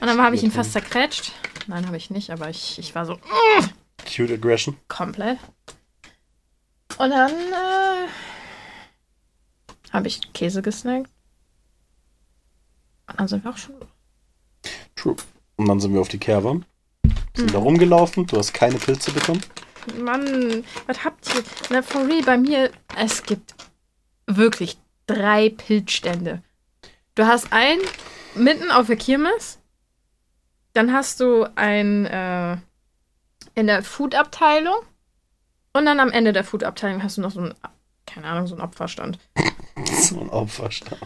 Und 0.00 0.06
dann 0.08 0.20
habe 0.20 0.34
ich 0.36 0.42
ihn 0.42 0.50
fast 0.50 0.72
zerquetscht. 0.72 1.32
Nein, 1.66 1.86
habe 1.86 1.96
ich 1.96 2.10
nicht, 2.10 2.30
aber 2.30 2.50
ich, 2.50 2.78
ich 2.78 2.94
war 2.94 3.06
so 3.06 3.14
"Mm", 3.14 3.64
Cute 4.04 4.32
Aggression. 4.32 4.76
komplett. 4.88 5.38
Und 6.98 7.10
dann 7.10 7.30
äh, 7.32 8.08
habe 9.92 10.06
ich 10.08 10.32
Käse 10.32 10.62
gesnackt. 10.62 11.10
Und 13.08 13.20
dann 13.20 13.28
sind 13.28 13.44
wir 13.44 13.50
auch 13.50 13.56
schon 13.56 13.74
True. 14.96 15.16
Und 15.56 15.68
dann 15.68 15.80
sind 15.80 15.92
wir 15.94 16.00
auf 16.00 16.08
die 16.08 16.18
Kerber. 16.18 16.60
Sind 17.36 17.52
da 17.54 17.58
rumgelaufen. 17.58 18.26
Du 18.26 18.36
hast 18.38 18.52
keine 18.52 18.76
Pilze 18.78 19.12
bekommen. 19.12 19.40
Mann, 19.98 20.64
was 20.86 21.04
habt 21.04 21.34
ihr? 21.34 21.42
Na, 21.70 21.82
for 21.82 22.06
real, 22.06 22.22
bei 22.22 22.36
mir, 22.38 22.70
es 22.96 23.22
gibt 23.22 23.54
wirklich 24.26 24.78
drei 25.06 25.50
Pilzstände. 25.50 26.42
Du 27.14 27.26
hast 27.26 27.52
einen 27.52 27.80
mitten 28.34 28.70
auf 28.70 28.86
der 28.86 28.96
Kirmes. 28.96 29.58
Dann 30.72 30.92
hast 30.92 31.20
du 31.20 31.44
einen 31.56 32.06
äh, 32.06 32.56
in 33.54 33.66
der 33.66 33.82
Food-Abteilung. 33.82 34.74
Und 35.72 35.86
dann 35.86 36.00
am 36.00 36.10
Ende 36.10 36.32
der 36.32 36.44
Food-Abteilung 36.44 37.02
hast 37.02 37.16
du 37.16 37.20
noch 37.20 37.30
so 37.30 37.40
einen, 37.40 37.54
keine 38.06 38.26
Ahnung, 38.26 38.46
so 38.46 38.54
einen 38.54 38.64
Opferstand. 38.64 39.18
So 40.00 40.20
ein 40.20 40.30
Opferstand. 40.30 41.00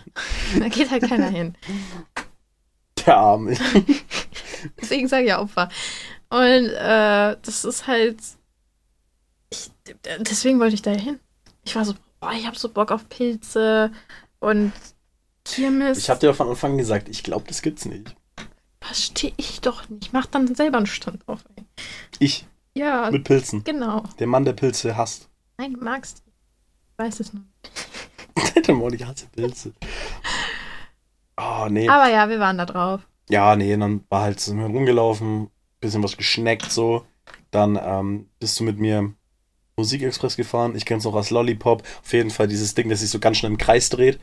Da 0.59 0.69
geht 0.69 0.91
halt 0.91 1.09
keiner 1.09 1.31
hin. 1.31 1.57
Der 3.07 3.17
Arme. 3.17 3.57
Deswegen 4.81 5.09
sage 5.09 5.23
ich 5.23 5.29
ja 5.31 5.41
Opfer. 5.41 5.71
Und 6.29 6.39
äh, 6.39 7.37
das 7.41 7.65
ist 7.65 7.87
halt. 7.87 8.19
Ich, 9.51 9.71
deswegen 10.21 10.61
wollte 10.61 10.75
ich 10.75 10.83
da 10.83 10.91
hin. 10.91 11.19
Ich 11.65 11.75
war 11.75 11.87
so, 11.87 11.95
boah, 12.21 12.33
ich 12.33 12.47
habe 12.47 12.59
so 12.59 12.69
Bock 12.69 12.91
auf 12.93 13.09
Pilze 13.09 13.91
und 14.41 14.73
Kirmes. 15.45 15.99
Ich 15.99 16.11
habe 16.11 16.21
dir 16.21 16.35
von 16.35 16.49
Anfang 16.49 16.73
an 16.73 16.79
gesagt, 16.79 17.09
ich 17.09 17.23
glaube, 17.23 17.45
das 17.49 17.63
gibt's 17.63 17.85
nicht. 17.85 18.15
Verstehe 18.81 19.33
ich 19.37 19.61
doch 19.61 19.89
nicht. 19.89 20.13
Mach 20.13 20.27
dann 20.27 20.55
selber 20.55 20.79
einen 20.79 20.87
Stand 20.87 21.27
auf. 21.27 21.45
Ey. 21.57 21.65
Ich 22.19 22.47
Ja, 22.75 23.11
mit 23.11 23.25
Pilzen. 23.25 23.65
genau. 23.65 24.05
Der 24.19 24.27
Mann, 24.27 24.45
der 24.45 24.53
Pilze 24.53 24.97
hasst. 24.97 25.29
Nein, 25.59 25.75
du 25.75 25.83
magst 25.85 26.23
die. 26.25 26.31
Ich 26.93 26.99
weiß 27.05 27.21
es 27.21 27.33
nur. 27.33 27.45
Der 28.67 28.75
Mann, 28.75 28.93
ich 28.93 29.05
hasse 29.05 29.27
Pilze. 29.29 29.73
Oh, 31.37 31.67
nee. 31.71 31.89
Aber 31.89 32.09
ja, 32.11 32.29
wir 32.29 32.41
waren 32.41 32.59
da 32.59 32.67
drauf. 32.67 33.01
Ja, 33.31 33.55
nee, 33.57 33.77
dann 33.77 34.05
war 34.09 34.23
halt 34.23 34.41
sind 34.41 34.59
wir 34.59 34.67
rumgelaufen, 34.67 35.51
bisschen 35.81 36.03
was 36.03 36.17
geschneckt 36.17 36.71
so. 36.71 37.05
Dann 37.51 37.79
ähm, 37.81 38.29
bist 38.41 38.59
du 38.59 38.65
mit 38.65 38.79
mir 38.79 39.13
Musikexpress 39.79 40.37
gefahren. 40.37 40.77
Ich 40.77 40.85
kenn's 40.85 41.05
noch 41.05 41.14
als 41.14 41.31
Lollipop. 41.31 41.83
Auf 42.03 42.12
jeden 42.12 42.31
Fall 42.31 42.49
dieses 42.49 42.75
Ding, 42.75 42.88
das 42.88 43.01
sich 43.01 43.11
so 43.11 43.19
ganz 43.19 43.38
schnell 43.38 43.53
im 43.53 43.59
Kreis 43.59 43.88
dreht, 43.88 44.19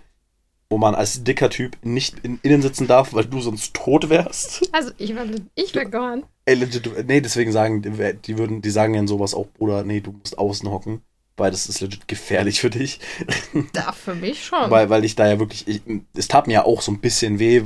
wo 0.70 0.78
man 0.78 0.94
als 0.94 1.24
dicker 1.24 1.50
Typ 1.50 1.78
nicht 1.84 2.20
in, 2.20 2.40
innen 2.44 2.62
sitzen 2.62 2.88
darf, 2.88 3.14
weil 3.14 3.26
du 3.26 3.42
sonst 3.42 3.74
tot 3.74 4.10
wärst. 4.10 4.70
Also, 4.72 4.92
ich 4.98 5.16
war, 5.16 5.26
ich 5.56 5.76
war 5.76 5.86
gone. 5.86 6.24
Ey, 6.46 6.56
legit, 6.56 7.08
nee, 7.08 7.22
deswegen 7.22 7.52
sagen, 7.52 7.82
die, 7.82 8.14
die 8.14 8.38
würden, 8.38 8.62
die 8.62 8.70
sagen 8.70 8.94
ja 8.94 9.08
sowas 9.08 9.34
auch, 9.34 9.48
Bruder, 9.48 9.84
nee, 9.84 10.02
du 10.02 10.12
musst 10.12 10.38
außen 10.38 10.70
hocken, 10.70 11.02
weil 11.38 11.52
das 11.52 11.68
ist 11.68 11.82
legit 11.82 12.08
gefährlich 12.08 12.60
für 12.60 12.70
dich. 12.70 13.00
Da 13.74 13.92
für 13.94 14.16
mich 14.16 14.46
schon. 14.46 14.70
Weil, 14.70 14.90
weil 14.90 15.06
ich 15.06 15.16
da 15.16 15.28
ja 15.28 15.40
wirklich, 15.40 15.68
ich, 15.68 15.82
es 16.16 16.28
tat 16.28 16.48
mir 16.48 16.54
ja 16.54 16.66
auch 16.66 16.82
so 16.82 16.92
ein 16.92 17.00
bisschen 17.00 17.40
weh, 17.40 17.64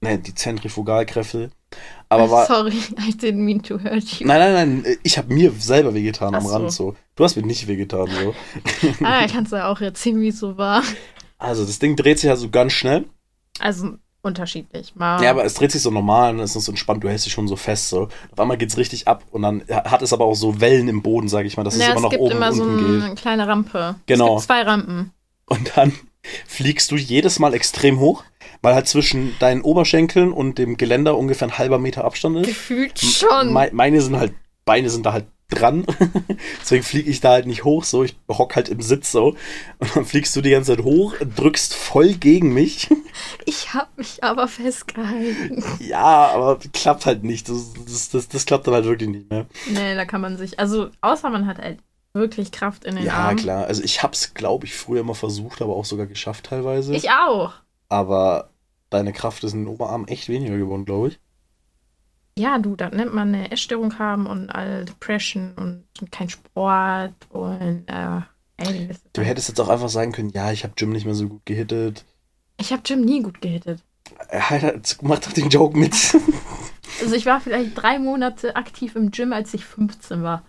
ne, 0.00 0.18
die 0.18 0.34
Zentrifugalkräfte. 0.34 1.50
Aber 2.08 2.30
war, 2.30 2.46
Sorry, 2.46 2.72
I 2.98 3.12
didn't 3.12 3.44
mean 3.44 3.62
to 3.62 3.78
hurt 3.78 4.04
you. 4.20 4.26
nein, 4.26 4.40
nein, 4.40 4.82
nein, 4.82 4.96
ich 5.02 5.18
habe 5.18 5.32
mir 5.32 5.52
selber 5.52 5.94
wehgetan 5.94 6.34
am 6.34 6.44
so. 6.44 6.52
Rand 6.52 6.72
so. 6.72 6.96
Du 7.16 7.24
hast 7.24 7.36
mir 7.36 7.42
nicht 7.46 7.66
wehgetan 7.68 8.08
so. 8.08 8.34
Ah, 9.04 9.26
kannst 9.26 9.52
du 9.52 9.56
ja 9.56 9.68
auch 9.70 9.80
erzählen, 9.80 10.20
wie 10.20 10.28
es 10.28 10.38
so 10.38 10.56
war. 10.56 10.82
Also 11.38 11.64
das 11.64 11.78
Ding 11.78 11.96
dreht 11.96 12.18
sich 12.18 12.28
ja 12.28 12.36
so 12.36 12.50
ganz 12.50 12.72
schnell. 12.72 13.04
Also 13.58 13.94
unterschiedlich. 14.22 14.94
Mal 14.96 15.22
Ja, 15.22 15.30
aber 15.30 15.44
es 15.44 15.54
dreht 15.54 15.72
sich 15.72 15.82
so 15.82 15.90
normal 15.90 16.34
und 16.34 16.40
es 16.40 16.54
ist 16.54 16.64
so 16.64 16.72
entspannt, 16.72 17.02
du 17.02 17.08
hältst 17.08 17.26
dich 17.26 17.32
schon 17.32 17.48
so 17.48 17.56
fest 17.56 17.88
so. 17.88 18.08
Auf 18.32 18.38
einmal 18.38 18.58
geht's 18.58 18.76
richtig 18.76 19.08
ab 19.08 19.24
und 19.30 19.42
dann 19.42 19.62
hat 19.68 20.02
es 20.02 20.12
aber 20.12 20.24
auch 20.26 20.34
so 20.34 20.60
Wellen 20.60 20.88
im 20.88 21.02
Boden, 21.02 21.28
sag 21.28 21.46
ich 21.46 21.56
mal, 21.56 21.64
dass 21.64 21.78
ja, 21.78 21.92
es 21.92 21.96
immer 21.96 22.04
es 22.04 22.10
gibt 22.10 22.22
oben 22.22 22.32
immer 22.36 22.48
und 22.48 22.54
so 22.54 22.62
unten 22.64 22.92
geht. 22.92 23.02
eine 23.02 23.14
kleine 23.14 23.46
Rampe. 23.48 23.96
Genau. 24.06 24.36
Es 24.36 24.42
gibt 24.42 24.46
zwei 24.46 24.62
Rampen. 24.62 25.12
Und 25.46 25.72
dann 25.74 25.92
fliegst 26.46 26.90
du 26.90 26.96
jedes 26.96 27.38
Mal 27.38 27.54
extrem 27.54 27.98
hoch, 27.98 28.24
weil 28.62 28.74
halt 28.74 28.88
zwischen 28.88 29.34
deinen 29.38 29.62
Oberschenkeln 29.62 30.32
und 30.32 30.58
dem 30.58 30.76
Geländer 30.76 31.16
ungefähr 31.16 31.48
ein 31.48 31.58
halber 31.58 31.78
Meter 31.78 32.04
Abstand 32.04 32.36
ist. 32.38 32.46
Gefühlt 32.46 32.98
schon. 32.98 33.52
Me 33.52 33.70
meine 33.72 34.00
sind 34.00 34.16
halt, 34.16 34.32
Beine 34.64 34.90
sind 34.90 35.06
da 35.06 35.12
halt 35.12 35.26
dran. 35.48 35.84
Deswegen 36.60 36.84
fliege 36.84 37.10
ich 37.10 37.20
da 37.20 37.30
halt 37.30 37.46
nicht 37.46 37.64
hoch 37.64 37.82
so. 37.82 38.04
Ich 38.04 38.16
hock 38.30 38.54
halt 38.54 38.68
im 38.68 38.80
Sitz 38.80 39.10
so. 39.10 39.34
Und 39.78 39.96
dann 39.96 40.04
fliegst 40.04 40.36
du 40.36 40.40
die 40.42 40.50
ganze 40.50 40.76
Zeit 40.76 40.84
hoch, 40.84 41.14
drückst 41.36 41.74
voll 41.74 42.14
gegen 42.14 42.52
mich. 42.54 42.88
Ich 43.44 43.74
habe 43.74 43.88
mich 43.96 44.22
aber 44.24 44.48
festgehalten. 44.48 45.62
ja, 45.80 46.28
aber 46.32 46.58
klappt 46.72 47.06
halt 47.06 47.22
nicht. 47.24 47.48
Das, 47.48 47.72
das, 47.86 48.08
das, 48.10 48.28
das 48.28 48.46
klappt 48.46 48.66
dann 48.66 48.74
halt 48.74 48.84
wirklich 48.86 49.10
nicht 49.10 49.28
mehr. 49.30 49.46
nee, 49.68 49.94
da 49.94 50.04
kann 50.04 50.20
man 50.20 50.38
sich. 50.38 50.58
Also, 50.58 50.88
außer 51.00 51.28
man 51.28 51.46
hat 51.46 51.58
halt 51.58 51.78
wirklich 52.14 52.50
Kraft 52.52 52.84
in 52.84 52.96
den 52.96 53.04
Ja, 53.04 53.14
Armen. 53.14 53.36
klar. 53.38 53.66
Also 53.66 53.82
ich 53.82 54.02
hab's, 54.02 54.32
glaube 54.34 54.66
ich, 54.66 54.74
früher 54.74 55.02
mal 55.02 55.14
versucht, 55.14 55.60
aber 55.60 55.74
auch 55.76 55.84
sogar 55.84 56.06
geschafft 56.06 56.46
teilweise. 56.46 56.94
Ich 56.94 57.10
auch. 57.10 57.52
Aber 57.90 58.50
deine 58.88 59.12
Kraft 59.12 59.44
ist 59.44 59.52
in 59.52 59.64
den 59.64 59.68
Oberarm 59.68 60.06
echt 60.06 60.30
weniger 60.30 60.56
geworden, 60.56 60.86
glaube 60.86 61.08
ich. 61.08 61.20
Ja, 62.38 62.58
du, 62.58 62.76
da 62.76 62.88
nennt 62.88 63.12
man 63.12 63.34
eine 63.34 63.50
Essstörung 63.50 63.98
haben 63.98 64.26
und 64.26 64.48
all 64.48 64.86
Depression 64.86 65.52
und, 65.56 65.84
und 66.00 66.10
kein 66.10 66.30
Sport 66.30 67.12
und 67.28 67.84
äh, 67.88 68.20
ist 68.88 69.04
Du 69.12 69.22
hättest 69.22 69.48
jetzt 69.48 69.60
auch 69.60 69.68
einfach 69.68 69.88
sagen 69.88 70.12
können, 70.12 70.30
ja, 70.30 70.52
ich 70.52 70.64
habe 70.64 70.74
Jim 70.78 70.90
nicht 70.90 71.04
mehr 71.04 71.14
so 71.14 71.28
gut 71.28 71.44
gehittet. 71.44 72.04
Ich 72.58 72.72
habe 72.72 72.82
Jim 72.84 73.02
nie 73.02 73.22
gut 73.22 73.40
gehittet. 73.40 73.82
Alter, 74.28 74.80
mach 75.02 75.18
doch 75.18 75.32
den 75.32 75.50
Joke 75.50 75.78
mit. 75.78 75.94
Also 77.02 77.14
ich 77.14 77.24
war 77.24 77.40
vielleicht 77.40 77.80
drei 77.80 77.98
Monate 77.98 78.56
aktiv 78.56 78.94
im 78.94 79.10
Gym, 79.10 79.32
als 79.32 79.54
ich 79.54 79.64
15 79.64 80.22
war. 80.22 80.44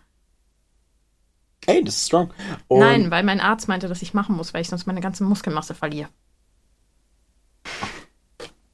Ey, 1.65 1.81
das 1.81 1.95
ist 1.95 2.07
strong. 2.07 2.33
Und 2.67 2.79
Nein, 2.79 3.11
weil 3.11 3.23
mein 3.23 3.39
Arzt 3.39 3.67
meinte, 3.69 3.87
dass 3.87 4.01
ich 4.01 4.13
machen 4.13 4.35
muss, 4.35 4.53
weil 4.53 4.61
ich 4.61 4.67
sonst 4.67 4.85
meine 4.85 4.99
ganze 4.99 5.23
Muskelmasse 5.23 5.75
verliere. 5.75 6.09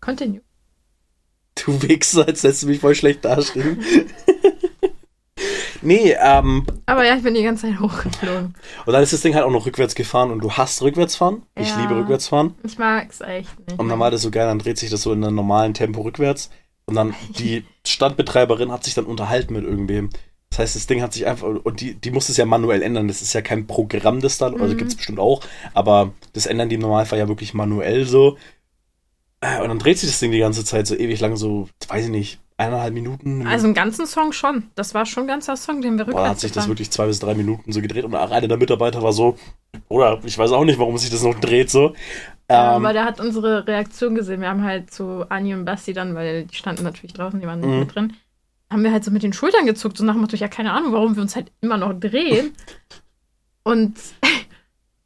Continue. 0.08 0.40
Du 1.56 1.82
Wichser, 1.82 2.26
als 2.28 2.44
lässt 2.44 2.64
du 2.64 2.68
mich 2.68 2.80
voll 2.80 2.96
schlecht 2.96 3.26
dastehen. 3.26 3.84
nee, 5.82 6.16
ähm, 6.18 6.66
Aber 6.86 7.06
ja, 7.06 7.18
ich 7.18 7.24
bin 7.24 7.34
die 7.34 7.44
ganze 7.44 7.68
Zeit 7.68 7.80
hochgeflogen. 7.80 8.56
und 8.86 8.94
dann 8.94 9.04
ist 9.04 9.12
das 9.12 9.20
Ding 9.22 9.36
halt 9.36 9.44
auch 9.44 9.52
noch 9.52 9.66
rückwärts 9.66 9.96
gefahren 9.96 10.32
und 10.32 10.40
du 10.40 10.52
hast 10.54 10.82
Rückwärtsfahren. 10.82 11.42
Ich 11.56 11.76
Ja. 11.76 11.82
liebe 11.82 11.96
Rückwärtsfahren. 11.98 12.54
Ich 12.64 12.78
mag's 12.78 13.20
echt 13.20 13.60
nicht. 13.68 13.78
Und 13.78 13.90
dann 13.90 14.00
war 14.00 14.10
das 14.12 14.22
so 14.22 14.32
geil, 14.32 14.48
dann 14.48 14.60
dreht 14.60 14.78
sich 14.78 14.90
das 14.90 15.02
so 15.02 15.12
in 15.12 15.22
einem 15.26 15.36
normalen 15.36 15.74
Tempo 15.74 16.02
rückwärts. 16.02 16.50
Und 16.86 16.96
dann 16.96 17.14
die 17.38 17.66
Standbetreiberin 17.86 18.72
hat 18.72 18.86
sich 18.86 18.94
dann 18.94 19.06
unterhalten 19.06 19.54
mit 19.54 19.66
irgendwem. 19.66 20.10
Das 20.50 20.60
heißt, 20.60 20.76
das 20.78 20.88
Ding 20.88 21.02
hat 21.02 21.12
sich 21.12 21.28
einfach, 21.28 21.46
und 21.48 21.82
die, 21.82 21.96
die 21.96 22.12
muss 22.12 22.30
es 22.30 22.38
ja 22.38 22.46
manuell 22.46 22.82
ändern. 22.82 23.10
Das 23.10 23.22
ist 23.22 23.34
ja 23.34 23.42
kein 23.42 23.68
Programm, 23.68 24.22
das 24.22 24.38
da, 24.38 24.48
also 24.48 24.74
Mhm. 24.74 24.78
gibt 24.78 24.92
es 24.92 24.96
bestimmt 24.96 25.20
auch, 25.20 25.42
aber 25.74 26.14
das 26.32 26.46
ändern 26.46 26.70
die 26.70 26.76
im 26.76 26.82
Normalfall 26.82 27.20
ja 27.20 27.28
wirklich 27.28 27.54
manuell 27.54 28.06
so. 28.06 28.38
Äh, 29.42 29.62
Und 29.62 29.68
dann 29.70 29.80
dreht 29.80 30.00
sich 30.00 30.10
das 30.10 30.20
Ding 30.20 30.32
die 30.32 30.40
ganze 30.40 30.66
Zeit 30.66 30.88
so 30.88 30.96
ewig 30.96 31.20
lang, 31.20 31.36
so, 31.36 31.70
weiß 31.88 32.06
ich 32.06 32.12
nicht, 32.12 32.40
eineinhalb 32.58 32.94
Minuten. 32.94 33.46
Also 33.46 33.66
einen 33.66 33.76
ganzen 33.76 34.08
Song 34.08 34.32
schon. 34.34 34.64
Das 34.74 34.94
war 34.96 35.06
schon 35.06 35.26
ein 35.26 35.28
ganzer 35.28 35.56
Song, 35.56 35.82
den 35.82 35.98
wir 35.98 36.06
Boah, 36.06 36.12
da 36.12 36.18
rückwärts 36.18 36.30
hat 36.32 36.40
sich 36.40 36.52
das 36.52 36.56
gefahren. 36.64 36.70
wirklich 36.72 36.90
zwei 36.92 37.06
bis 37.06 37.20
drei 37.20 37.36
Minuten 37.36 37.72
so 37.72 37.82
gedreht 37.82 38.04
und 38.04 38.16
auch 38.16 38.32
einer 38.32 38.48
der 38.48 38.58
Mitarbeiter 38.58 39.04
war 39.04 39.14
so, 39.14 39.38
oder 39.90 40.20
ich 40.24 40.38
weiß 40.38 40.52
auch 40.54 40.66
nicht, 40.66 40.80
warum 40.80 40.98
sich 40.98 41.12
das 41.12 41.22
noch 41.22 41.40
dreht 41.40 41.70
so. 41.70 41.94
Ja, 42.50 42.76
Ähm, 42.78 42.84
aber 42.86 42.94
der 42.94 43.06
hat 43.06 43.20
unsere 43.20 43.68
Reaktion 43.68 44.16
gesehen. 44.16 44.42
Wir 44.42 44.50
haben 44.50 44.64
halt 44.64 44.90
zu 44.92 45.26
Anni 45.30 45.54
und 45.54 45.66
Basti 45.66 45.94
dann, 45.94 46.16
weil 46.16 46.46
die 46.46 46.56
standen 46.56 46.84
natürlich 46.84 47.14
draußen, 47.14 47.40
die 47.40 47.46
waren 47.46 47.60
nicht 47.60 47.70
Mhm. 47.70 47.80
mit 47.82 47.94
drin, 47.96 48.14
haben 48.72 48.84
wir 48.84 48.92
halt 48.92 49.04
so 49.04 49.12
mit 49.12 49.22
den 49.22 49.34
Schultern 49.34 49.66
gezuckt, 49.68 49.98
so 49.98 50.04
nach 50.04 50.14
dem 50.14 50.22
Motto, 50.22 50.36
ja, 50.36 50.48
keine 50.48 50.72
Ahnung, 50.72 50.94
warum 50.94 51.16
wir 51.16 51.22
uns 51.22 51.36
halt 51.36 51.52
immer 51.62 51.78
noch 51.78 51.94
drehen. 51.94 52.56
und 53.64 53.96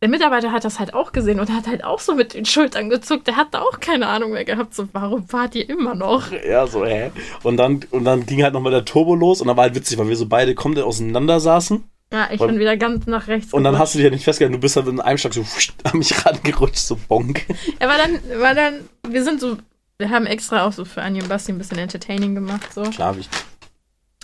der 0.02 0.10
Mitarbeiter 0.10 0.52
hat 0.52 0.66
das 0.66 0.80
halt 0.80 0.96
auch 0.96 1.12
gesehen 1.12 1.40
und 1.40 1.52
hat 1.52 1.68
halt 1.68 1.84
auch 1.84 2.00
so 2.00 2.16
mit 2.16 2.34
den 2.34 2.46
Schultern 2.46 2.90
gezuckt. 2.90 3.28
Der 3.28 3.36
hatte 3.36 3.62
auch 3.62 3.80
keine 3.80 4.08
Ahnung 4.08 4.32
mehr 4.32 4.46
gehabt, 4.46 4.74
so, 4.74 4.88
warum 4.94 5.28
fahrt 5.28 5.54
ihr 5.56 5.70
immer 5.70 5.96
noch? 5.96 6.32
Ja, 6.52 6.66
so, 6.66 6.86
hä? 6.86 7.12
Und 7.44 7.58
dann, 7.58 7.82
und 7.92 8.04
dann 8.04 8.26
ging 8.26 8.42
halt 8.42 8.54
nochmal 8.54 8.72
der 8.72 8.84
Turbo 8.84 9.14
los 9.16 9.42
und 9.42 9.48
dann 9.48 9.56
war 9.56 9.66
halt 9.66 9.76
witzig, 9.76 9.98
weil 10.00 10.10
wir 10.10 10.16
so 10.16 10.26
beide 10.26 10.56
komplett 10.56 10.84
auseinander 10.84 11.40
saßen. 11.40 11.84
Ja, 12.12 12.30
ich 12.32 12.40
bin 12.40 12.60
wieder 12.60 12.76
ganz 12.76 13.06
nach 13.06 13.28
rechts. 13.28 13.54
Und 13.54 13.64
dann 13.64 13.74
gerutscht. 13.74 13.82
hast 13.82 13.94
du 13.94 13.98
dich 14.00 14.06
ja 14.06 14.10
nicht 14.10 14.26
festgehalten, 14.26 14.54
du 14.54 14.60
bist 14.60 14.76
dann 14.76 14.88
in 14.88 15.00
einem 15.00 15.18
Schlag 15.18 15.34
so 15.34 15.42
wusch, 15.42 15.72
an 15.84 16.00
mich 16.00 16.26
rangerutscht, 16.26 16.80
so 16.80 16.98
bonk. 17.08 17.46
Ja, 17.80 17.88
weil 17.88 17.98
dann, 17.98 18.42
weil 18.42 18.56
dann, 18.56 18.90
wir 19.08 19.24
sind 19.24 19.40
so, 19.40 19.58
wir 20.00 20.10
haben 20.10 20.26
extra 20.26 20.66
auch 20.66 20.74
so 20.74 20.84
für 20.84 21.04
Anni 21.04 21.22
und 21.22 21.30
Basti 21.30 21.52
ein 21.52 21.58
bisschen 21.58 21.78
entertaining 21.78 22.34
gemacht, 22.34 22.74
so. 22.74 22.82
Klar, 22.84 23.16
ich. 23.18 23.30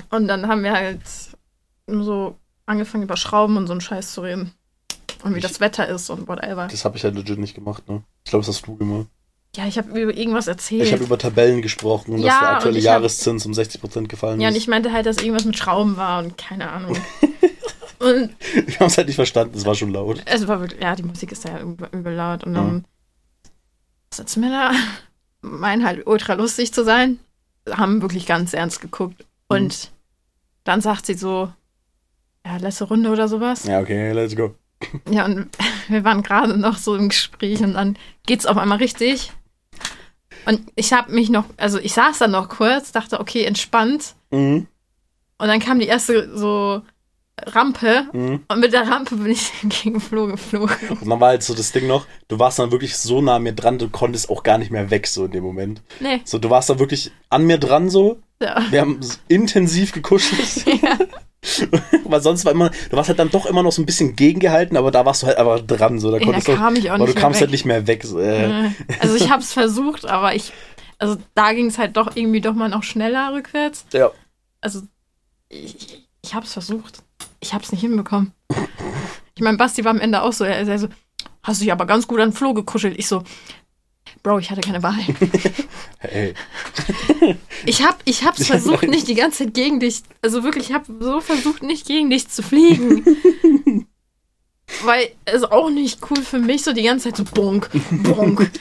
Und 0.09 0.27
dann 0.27 0.47
haben 0.47 0.63
wir 0.63 0.73
halt 0.73 1.01
so 1.87 2.35
angefangen 2.65 3.03
über 3.03 3.15
Schrauben 3.15 3.57
und 3.57 3.67
so 3.67 3.73
einen 3.73 3.81
Scheiß 3.81 4.11
zu 4.11 4.21
reden. 4.21 4.51
Und 5.23 5.33
wie 5.33 5.37
Ich- 5.39 5.43
das 5.43 5.59
Wetter 5.59 5.87
ist 5.87 6.09
und 6.09 6.27
whatever. 6.27 6.67
Das 6.69 6.85
habe 6.85 6.97
ich 6.97 7.03
halt 7.03 7.15
legit 7.15 7.39
nicht 7.39 7.55
gemacht, 7.55 7.87
ne? 7.89 8.03
Ich 8.23 8.29
glaube, 8.31 8.45
das 8.45 8.55
hast 8.55 8.67
du 8.67 8.75
gemacht. 8.77 9.07
Ja, 9.55 9.65
ich 9.65 9.77
habe 9.77 9.89
über 9.99 10.13
irgendwas 10.15 10.47
erzählt. 10.47 10.83
Ich 10.83 10.93
habe 10.93 11.03
über 11.03 11.17
Tabellen 11.17 11.61
gesprochen 11.61 12.11
und 12.13 12.17
dass 12.21 12.27
Ja, 12.27 12.39
der 12.41 12.49
und 12.49 12.55
aktuelle 12.57 12.77
ich 12.79 12.87
hab- 12.87 12.93
Jahreszins 12.95 13.45
um 13.45 13.53
60% 13.53 14.07
gefallen 14.07 14.39
ja, 14.41 14.49
und 14.49 14.55
ist. 14.55 14.61
ich 14.61 14.67
meinte 14.67 14.91
halt, 14.91 15.05
dass 15.05 15.17
irgendwas 15.17 15.45
mit 15.45 15.57
Schrauben 15.57 15.97
war 15.97 16.19
und 16.23 16.37
keine 16.37 16.69
Ahnung. 16.69 16.95
und 17.99 18.29
Wir 18.67 18.79
haben 18.79 18.87
es 18.87 18.97
halt 18.97 19.07
nicht 19.07 19.15
verstanden, 19.15 19.57
es 19.57 19.65
war 19.65 19.73
schon 19.73 19.91
laut. 19.91 20.21
es 20.25 20.47
war 20.47 20.59
wirklich, 20.59 20.81
ja, 20.81 20.95
die 20.95 21.03
Musik 21.03 21.31
ist 21.31 21.45
ja 21.45 21.59
übel, 21.59 22.13
laut. 22.13 22.43
Und 22.43 22.53
dann 22.53 22.85
sitzen 24.13 24.41
wir 24.43 24.49
da, 24.51 24.71
meinen 25.41 25.85
halt 25.85 26.05
ultra 26.05 26.33
lustig 26.33 26.73
zu 26.73 26.83
sein, 26.83 27.19
haben 27.69 28.01
wirklich 28.01 28.25
ganz 28.25 28.53
ernst 28.53 28.81
geguckt. 28.81 29.25
Und 29.47 29.91
dann 30.65 30.81
sagt 30.81 31.05
sie 31.05 31.13
so, 31.15 31.51
ja, 32.45 32.57
letzte 32.57 32.83
Runde 32.85 33.09
oder 33.09 33.27
sowas. 33.27 33.63
Ja, 33.65 33.79
okay, 33.79 34.11
let's 34.11 34.35
go. 34.35 34.53
Ja, 35.09 35.25
und 35.25 35.47
wir 35.87 36.03
waren 36.03 36.21
gerade 36.23 36.57
noch 36.57 36.77
so 36.77 36.95
im 36.95 37.09
Gespräch 37.09 37.61
und 37.61 37.73
dann 37.73 37.97
geht's 38.25 38.45
auf 38.45 38.57
einmal 38.57 38.77
richtig. 38.77 39.31
Und 40.45 40.61
ich 40.75 40.93
habe 40.93 41.11
mich 41.11 41.29
noch, 41.29 41.45
also 41.57 41.79
ich 41.79 41.93
saß 41.93 42.19
dann 42.19 42.31
noch 42.31 42.47
kurz, 42.49 42.91
dachte, 42.91 43.19
okay, 43.19 43.43
entspannt. 43.43 44.15
Mhm. 44.31 44.67
Und 45.39 45.47
dann 45.47 45.59
kam 45.59 45.79
die 45.79 45.87
erste 45.87 46.35
so 46.37 46.81
Rampe 47.45 48.07
Mhm. 48.13 48.43
und 48.47 48.59
mit 48.59 48.73
der 48.73 48.87
Rampe 48.89 49.15
bin 49.15 49.27
ich 49.31 49.51
gegen 49.83 49.99
Floh 49.99 50.27
geflogen. 50.27 50.75
Und 51.01 51.07
dann 51.09 51.19
war 51.19 51.29
halt 51.29 51.43
so 51.43 51.53
das 51.53 51.71
Ding 51.71 51.85
noch, 51.87 52.07
du 52.27 52.39
warst 52.39 52.57
dann 52.59 52.71
wirklich 52.71 52.97
so 52.97 53.21
nah 53.21 53.35
an 53.35 53.43
mir 53.43 53.53
dran, 53.53 53.77
du 53.77 53.89
konntest 53.89 54.29
auch 54.29 54.41
gar 54.43 54.57
nicht 54.57 54.71
mehr 54.71 54.89
weg, 54.89 55.05
so 55.07 55.25
in 55.25 55.31
dem 55.31 55.43
Moment. 55.43 55.81
Nee, 55.99 56.21
So, 56.23 56.39
du 56.39 56.49
warst 56.49 56.69
da 56.69 56.79
wirklich 56.79 57.11
an 57.29 57.45
mir 57.45 57.57
dran, 57.59 57.89
so. 57.89 58.19
Ja. 58.41 58.61
Wir 58.69 58.81
haben 58.81 58.99
intensiv 59.27 59.91
gekuschelt. 59.91 60.65
ja. 60.81 60.97
Weil 62.05 62.21
sonst 62.21 62.45
war 62.45 62.51
immer, 62.51 62.69
du 62.89 62.97
warst 62.97 63.09
halt 63.09 63.19
dann 63.19 63.29
doch 63.29 63.45
immer 63.45 63.63
noch 63.63 63.71
so 63.71 63.81
ein 63.81 63.85
bisschen 63.85 64.15
gegengehalten, 64.15 64.75
aber 64.75 64.91
da 64.91 65.05
warst 65.05 65.23
du 65.23 65.27
halt 65.27 65.37
einfach 65.37 65.59
dran, 65.65 65.99
so. 65.99 66.11
Da 66.11 66.17
Ja, 66.17 66.23
konntest 66.25 66.47
da 66.47 66.53
du, 66.53 66.57
kam 66.57 66.75
ich 66.75 66.89
auch 66.89 66.95
aber 66.95 67.05
nicht 67.05 67.11
du 67.11 67.15
mehr 67.15 67.21
kamst 67.21 67.39
weg. 67.39 67.41
halt 67.41 67.51
nicht 67.51 67.65
mehr 67.65 67.87
weg. 67.87 68.03
So, 68.03 68.19
äh. 68.19 68.71
Also 68.99 69.15
ich 69.15 69.29
habe 69.29 69.41
es 69.41 69.53
versucht, 69.53 70.05
aber 70.05 70.35
ich, 70.35 70.51
also 70.97 71.15
da 71.35 71.53
ging 71.53 71.67
es 71.67 71.77
halt 71.77 71.95
doch 71.95 72.15
irgendwie 72.15 72.41
doch 72.41 72.53
mal 72.53 72.69
noch 72.69 72.83
schneller 72.83 73.33
rückwärts. 73.33 73.85
Ja. 73.93 74.11
Also 74.61 74.81
ich, 75.49 76.07
ich 76.21 76.33
habe 76.33 76.45
es 76.45 76.53
versucht. 76.53 76.99
Ich 77.39 77.53
habe 77.53 77.63
es 77.63 77.71
nicht 77.71 77.81
hinbekommen. 77.81 78.33
Ich 79.35 79.41
meine, 79.41 79.57
Basti 79.57 79.85
war 79.85 79.91
am 79.91 80.01
Ende 80.01 80.23
auch 80.23 80.33
so, 80.33 80.43
er, 80.43 80.67
er 80.67 80.79
so, 80.79 80.87
hast 81.43 81.61
du 81.61 81.65
dich 81.65 81.71
aber 81.71 81.85
ganz 81.85 82.07
gut 82.07 82.19
an 82.19 82.33
Flo 82.33 82.53
gekuschelt. 82.55 82.97
Ich 82.97 83.07
so, 83.07 83.23
Bro, 84.23 84.39
ich 84.39 84.51
hatte 84.51 84.61
keine 84.61 84.83
Wahl. 84.83 84.97
Hey. 85.99 86.35
Ich 87.65 87.83
habe 87.83 87.97
ich 88.05 88.23
hab's 88.23 88.45
versucht, 88.45 88.83
nicht 88.87 89.07
die 89.07 89.15
ganze 89.15 89.45
Zeit 89.45 89.55
gegen 89.55 89.79
dich, 89.79 90.03
also 90.21 90.43
wirklich, 90.43 90.69
ich 90.69 90.75
habe 90.75 90.85
so 90.99 91.21
versucht, 91.21 91.63
nicht 91.63 91.87
gegen 91.87 92.11
dich 92.11 92.29
zu 92.29 92.43
fliegen. 92.43 93.03
Weil 94.83 95.09
es 95.25 95.43
auch 95.43 95.71
nicht 95.71 95.99
cool 96.09 96.21
für 96.21 96.37
mich, 96.37 96.63
so 96.63 96.71
die 96.71 96.83
ganze 96.83 97.05
Zeit 97.09 97.17
so 97.17 97.23
bonk, 97.23 97.69
bonk. 98.03 98.51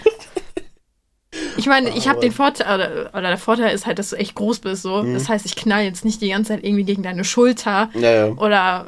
Ich 1.58 1.66
meine, 1.66 1.90
ich 1.90 2.08
habe 2.08 2.20
den 2.20 2.32
Vorteil, 2.32 2.74
oder, 2.74 3.10
oder 3.12 3.28
der 3.28 3.38
Vorteil 3.38 3.74
ist 3.74 3.84
halt, 3.84 3.98
dass 3.98 4.10
du 4.10 4.16
echt 4.16 4.34
groß 4.34 4.60
bist, 4.60 4.82
so. 4.82 5.02
Mhm. 5.02 5.12
Das 5.12 5.28
heißt, 5.28 5.44
ich 5.44 5.56
knall 5.56 5.84
jetzt 5.84 6.04
nicht 6.04 6.22
die 6.22 6.30
ganze 6.30 6.54
Zeit 6.54 6.64
irgendwie 6.64 6.84
gegen 6.84 7.02
deine 7.02 7.24
Schulter 7.24 7.90
Ja, 7.94 8.10
ja. 8.10 8.26
oder 8.28 8.86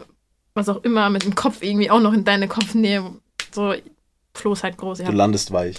was 0.54 0.68
auch 0.68 0.82
immer 0.84 1.10
mit 1.10 1.24
dem 1.24 1.34
Kopf 1.34 1.62
irgendwie 1.62 1.90
auch 1.90 2.00
noch 2.00 2.12
in 2.12 2.24
deine 2.24 2.48
Kopfnähe. 2.48 3.04
So, 3.54 3.74
Flo 4.34 4.52
ist 4.52 4.64
halt 4.64 4.76
groß, 4.76 5.00
ja. 5.00 5.06
Du 5.06 5.12
landest 5.12 5.52
weich. 5.52 5.76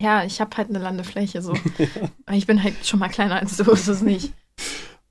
Ja, 0.00 0.22
ich 0.24 0.40
habe 0.40 0.56
halt 0.56 0.68
eine 0.68 0.78
Landefläche, 0.78 1.42
so. 1.42 1.52
Aber 2.26 2.36
ich 2.36 2.46
bin 2.46 2.62
halt 2.62 2.86
schon 2.86 3.00
mal 3.00 3.08
kleiner 3.08 3.36
als 3.40 3.56
du, 3.56 3.70
ist 3.72 3.88
es 3.88 4.00
nicht. 4.02 4.32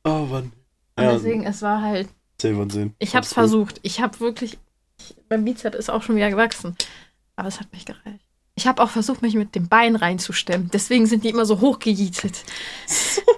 Oh, 0.04 0.26
Mann. 0.26 0.52
Und 0.96 1.04
Ja, 1.04 1.14
deswegen, 1.14 1.46
es 1.46 1.62
war 1.62 1.82
halt, 1.82 2.08
10 2.38 2.56
von 2.56 2.70
10. 2.70 2.96
ich 3.00 3.16
habe 3.16 3.26
es 3.26 3.34
versucht. 3.34 3.80
Ich 3.84 4.00
habe 4.02 4.20
wirklich, 4.20 4.58
ich, 5.00 5.16
mein 5.30 5.44
Bizeps 5.44 5.78
ist 5.78 5.90
auch 5.90 6.04
schon 6.04 6.16
wieder 6.16 6.30
gewachsen. 6.30 6.76
Aber 7.36 7.48
es 7.50 7.60
hat 7.60 7.72
nicht 7.74 7.86
gereicht. 7.86 8.24
Ich 8.56 8.66
habe 8.66 8.82
auch 8.82 8.90
versucht, 8.90 9.22
mich 9.22 9.36
mit 9.36 9.54
dem 9.56 9.68
Bein 9.68 9.96
reinzustemmen. 9.96 10.72
Deswegen 10.74 11.06
sind 11.06 11.24
die 11.24 11.30
immer 11.30 11.46
so 11.46 11.60
hochgejietet. 11.62 12.44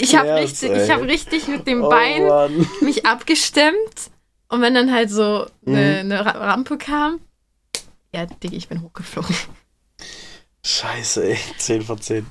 Ich 0.00 0.14
habe 0.14 0.34
richtig, 0.36 0.70
ich 0.70 0.90
habe 0.90 1.04
richtig 1.06 1.48
mit 1.48 1.66
dem 1.66 1.82
oh, 1.82 1.88
Bein 1.88 2.26
Mann. 2.28 2.66
mich 2.82 3.06
abgestemmt. 3.06 4.10
Und 4.48 4.60
wenn 4.60 4.74
dann 4.74 4.92
halt 4.92 5.10
so 5.10 5.46
eine, 5.66 6.04
Mhm. 6.04 6.12
Ra- 6.12 6.30
Rampe 6.52 6.78
kam, 6.78 7.18
ja, 8.14 8.26
Digga, 8.26 8.56
ich 8.56 8.68
bin 8.68 8.82
hochgeflogen. 8.82 9.34
Scheiße, 10.64 11.30
ey. 11.30 11.38
10 11.58 11.82
von 11.82 12.00
10. 12.00 12.26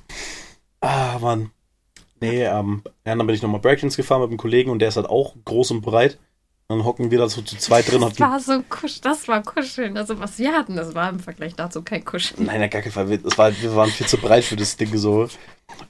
Ah, 0.82 1.20
Mann. 1.20 1.52
Nee, 2.22 2.44
ähm, 2.46 2.84
ja, 3.06 3.16
dann 3.16 3.28
bin 3.28 3.36
ich 3.36 3.42
nochmal 3.42 3.62
Breakdance 3.62 3.98
gefahren 3.98 4.22
mit 4.22 4.30
einem 4.30 4.38
Kollegen 4.40 4.72
und 4.72 4.80
der 4.80 4.90
ist 4.90 4.98
halt 4.98 5.10
auch 5.10 5.36
groß 5.46 5.72
und 5.72 5.82
breit. 5.82 6.20
Dann 6.72 6.86
hocken 6.86 7.10
wir 7.10 7.18
da 7.18 7.28
so 7.28 7.42
zu 7.42 7.58
zweit 7.58 7.90
drin. 7.92 8.02
Das 8.02 8.20
war 8.20 8.40
so 8.40 8.62
kusch, 8.70 9.02
das 9.02 9.28
war 9.28 9.42
kuscheln. 9.42 9.98
Also 9.98 10.20
was 10.20 10.38
wir 10.38 10.52
hatten, 10.54 10.76
das 10.76 10.94
war 10.94 11.10
im 11.10 11.20
Vergleich 11.20 11.56
dazu 11.56 11.82
kein 11.82 12.06
Kuscheln. 12.06 12.46
Nein, 12.46 12.60
gar 12.70 12.84
keinen 12.84 12.92
Fall. 12.92 13.10
Wir- 13.10 13.18
Das 13.18 13.36
war, 13.40 13.52
wir 13.60 13.76
waren 13.76 13.90
viel 13.90 14.06
zu 14.06 14.18
breit 14.18 14.44
für 14.44 14.56
das 14.56 14.78
Ding 14.78 14.96
so. 14.96 15.28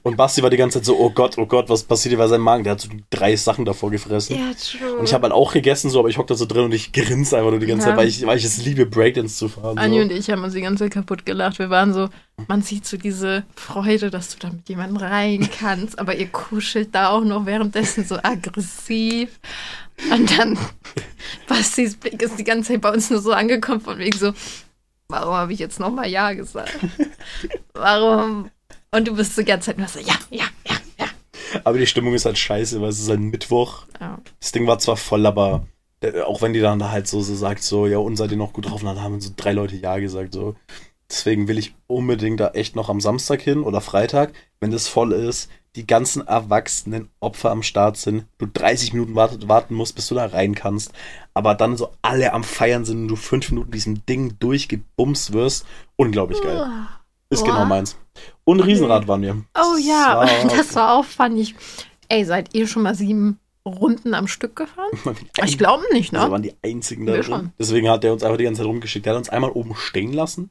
Und 0.02 0.16
Basti 0.16 0.42
war 0.42 0.48
die 0.50 0.56
ganze 0.58 0.78
Zeit 0.78 0.86
so, 0.86 0.98
oh 0.98 1.10
Gott, 1.10 1.36
oh 1.36 1.44
Gott, 1.46 1.68
was 1.68 1.82
passiert 1.82 2.10
hier 2.10 2.18
bei 2.18 2.26
seinem 2.28 2.42
Magen? 2.44 2.64
Der 2.64 2.72
hat 2.72 2.80
so 2.80 2.88
drei 3.10 3.34
Sachen 3.36 3.64
davor 3.66 3.90
gefressen. 3.90 4.36
Ja, 4.36 4.52
true. 4.54 4.94
Und 4.98 5.04
ich 5.04 5.12
habe 5.14 5.24
halt 5.24 5.32
auch 5.34 5.52
gegessen, 5.52 5.90
so, 5.90 5.98
aber 6.00 6.08
ich 6.10 6.16
hock 6.18 6.26
da 6.26 6.34
so 6.34 6.44
drin 6.46 6.64
und 6.64 6.72
ich 6.72 6.92
grinse 6.92 7.36
einfach 7.36 7.50
nur 7.50 7.60
die 7.60 7.66
ganze 7.66 7.86
Ja. 7.88 7.90
Zeit, 7.92 7.98
weil 7.98 8.08
ich, 8.08 8.24
weil 8.26 8.38
ich 8.38 8.44
es 8.44 8.58
liebe, 8.64 8.86
Breakdance 8.86 9.36
zu 9.36 9.48
fahren. 9.48 9.76
Anni 9.78 9.96
So. 9.96 10.02
und 10.02 10.12
ich 10.12 10.30
haben 10.30 10.44
uns 10.44 10.52
die 10.54 10.60
ganze 10.62 10.84
Zeit 10.84 10.92
kaputt 10.92 11.24
gelacht. 11.26 11.58
Wir 11.58 11.70
waren 11.70 11.92
so, 11.94 12.08
man 12.46 12.62
sieht 12.62 12.86
so 12.86 12.96
diese 12.98 13.44
Freude, 13.56 14.10
dass 14.10 14.30
du 14.30 14.38
da 14.46 14.50
mit 14.54 14.68
jemandem 14.68 14.98
rein 14.98 15.48
kannst, 15.58 15.98
aber 15.98 16.14
ihr 16.14 16.28
kuschelt 16.28 16.94
da 16.94 17.08
auch 17.10 17.24
noch 17.24 17.44
währenddessen 17.46 18.04
so 18.04 18.16
aggressiv. 18.22 19.40
Und 20.10 20.38
dann, 20.38 20.58
Bastis 21.46 21.96
Blick 21.96 22.20
ist 22.22 22.38
die 22.38 22.44
ganze 22.44 22.72
Zeit 22.72 22.80
bei 22.80 22.92
uns 22.92 23.10
nur 23.10 23.20
so 23.20 23.32
angekommen, 23.32 23.80
von 23.80 23.98
wegen 23.98 24.18
so, 24.18 24.32
warum 25.08 25.34
habe 25.34 25.52
ich 25.52 25.58
jetzt 25.58 25.80
nochmal 25.80 26.08
Ja 26.08 26.32
gesagt? 26.32 26.78
Warum? 27.74 28.50
Und 28.90 29.08
du 29.08 29.14
bist 29.14 29.38
die 29.38 29.44
ganze 29.44 29.66
Zeit 29.66 29.78
nur 29.78 29.88
so, 29.88 30.00
ja, 30.00 30.14
ja, 30.30 30.46
ja, 30.68 30.76
ja. 30.98 31.06
Aber 31.64 31.78
die 31.78 31.86
Stimmung 31.86 32.14
ist 32.14 32.24
halt 32.24 32.38
scheiße, 32.38 32.80
weil 32.80 32.88
es 32.88 33.00
ist 33.00 33.08
halt 33.08 33.20
Mittwoch. 33.20 33.84
ja. 34.00 34.18
Das 34.40 34.52
Ding 34.52 34.66
war 34.66 34.78
zwar 34.78 34.96
voll, 34.96 35.26
aber 35.26 35.66
äh, 36.00 36.20
auch 36.22 36.42
wenn 36.42 36.52
die 36.52 36.60
dann 36.60 36.78
da 36.78 36.90
halt 36.90 37.06
so, 37.06 37.20
so 37.20 37.34
sagt, 37.34 37.62
so, 37.62 37.86
ja, 37.86 37.98
und 37.98 38.16
seid 38.16 38.30
ihr 38.32 38.36
noch 38.36 38.52
gut 38.52 38.68
drauf, 38.68 38.82
dann 38.82 39.02
haben 39.02 39.20
so 39.20 39.30
drei 39.36 39.52
Leute 39.52 39.76
Ja 39.76 39.98
gesagt, 39.98 40.34
so. 40.34 40.56
Deswegen 41.08 41.48
will 41.48 41.58
ich 41.58 41.74
unbedingt 41.88 42.38
da 42.38 42.50
echt 42.50 42.76
noch 42.76 42.88
am 42.88 43.00
Samstag 43.00 43.42
hin 43.42 43.62
oder 43.62 43.80
Freitag, 43.80 44.32
wenn 44.60 44.70
das 44.70 44.86
voll 44.86 45.12
ist, 45.12 45.50
die 45.76 45.86
ganzen 45.86 46.26
erwachsenen 46.26 47.08
Opfer 47.20 47.50
am 47.50 47.62
Start 47.62 47.96
sind, 47.96 48.24
du 48.38 48.46
30 48.46 48.92
Minuten 48.92 49.14
wartet, 49.14 49.48
warten 49.48 49.74
musst, 49.74 49.94
bis 49.94 50.08
du 50.08 50.16
da 50.16 50.26
rein 50.26 50.54
kannst, 50.54 50.92
aber 51.32 51.54
dann 51.54 51.76
so 51.76 51.90
alle 52.02 52.32
am 52.32 52.42
Feiern 52.42 52.84
sind 52.84 53.02
und 53.02 53.08
du 53.08 53.16
fünf 53.16 53.50
Minuten 53.50 53.70
diesem 53.70 54.04
Ding 54.06 54.36
durchgebumst 54.40 55.32
wirst. 55.32 55.64
Unglaublich 55.96 56.40
geil. 56.42 56.66
Ist 57.30 57.44
Boah. 57.44 57.50
genau 57.52 57.64
meins. 57.66 57.96
Und 58.44 58.60
Riesenrad 58.60 59.06
waren 59.06 59.22
wir. 59.22 59.44
Oh 59.56 59.76
ja, 59.80 60.24
Das 60.24 60.44
war- 60.44 60.50
das 60.56 60.74
war 60.74 60.94
auch 60.98 61.04
funny. 61.04 61.54
Ey, 62.08 62.24
seid 62.24 62.52
ihr 62.54 62.66
schon 62.66 62.82
mal 62.82 62.96
sieben 62.96 63.38
Runden 63.64 64.14
am 64.14 64.26
Stück 64.26 64.56
gefahren? 64.56 64.90
Ich 65.44 65.56
glaube 65.56 65.84
nicht, 65.92 66.10
Wir 66.12 66.24
ne? 66.24 66.30
waren 66.32 66.42
die 66.42 66.54
einzigen 66.64 67.06
da 67.06 67.12
drin. 67.12 67.22
schon. 67.22 67.52
Deswegen 67.60 67.88
hat 67.88 68.02
er 68.02 68.12
uns 68.12 68.24
einfach 68.24 68.38
die 68.38 68.44
ganze 68.44 68.62
Zeit 68.62 68.66
rumgeschickt. 68.68 69.06
Er 69.06 69.12
hat 69.12 69.18
uns 69.18 69.28
einmal 69.28 69.50
oben 69.52 69.76
stehen 69.76 70.12
lassen, 70.12 70.50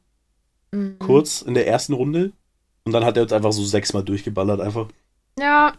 Mhm. 0.72 0.98
kurz 1.00 1.42
in 1.42 1.56
der 1.56 1.68
ersten 1.68 1.92
Runde. 1.94 2.32
Und 2.86 2.94
dann 2.94 3.04
hat 3.04 3.18
er 3.18 3.24
uns 3.24 3.34
einfach 3.34 3.52
so 3.52 3.66
sechsmal 3.66 4.04
durchgeballert 4.04 4.62
einfach. 4.62 4.88
Ja. 5.40 5.74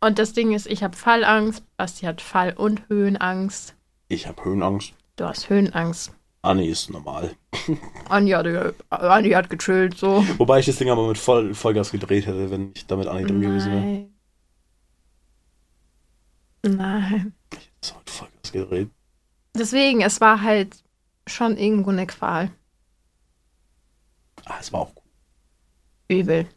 Und 0.00 0.18
das 0.18 0.32
Ding 0.32 0.52
ist, 0.52 0.66
ich 0.66 0.82
habe 0.82 0.96
Fallangst. 0.96 1.64
Basti 1.76 2.06
hat 2.06 2.20
Fall- 2.20 2.54
und 2.54 2.88
Höhenangst. 2.88 3.74
Ich 4.08 4.26
habe 4.26 4.44
Höhenangst. 4.44 4.94
Du 5.16 5.26
hast 5.26 5.50
Höhenangst. 5.50 6.12
Anni 6.42 6.66
ist 6.66 6.88
normal. 6.88 7.36
Andi 8.08 8.30
hat, 8.30 8.46
Andi 8.88 9.30
hat 9.30 9.50
gechillt, 9.50 9.98
so. 9.98 10.24
Wobei 10.38 10.60
ich 10.60 10.66
das 10.66 10.76
Ding 10.76 10.88
aber 10.88 11.06
mit 11.06 11.18
Voll, 11.18 11.52
Vollgas 11.54 11.90
gedreht 11.92 12.26
hätte, 12.26 12.50
wenn 12.50 12.72
ich 12.74 12.86
damit 12.86 13.08
Anni 13.08 13.24
drin 13.24 13.42
gewesen 13.42 13.72
wäre. 13.72 13.82
Nein. 13.82 14.14
Nein. 16.64 17.34
Das 17.80 17.94
mit 17.94 18.10
Vollgas 18.10 18.52
gedreht. 18.52 18.90
Deswegen, 19.54 20.00
es 20.00 20.20
war 20.22 20.40
halt 20.40 20.82
schon 21.26 21.58
irgendwo 21.58 21.90
eine 21.90 22.06
Qual. 22.06 22.50
Ah, 24.46 24.56
es 24.60 24.72
war 24.72 24.80
auch 24.80 24.94
gut. 24.94 25.04
Übel. 26.08 26.48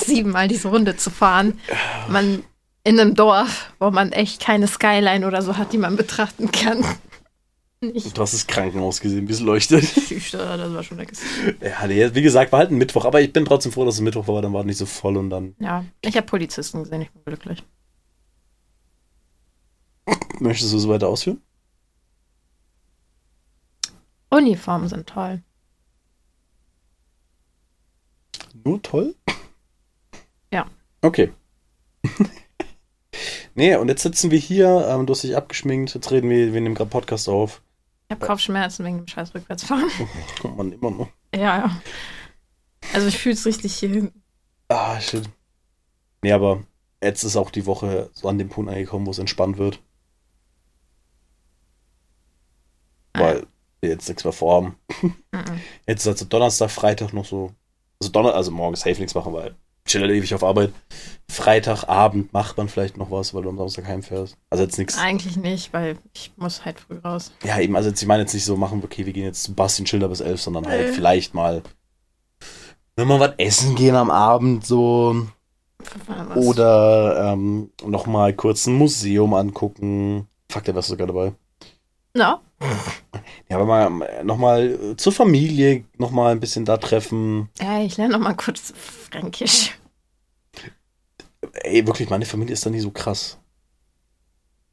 Siebenmal 0.06 0.48
diese 0.48 0.68
Runde 0.68 0.96
zu 0.96 1.10
fahren. 1.10 1.60
Man 2.08 2.44
in 2.84 2.98
einem 2.98 3.14
Dorf, 3.14 3.72
wo 3.78 3.90
man 3.90 4.12
echt 4.12 4.40
keine 4.40 4.66
Skyline 4.66 5.26
oder 5.26 5.42
so 5.42 5.56
hat, 5.56 5.72
die 5.72 5.78
man 5.78 5.96
betrachten 5.96 6.50
kann. 6.50 6.84
Nicht 7.80 8.16
Du 8.16 8.22
hast 8.22 8.32
das 8.32 8.46
Krankenhaus 8.46 9.00
gesehen, 9.00 9.26
wie 9.28 9.32
es 9.32 9.40
leuchtet. 9.40 9.82
das 10.32 10.74
war 10.74 10.82
schon. 10.82 10.98
Ja, 11.60 11.86
nee, 11.86 12.14
wie 12.14 12.22
gesagt, 12.22 12.52
war 12.52 12.60
halt 12.60 12.70
ein 12.70 12.78
Mittwoch. 12.78 13.04
Aber 13.04 13.20
ich 13.20 13.32
bin 13.32 13.44
trotzdem 13.44 13.72
froh, 13.72 13.84
dass 13.84 13.96
es 13.96 14.00
Mittwoch 14.00 14.28
war, 14.28 14.40
dann 14.40 14.52
war 14.52 14.60
es 14.60 14.66
nicht 14.66 14.78
so 14.78 14.86
voll 14.86 15.16
und 15.16 15.30
dann 15.30 15.54
Ja, 15.58 15.84
ich 16.00 16.16
habe 16.16 16.26
Polizisten 16.26 16.84
gesehen, 16.84 17.02
ich 17.02 17.10
bin 17.10 17.24
glücklich. 17.24 17.64
möchtest 20.38 20.72
du 20.72 20.76
es 20.76 20.88
weiter 20.88 21.08
ausführen. 21.08 21.40
Uniformen 24.30 24.88
sind 24.88 25.08
toll. 25.08 25.42
Nur 28.64 28.80
toll? 28.82 29.14
Ja. 30.52 30.66
Okay. 31.00 31.32
nee, 33.54 33.74
und 33.74 33.88
jetzt 33.88 34.02
sitzen 34.02 34.30
wir 34.30 34.38
hier, 34.38 34.86
ähm, 34.88 35.06
du 35.06 35.12
hast 35.12 35.22
dich 35.22 35.36
abgeschminkt, 35.36 35.94
jetzt 35.94 36.10
reden 36.10 36.30
wir, 36.30 36.52
wir 36.52 36.60
nehmen 36.60 36.74
gerade 36.74 36.90
Podcast 36.90 37.28
auf. 37.28 37.62
Ich 38.08 38.14
habe 38.14 38.26
Kopfschmerzen 38.26 38.84
wegen 38.84 38.98
dem 38.98 39.08
scheiß 39.08 39.34
Rückwärtsfahren. 39.34 39.90
Kommt 40.40 40.56
man 40.58 40.72
immer 40.72 40.90
noch. 40.90 41.08
ja, 41.34 41.58
ja. 41.58 41.82
Also 42.92 43.06
ich 43.06 43.18
fühle 43.18 43.34
es 43.34 43.46
richtig 43.46 43.74
hier 43.74 43.88
hinten. 43.88 44.22
Ah, 44.68 45.00
shit. 45.00 45.28
Nee, 46.22 46.32
aber 46.32 46.62
jetzt 47.02 47.22
ist 47.22 47.36
auch 47.36 47.50
die 47.50 47.66
Woche 47.66 48.10
so 48.12 48.28
an 48.28 48.38
dem 48.38 48.48
Punkt 48.48 48.70
angekommen, 48.70 49.06
wo 49.06 49.10
es 49.10 49.18
entspannt 49.18 49.56
wird. 49.56 49.80
Weil 53.14 53.46
wir 53.80 53.90
jetzt 53.90 54.08
nichts 54.08 54.24
mehr 54.24 54.32
vorhaben. 54.32 54.76
Mhm. 55.02 55.60
Jetzt 55.86 56.02
ist 56.02 56.08
also 56.08 56.24
Donnerstag, 56.24 56.70
Freitag 56.70 57.12
noch 57.12 57.24
so. 57.24 57.52
Also 58.00 58.12
Donner, 58.12 58.34
also 58.34 58.50
morgen 58.50 58.76
safe 58.76 58.98
nichts 58.98 59.14
machen, 59.14 59.32
weil 59.32 59.54
chill 59.86 60.10
ewig 60.10 60.34
auf 60.34 60.44
Arbeit. 60.44 60.72
Freitagabend 61.30 62.32
macht 62.32 62.56
man 62.58 62.68
vielleicht 62.68 62.96
noch 62.98 63.10
was, 63.10 63.32
weil 63.32 63.42
du 63.42 63.48
am 63.48 63.56
Samstag 63.58 63.86
heimfährst. 63.86 64.36
Also 64.50 64.64
jetzt 64.64 64.76
nichts. 64.78 64.98
Eigentlich 64.98 65.36
nicht, 65.36 65.72
weil 65.72 65.96
ich 66.12 66.32
muss 66.36 66.64
halt 66.64 66.78
früh 66.80 66.98
raus. 66.98 67.32
Ja, 67.42 67.58
eben, 67.58 67.74
also 67.74 67.88
jetzt, 67.88 68.02
ich 68.02 68.08
meine 68.08 68.22
jetzt 68.22 68.34
nicht 68.34 68.44
so 68.44 68.56
machen, 68.56 68.82
okay, 68.84 69.06
wir 69.06 69.12
gehen 69.12 69.24
jetzt 69.24 69.42
zu 69.44 69.54
Basti 69.54 69.82
und 69.82 69.88
Schilder 69.88 70.08
bis 70.08 70.20
elf, 70.20 70.40
sondern 70.42 70.66
halt 70.66 70.88
Nee. 70.88 70.92
vielleicht 70.92 71.32
mal, 71.34 71.62
wenn 72.96 73.08
wir 73.08 73.18
was 73.18 73.32
essen 73.38 73.74
gehen 73.74 73.94
am 73.96 74.10
Abend, 74.10 74.66
so. 74.66 75.26
Oder 76.36 77.32
ähm, 77.32 77.70
nochmal 77.84 78.34
kurz 78.34 78.66
ein 78.66 78.74
Museum 78.74 79.34
angucken. 79.34 80.28
Fuck, 80.50 80.64
der 80.64 80.74
wärst 80.74 80.88
sogar 80.88 81.06
dabei. 81.06 81.32
Na, 82.14 82.40
Ja, 83.48 83.56
aber 83.56 83.66
mal 83.66 84.24
nochmal 84.24 84.94
zur 84.96 85.12
Familie 85.12 85.84
nochmal 85.98 86.32
ein 86.32 86.40
bisschen 86.40 86.64
da 86.64 86.76
treffen. 86.76 87.50
ja, 87.60 87.82
ich 87.82 87.96
lerne 87.96 88.14
noch 88.14 88.20
mal 88.20 88.34
kurz 88.34 88.72
Fränkisch. 88.76 89.78
Ey, 91.64 91.86
wirklich, 91.86 92.08
meine 92.08 92.24
Familie 92.24 92.54
ist 92.54 92.64
da 92.64 92.70
nicht 92.70 92.82
so 92.82 92.90
krass. 92.90 93.38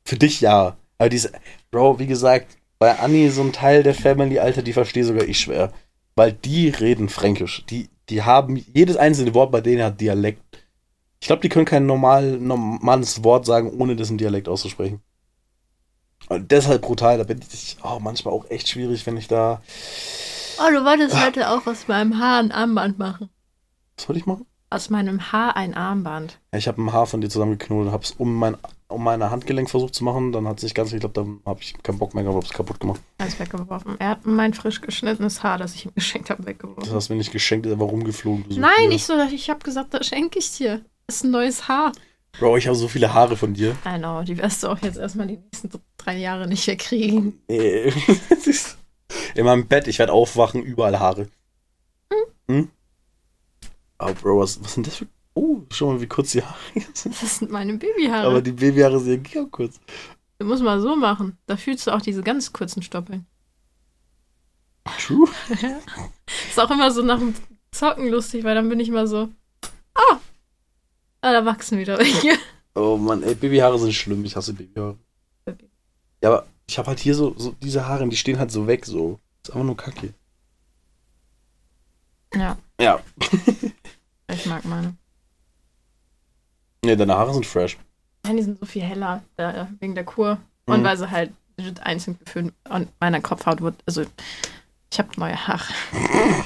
Für 0.05 0.17
dich 0.17 0.41
ja. 0.41 0.77
Aber 0.97 1.09
diese, 1.09 1.31
Bro, 1.71 1.99
wie 1.99 2.07
gesagt, 2.07 2.57
bei 2.77 2.97
Anni 2.99 3.29
so 3.29 3.41
ein 3.41 3.53
Teil 3.53 3.83
der 3.83 3.93
Family, 3.93 4.39
Alter, 4.39 4.61
die 4.61 4.73
verstehe 4.73 5.03
sogar 5.03 5.25
ich 5.25 5.39
schwer. 5.39 5.73
Weil 6.15 6.33
die 6.33 6.69
reden 6.69 7.09
Fränkisch. 7.09 7.65
Die, 7.69 7.89
die 8.09 8.23
haben, 8.23 8.63
jedes 8.73 8.97
einzelne 8.97 9.33
Wort 9.33 9.51
bei 9.51 9.61
denen 9.61 9.83
hat 9.83 10.01
Dialekt. 10.01 10.41
Ich 11.21 11.27
glaube, 11.27 11.41
die 11.41 11.49
können 11.49 11.65
kein 11.65 11.85
normal, 11.85 12.37
normales 12.37 13.23
Wort 13.23 13.45
sagen, 13.45 13.71
ohne 13.77 13.95
das 13.95 14.09
im 14.09 14.17
Dialekt 14.17 14.47
auszusprechen. 14.47 15.01
Und 16.29 16.51
deshalb 16.51 16.83
brutal, 16.83 17.17
da 17.17 17.23
bin 17.23 17.41
ich 17.51 17.77
oh, 17.83 17.99
manchmal 17.99 18.33
auch 18.33 18.49
echt 18.49 18.69
schwierig, 18.69 19.05
wenn 19.05 19.17
ich 19.17 19.27
da. 19.27 19.61
Oh, 20.59 20.71
du 20.71 20.85
wolltest 20.85 21.19
heute 21.23 21.49
auch 21.49 21.65
aus 21.65 21.87
meinem 21.87 22.19
Haar 22.19 22.39
ein 22.39 22.51
Armband 22.51 22.99
machen. 22.99 23.29
Was 23.97 24.07
wollte 24.07 24.19
ich 24.19 24.25
machen? 24.25 24.45
Aus 24.69 24.91
meinem 24.91 25.31
Haar 25.31 25.55
ein 25.57 25.73
Armband. 25.73 26.39
Ja, 26.53 26.59
ich 26.59 26.67
habe 26.67 26.81
ein 26.81 26.93
Haar 26.93 27.07
von 27.07 27.21
dir 27.21 27.29
zusammengeknotet 27.29 27.87
und 27.87 27.91
habe 27.91 28.03
es 28.03 28.11
um 28.11 28.35
mein 28.35 28.55
um 28.89 29.03
meine 29.03 29.29
Handgelenk 29.29 29.69
versucht 29.69 29.95
zu 29.95 30.03
machen. 30.03 30.31
Dann 30.31 30.47
hat 30.47 30.59
sich 30.59 30.73
ganz, 30.73 30.91
ich 30.91 30.99
glaube, 30.99 31.13
dann 31.13 31.39
habe 31.45 31.61
ich 31.61 31.81
keinen 31.81 31.99
Bock 31.99 32.13
mehr 32.13 32.23
gehabt, 32.23 32.37
habe 32.37 32.45
es 32.45 32.53
kaputt 32.53 32.79
gemacht. 32.79 32.99
Alles 33.19 33.39
weggeworfen. 33.39 33.95
Er 33.99 34.09
hat 34.09 34.25
mein 34.25 34.53
frisch 34.53 34.81
geschnittenes 34.81 35.43
Haar, 35.43 35.57
das 35.57 35.75
ich 35.75 35.85
ihm 35.85 35.93
geschenkt 35.95 36.29
habe, 36.29 36.41
Das 36.41 36.47
weggeworfen. 36.49 36.93
hast 36.93 37.09
du 37.09 37.13
mir 37.13 37.19
nicht 37.19 37.31
geschenkt, 37.31 37.65
ist 37.65 37.73
einfach 37.73 37.87
rumgeflogen. 37.87 38.45
Nein, 38.59 38.91
ich 38.91 39.05
so, 39.05 39.13
ich 39.31 39.49
habe 39.49 39.59
gesagt, 39.59 39.93
das 39.93 40.07
schenke 40.07 40.39
ich 40.39 40.51
dir. 40.57 40.81
Das 41.07 41.17
ist 41.17 41.23
ein 41.23 41.31
neues 41.31 41.67
Haar. 41.67 41.91
Bro, 42.37 42.57
ich 42.57 42.67
habe 42.67 42.75
so 42.75 42.87
viele 42.87 43.13
Haare 43.13 43.35
von 43.35 43.53
dir. 43.53 43.75
I 43.85 43.97
know, 43.97 44.23
die 44.23 44.37
wirst 44.37 44.63
du 44.63 44.67
auch 44.69 44.79
jetzt 44.79 44.97
erstmal 44.97 45.27
die 45.27 45.37
nächsten 45.37 45.69
drei 45.97 46.17
Jahre 46.17 46.47
nicht 46.47 46.65
mehr 46.67 46.77
kriegen. 46.77 47.41
Äh, 47.47 47.91
das 48.29 48.47
ist- 48.47 48.77
In 49.35 49.45
meinem 49.45 49.67
Bett, 49.67 49.87
ich 49.87 49.99
werde 49.99 50.13
aufwachen, 50.13 50.63
überall 50.63 50.99
Haare. 50.99 51.27
Hm? 52.47 52.69
Oh, 53.99 54.13
Bro, 54.21 54.39
was, 54.39 54.63
was 54.63 54.73
sind 54.73 54.87
das 54.87 54.95
für. 54.97 55.07
Oh, 55.33 55.61
schau 55.71 55.91
mal, 55.91 56.01
wie 56.01 56.07
kurz 56.07 56.31
die 56.31 56.41
Haare 56.43 56.55
sind. 56.93 57.21
Das 57.21 57.39
sind 57.39 57.51
meine 57.51 57.73
Babyhaare. 57.77 58.27
Aber 58.27 58.41
die 58.41 58.51
Babyhaare 58.53 58.99
sind 58.99 59.31
ja 59.33 59.45
kurz. 59.49 59.79
du 60.39 60.45
musst 60.45 60.63
mal 60.63 60.79
so 60.81 60.95
machen. 60.95 61.37
Da 61.45 61.57
fühlst 61.57 61.87
du 61.87 61.91
auch 61.91 62.01
diese 62.01 62.23
ganz 62.23 62.51
kurzen 62.53 62.81
Stoppeln. 62.81 63.25
True. 64.99 65.27
Ist 66.49 66.59
auch 66.59 66.71
immer 66.71 66.91
so 66.91 67.01
nach 67.03 67.19
dem 67.19 67.33
Zocken 67.71 68.09
lustig, 68.09 68.43
weil 68.43 68.55
dann 68.55 68.69
bin 68.69 68.79
ich 68.79 68.87
immer 68.89 69.05
so, 69.07 69.29
ah, 69.93 70.17
ah 71.21 71.31
da 71.33 71.45
wachsen 71.45 71.77
wieder 71.79 71.97
welche. 71.97 72.37
Oh 72.75 72.97
Mann, 72.97 73.23
ey, 73.23 73.35
Babyhaare 73.35 73.77
sind 73.79 73.93
schlimm. 73.93 74.23
Ich 74.25 74.35
hasse 74.35 74.53
Babyhaare. 74.53 74.97
Ja, 76.21 76.29
aber 76.29 76.45
ich 76.67 76.77
habe 76.77 76.87
halt 76.89 76.99
hier 76.99 77.15
so, 77.15 77.33
so 77.37 77.51
diese 77.63 77.87
Haare, 77.87 78.07
die 78.07 78.17
stehen 78.17 78.37
halt 78.39 78.51
so 78.51 78.67
weg, 78.67 78.85
so. 78.85 79.19
ist 79.43 79.49
einfach 79.51 79.65
nur 79.65 79.77
kacke. 79.77 80.13
Ja, 82.35 82.57
Ja. 82.79 82.99
ich 84.31 84.45
mag 84.45 84.63
meine. 84.65 84.95
Ne, 86.85 86.95
deine 86.95 87.15
Haare 87.15 87.33
sind 87.33 87.45
fresh. 87.45 87.77
Ja, 88.25 88.33
die 88.33 88.43
sind 88.43 88.59
so 88.59 88.65
viel 88.65 88.83
heller, 88.83 89.23
äh, 89.37 89.65
wegen 89.79 89.95
der 89.95 90.05
Kur. 90.05 90.37
Und 90.65 90.81
Mhm. 90.81 90.83
weil 90.83 90.97
sie 90.97 91.09
halt 91.09 91.31
einzeln 91.81 92.17
gefüllt 92.19 92.53
und 92.69 92.87
meiner 93.01 93.19
Kopfhaut 93.19 93.59
wird, 93.61 93.75
also 93.85 94.05
ich 94.91 94.99
habe 94.99 95.09
neue 95.17 95.47
Haare. 95.47 95.63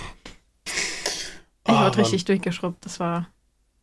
Ich 1.66 1.70
Ah, 1.74 1.86
wurde 1.86 2.00
richtig 2.00 2.26
durchgeschrubbt. 2.26 2.86
Das 2.86 3.00
war. 3.00 3.28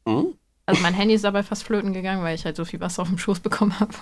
Hm? 0.07 0.34
Also 0.70 0.82
mein 0.82 0.94
Handy 0.94 1.14
ist 1.14 1.24
dabei 1.24 1.42
fast 1.42 1.64
flöten 1.64 1.92
gegangen, 1.92 2.22
weil 2.22 2.36
ich 2.36 2.44
halt 2.44 2.54
so 2.54 2.64
viel 2.64 2.78
Wasser 2.78 3.02
auf 3.02 3.08
dem 3.08 3.18
Schoß 3.18 3.40
bekommen 3.40 3.78
habe. 3.80 3.92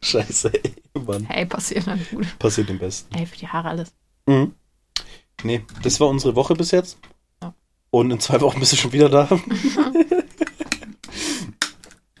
Scheiße, 0.00 0.52
ey, 0.54 0.74
Mann. 0.94 1.24
Hey, 1.24 1.44
passiert 1.44 1.88
dann 1.88 2.00
gut. 2.08 2.38
Passiert 2.38 2.68
dem 2.68 2.78
Besten. 2.78 3.12
Ey, 3.16 3.26
für 3.26 3.36
die 3.36 3.48
Haare 3.48 3.68
alles. 3.70 3.92
Mhm. 4.26 4.54
Nee, 5.42 5.64
das 5.82 5.98
war 5.98 6.06
unsere 6.06 6.36
Woche 6.36 6.54
bis 6.54 6.70
jetzt. 6.70 6.98
Ja. 7.42 7.52
Und 7.90 8.12
in 8.12 8.20
zwei 8.20 8.40
Wochen 8.40 8.60
bist 8.60 8.72
du 8.72 8.76
schon 8.76 8.92
wieder 8.92 9.08
da. 9.08 9.28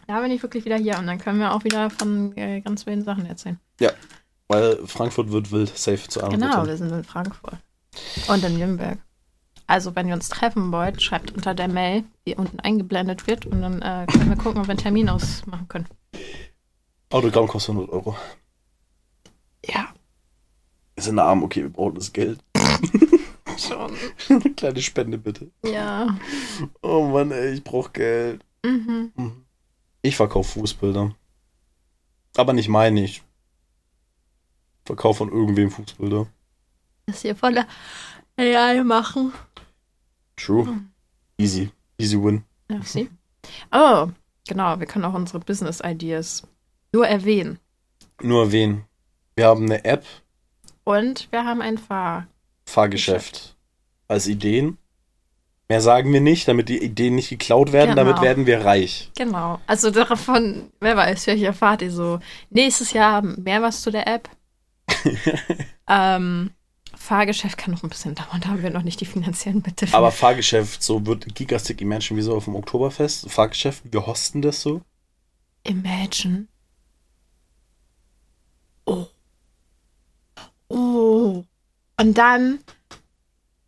Da 0.08 0.22
bin 0.22 0.30
ich 0.30 0.42
wirklich 0.42 0.64
wieder 0.64 0.78
hier 0.78 0.96
und 0.98 1.06
dann 1.06 1.18
können 1.18 1.38
wir 1.38 1.52
auch 1.52 1.64
wieder 1.64 1.90
von 1.90 2.34
äh, 2.34 2.62
ganz 2.62 2.86
wilden 2.86 3.04
Sachen 3.04 3.26
erzählen. 3.26 3.60
Weil 4.48 4.78
Frankfurt 4.86 5.30
wird 5.30 5.52
wild, 5.52 5.76
safe 5.76 6.08
zu 6.08 6.24
100%. 6.24 6.30
Genau, 6.30 6.66
wir 6.66 6.76
sind 6.78 6.90
in 6.90 7.04
Frankfurt. 7.04 7.58
Und 8.26 8.42
in 8.42 8.56
Nürnberg. 8.56 8.98
Also, 9.68 9.94
wenn 9.94 10.08
ihr 10.08 10.14
uns 10.14 10.30
treffen 10.30 10.72
wollt, 10.72 11.02
schreibt 11.02 11.30
unter 11.34 11.54
der 11.54 11.68
Mail, 11.68 12.04
die 12.26 12.34
unten 12.34 12.58
eingeblendet 12.58 13.26
wird, 13.26 13.44
und 13.44 13.60
dann 13.60 13.82
äh, 13.82 14.06
können 14.10 14.30
wir 14.30 14.36
gucken, 14.36 14.62
ob 14.62 14.66
wir 14.66 14.70
einen 14.70 14.78
Termin 14.78 15.10
ausmachen 15.10 15.68
können. 15.68 15.86
Autogramm 17.10 17.46
kostet 17.46 17.74
100 17.74 17.92
Euro. 17.92 18.16
Ja. 19.64 19.88
Wir 20.94 21.04
sind 21.04 21.18
arm, 21.18 21.42
okay, 21.42 21.62
wir 21.62 21.70
brauchen 21.70 21.96
das 21.96 22.12
Geld. 22.12 22.40
Schon. 23.58 23.92
Eine 24.30 24.40
kleine 24.56 24.80
Spende 24.80 25.18
bitte. 25.18 25.50
Ja. 25.62 26.16
Oh 26.80 27.08
Mann, 27.08 27.30
ey, 27.30 27.52
ich 27.52 27.64
brauch 27.64 27.92
Geld. 27.92 28.42
Mhm. 28.64 29.12
Mhm. 29.16 29.44
Ich 30.00 30.16
verkaufe 30.16 30.60
Fußbilder. 30.60 31.14
Aber 32.36 32.52
nicht 32.54 32.68
meine 32.68 33.04
ich. 33.04 33.22
Verkauf 34.86 35.18
von 35.18 35.30
irgendwem 35.30 35.70
Fußbilder. 35.70 36.26
Das 37.06 37.20
hier 37.20 37.36
voller 37.36 37.66
AI 38.38 38.82
machen. 38.84 39.32
True. 40.38 40.80
Easy. 41.36 41.70
Easy 41.98 42.16
win. 42.16 42.44
Ja, 42.70 42.80
sie. 42.82 43.10
Oh, 43.72 44.08
genau. 44.46 44.78
Wir 44.78 44.86
können 44.86 45.04
auch 45.04 45.14
unsere 45.14 45.40
Business 45.40 45.80
Ideas 45.84 46.42
nur 46.92 47.06
erwähnen. 47.06 47.58
Nur 48.22 48.44
erwähnen. 48.44 48.84
Wir 49.36 49.46
haben 49.46 49.64
eine 49.64 49.84
App, 49.84 50.04
Und 50.84 51.28
wir 51.30 51.44
haben 51.44 51.62
ein 51.62 51.78
Fahr. 51.78 52.26
Fahrgeschäft 52.66 53.56
als 54.08 54.26
Ideen. 54.26 54.78
Mehr 55.68 55.80
sagen 55.82 56.12
wir 56.12 56.20
nicht, 56.20 56.48
damit 56.48 56.70
die 56.70 56.82
Ideen 56.82 57.14
nicht 57.14 57.28
geklaut 57.28 57.72
werden. 57.72 57.90
Genau. 57.90 58.04
Damit 58.04 58.22
werden 58.22 58.46
wir 58.46 58.64
reich. 58.64 59.10
Genau. 59.16 59.60
Also 59.66 59.90
davon, 59.90 60.70
wer 60.80 60.96
weiß, 60.96 61.24
vielleicht 61.24 61.44
erfahrt 61.44 61.82
ihr 61.82 61.90
so 61.90 62.20
nächstes 62.50 62.92
Jahr 62.92 63.22
mehr 63.22 63.60
was 63.60 63.82
zu 63.82 63.90
der 63.90 64.06
App. 64.08 64.30
ähm, 65.88 66.50
Fahrgeschäft 67.08 67.56
kann 67.56 67.72
noch 67.72 67.82
ein 67.82 67.88
bisschen 67.88 68.14
dauern, 68.14 68.40
da 68.42 68.48
haben 68.48 68.62
wir 68.62 68.68
noch 68.68 68.82
nicht 68.82 69.00
die 69.00 69.06
finanziellen 69.06 69.62
Mittel. 69.64 69.88
Aber 69.92 70.12
Fahrgeschäft, 70.12 70.82
so 70.82 71.06
wird 71.06 71.34
Gigastic 71.34 71.80
Imagine 71.80 72.18
wie 72.18 72.22
so 72.22 72.36
auf 72.36 72.44
dem 72.44 72.54
Oktoberfest. 72.54 73.30
Fahrgeschäft, 73.30 73.82
wir 73.90 74.06
hosten 74.06 74.42
das 74.42 74.60
so. 74.60 74.82
Imagine. 75.62 76.46
Oh. 78.84 79.06
Oh. 80.68 81.44
Und 81.98 82.18
dann 82.18 82.58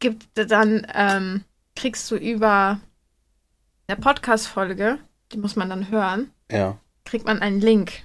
gibt 0.00 0.26
dann 0.34 0.86
ähm, 0.94 1.44
kriegst 1.76 2.10
du 2.10 2.16
über 2.16 2.78
der 3.88 3.96
Podcast-Folge, 3.96 4.98
die 5.32 5.38
muss 5.38 5.56
man 5.56 5.70
dann 5.70 5.90
hören, 5.90 6.30
Ja. 6.52 6.76
kriegt 7.04 7.24
man 7.24 7.40
einen 7.40 7.62
Link. 7.62 8.04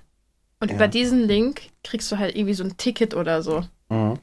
Und 0.61 0.69
Ja. 0.69 0.77
über 0.77 0.87
diesen 0.87 1.19
Link 1.27 1.63
kriegst 1.83 2.09
du 2.09 2.17
halt 2.17 2.35
irgendwie 2.35 2.53
so 2.53 2.63
ein 2.63 2.77
Ticket 2.77 3.13
oder 3.13 3.43
so. 3.43 3.65
Mhm. 3.89 4.17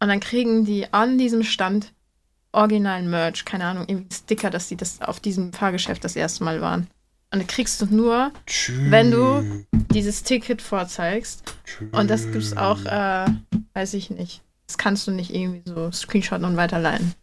Und 0.00 0.08
dann 0.08 0.20
kriegen 0.20 0.64
die 0.64 0.92
an 0.92 1.18
diesem 1.18 1.42
Stand 1.42 1.92
originalen 2.52 3.08
Merch, 3.10 3.44
keine 3.44 3.64
Ahnung, 3.64 3.84
irgendwie 3.86 4.14
Sticker, 4.14 4.50
dass 4.50 4.68
die 4.68 4.76
das 4.76 5.00
auf 5.02 5.20
diesem 5.20 5.52
Fahrgeschäft 5.52 6.02
das 6.04 6.16
erste 6.16 6.42
Mal 6.42 6.60
waren. 6.60 6.88
Und 7.32 7.38
dann 7.38 7.46
kriegst 7.46 7.80
du 7.80 7.86
nur 7.86 8.32
Tschüss. 8.46 8.90
Wenn 8.90 9.10
du- 9.10 9.64
dieses 9.92 10.22
Ticket 10.24 10.62
vorzeigst. 10.62 11.44
Tschüss. 11.64 11.88
Und 11.92 12.10
das 12.10 12.30
gibt's 12.30 12.56
auch, 12.56 12.84
äh, 12.86 13.26
weiß 13.74 13.94
ich 13.94 14.10
nicht. 14.10 14.42
Das 14.66 14.78
kannst 14.78 15.06
du 15.06 15.10
nicht 15.12 15.32
irgendwie 15.34 15.62
so 15.64 15.90
screenshotten 15.92 16.44
und 16.44 16.56
weiterleiten. 16.56 17.14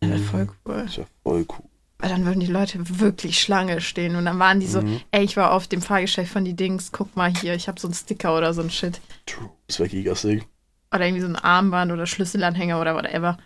Das 0.00 0.10
wäre 0.10 0.20
voll 0.22 0.48
cool. 0.66 0.82
ist 0.86 0.96
ja 0.96 1.04
voll 1.22 1.46
cool. 1.48 1.64
Weil 1.98 2.10
dann 2.10 2.24
würden 2.24 2.40
die 2.40 2.46
Leute 2.46 2.78
wirklich 2.98 3.40
Schlange 3.40 3.80
stehen 3.80 4.16
und 4.16 4.24
dann 4.24 4.38
waren 4.40 4.58
die 4.58 4.66
so, 4.66 4.82
Mhm. 4.82 5.00
ey, 5.12 5.22
ich 5.24 5.36
war 5.36 5.52
auf 5.52 5.68
dem 5.68 5.80
Fahrgeschäft 5.80 6.32
von 6.32 6.44
die 6.44 6.54
Dings, 6.54 6.90
guck 6.90 7.14
mal 7.16 7.32
hier, 7.36 7.54
ich 7.54 7.68
habe 7.68 7.78
so 7.80 7.86
einen 7.86 7.94
Sticker 7.94 8.36
oder 8.36 8.52
so 8.54 8.62
ein 8.62 8.70
Shit. 8.70 9.00
True. 9.26 9.50
Das 9.68 9.78
wäre 9.78 9.88
Gigastic. 9.88 10.44
Oder 10.92 11.06
irgendwie 11.06 11.22
so 11.22 11.28
ein 11.28 11.36
Armband 11.36 11.90
oder 11.92 12.06
Schlüsselanhänger 12.06 12.80
oder 12.80 12.94
whatever. 12.94 13.38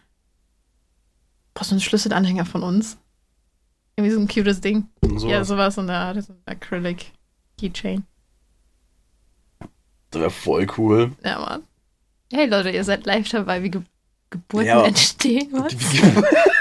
Brauchst 1.54 1.70
du 1.70 1.74
einen 1.74 1.80
Schlüsselanhänger 1.80 2.44
von 2.44 2.62
uns? 2.62 2.98
Irgendwie 3.96 4.14
so 4.14 4.20
ein 4.20 4.28
cutes 4.28 4.60
Ding. 4.60 4.88
Sowas. 5.02 5.22
Ja, 5.24 5.44
sowas 5.44 5.78
in 5.78 5.86
der 5.86 5.96
Art, 5.96 6.22
so 6.22 6.32
ein 6.32 6.42
Acrylic 6.46 7.12
Keychain. 7.58 8.04
Das 10.10 10.20
wäre 10.20 10.30
voll 10.30 10.66
cool. 10.76 11.12
Ja, 11.24 11.38
Mann. 11.38 11.62
Hey 12.32 12.46
Leute, 12.46 12.70
ihr 12.70 12.84
seid 12.84 13.06
live 13.06 13.28
dabei, 13.28 13.62
wie 13.62 13.70
Ge 13.70 13.82
Geburten 14.30 14.66
Ja. 14.66 14.84
entstehen. 14.84 15.48
Was? 15.52 15.72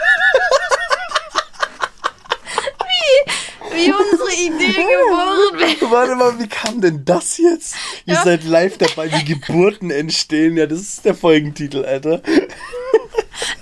Ideen 4.35 4.73
geboren 4.73 5.59
werden. 5.59 5.77
Warte 5.91 6.15
mal, 6.15 6.39
wie 6.39 6.47
kam 6.47 6.81
denn 6.81 7.03
das 7.05 7.37
jetzt? 7.37 7.75
Ihr 8.05 8.15
Ja. 8.15 8.23
seid 8.23 8.43
live 8.43 8.77
dabei, 8.77 9.11
wie 9.11 9.23
Geburten 9.25 9.89
entstehen. 9.91 10.57
Ja, 10.57 10.65
das 10.67 10.79
ist 10.81 11.05
der 11.05 11.15
Folgentitel, 11.15 11.83
Alter. 11.85 12.21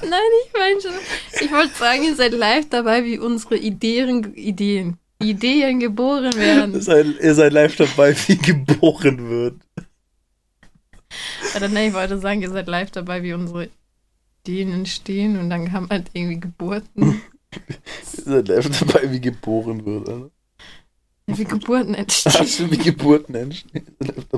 Nein, 0.01 0.19
ich 0.45 0.53
meine 0.53 0.81
schon. 0.81 0.91
Ich 1.41 1.51
wollte 1.51 1.73
sagen, 1.75 2.03
ihr 2.03 2.15
seid 2.15 2.33
live 2.33 2.69
dabei, 2.69 3.03
wie 3.05 3.17
unsere 3.19 3.57
Ideen, 3.57 4.33
Ideen, 4.35 4.97
Ideen 5.19 5.79
geboren 5.79 6.33
werden. 6.35 6.79
seid, 6.81 7.05
ihr 7.21 7.33
seid 7.35 7.53
live 7.53 7.75
dabei, 7.75 8.15
wie 8.27 8.37
geboren 8.37 9.29
wird. 9.29 9.55
Oder 11.55 11.67
nein, 11.69 11.89
ich 11.89 11.93
wollte 11.93 12.17
sagen, 12.19 12.41
ihr 12.41 12.49
seid 12.49 12.67
live 12.67 12.91
dabei, 12.91 13.21
wie 13.23 13.33
unsere 13.33 13.69
Ideen 14.45 14.73
entstehen 14.73 15.39
und 15.39 15.49
dann 15.49 15.69
kam 15.71 15.89
halt 15.89 16.09
irgendwie 16.13 16.39
Geburten. 16.39 17.21
Ihr 18.17 18.23
seid 18.23 18.47
live 18.47 18.79
dabei, 18.79 19.11
wie 19.11 19.21
geboren 19.21 19.85
wird, 19.85 20.09
Alter. 20.09 20.29
Wie 21.35 21.43
Geburten 21.45 21.93
Ach, 21.95 21.99
entstehen. 21.99 22.47
stimmt, 22.47 22.71
wie 22.71 22.77
Geburten 22.77 23.35
entstehen. 23.35 23.85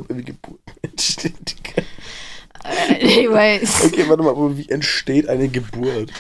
Wie 0.10 0.24
Geburten 0.24 0.74
entstehen. 0.82 1.36
Anyways. 2.90 3.86
Okay, 3.86 4.06
warte 4.08 4.24
mal, 4.24 4.58
wie 4.58 4.70
entsteht 4.70 5.30
eine 5.30 5.48
Geburt? 5.48 6.12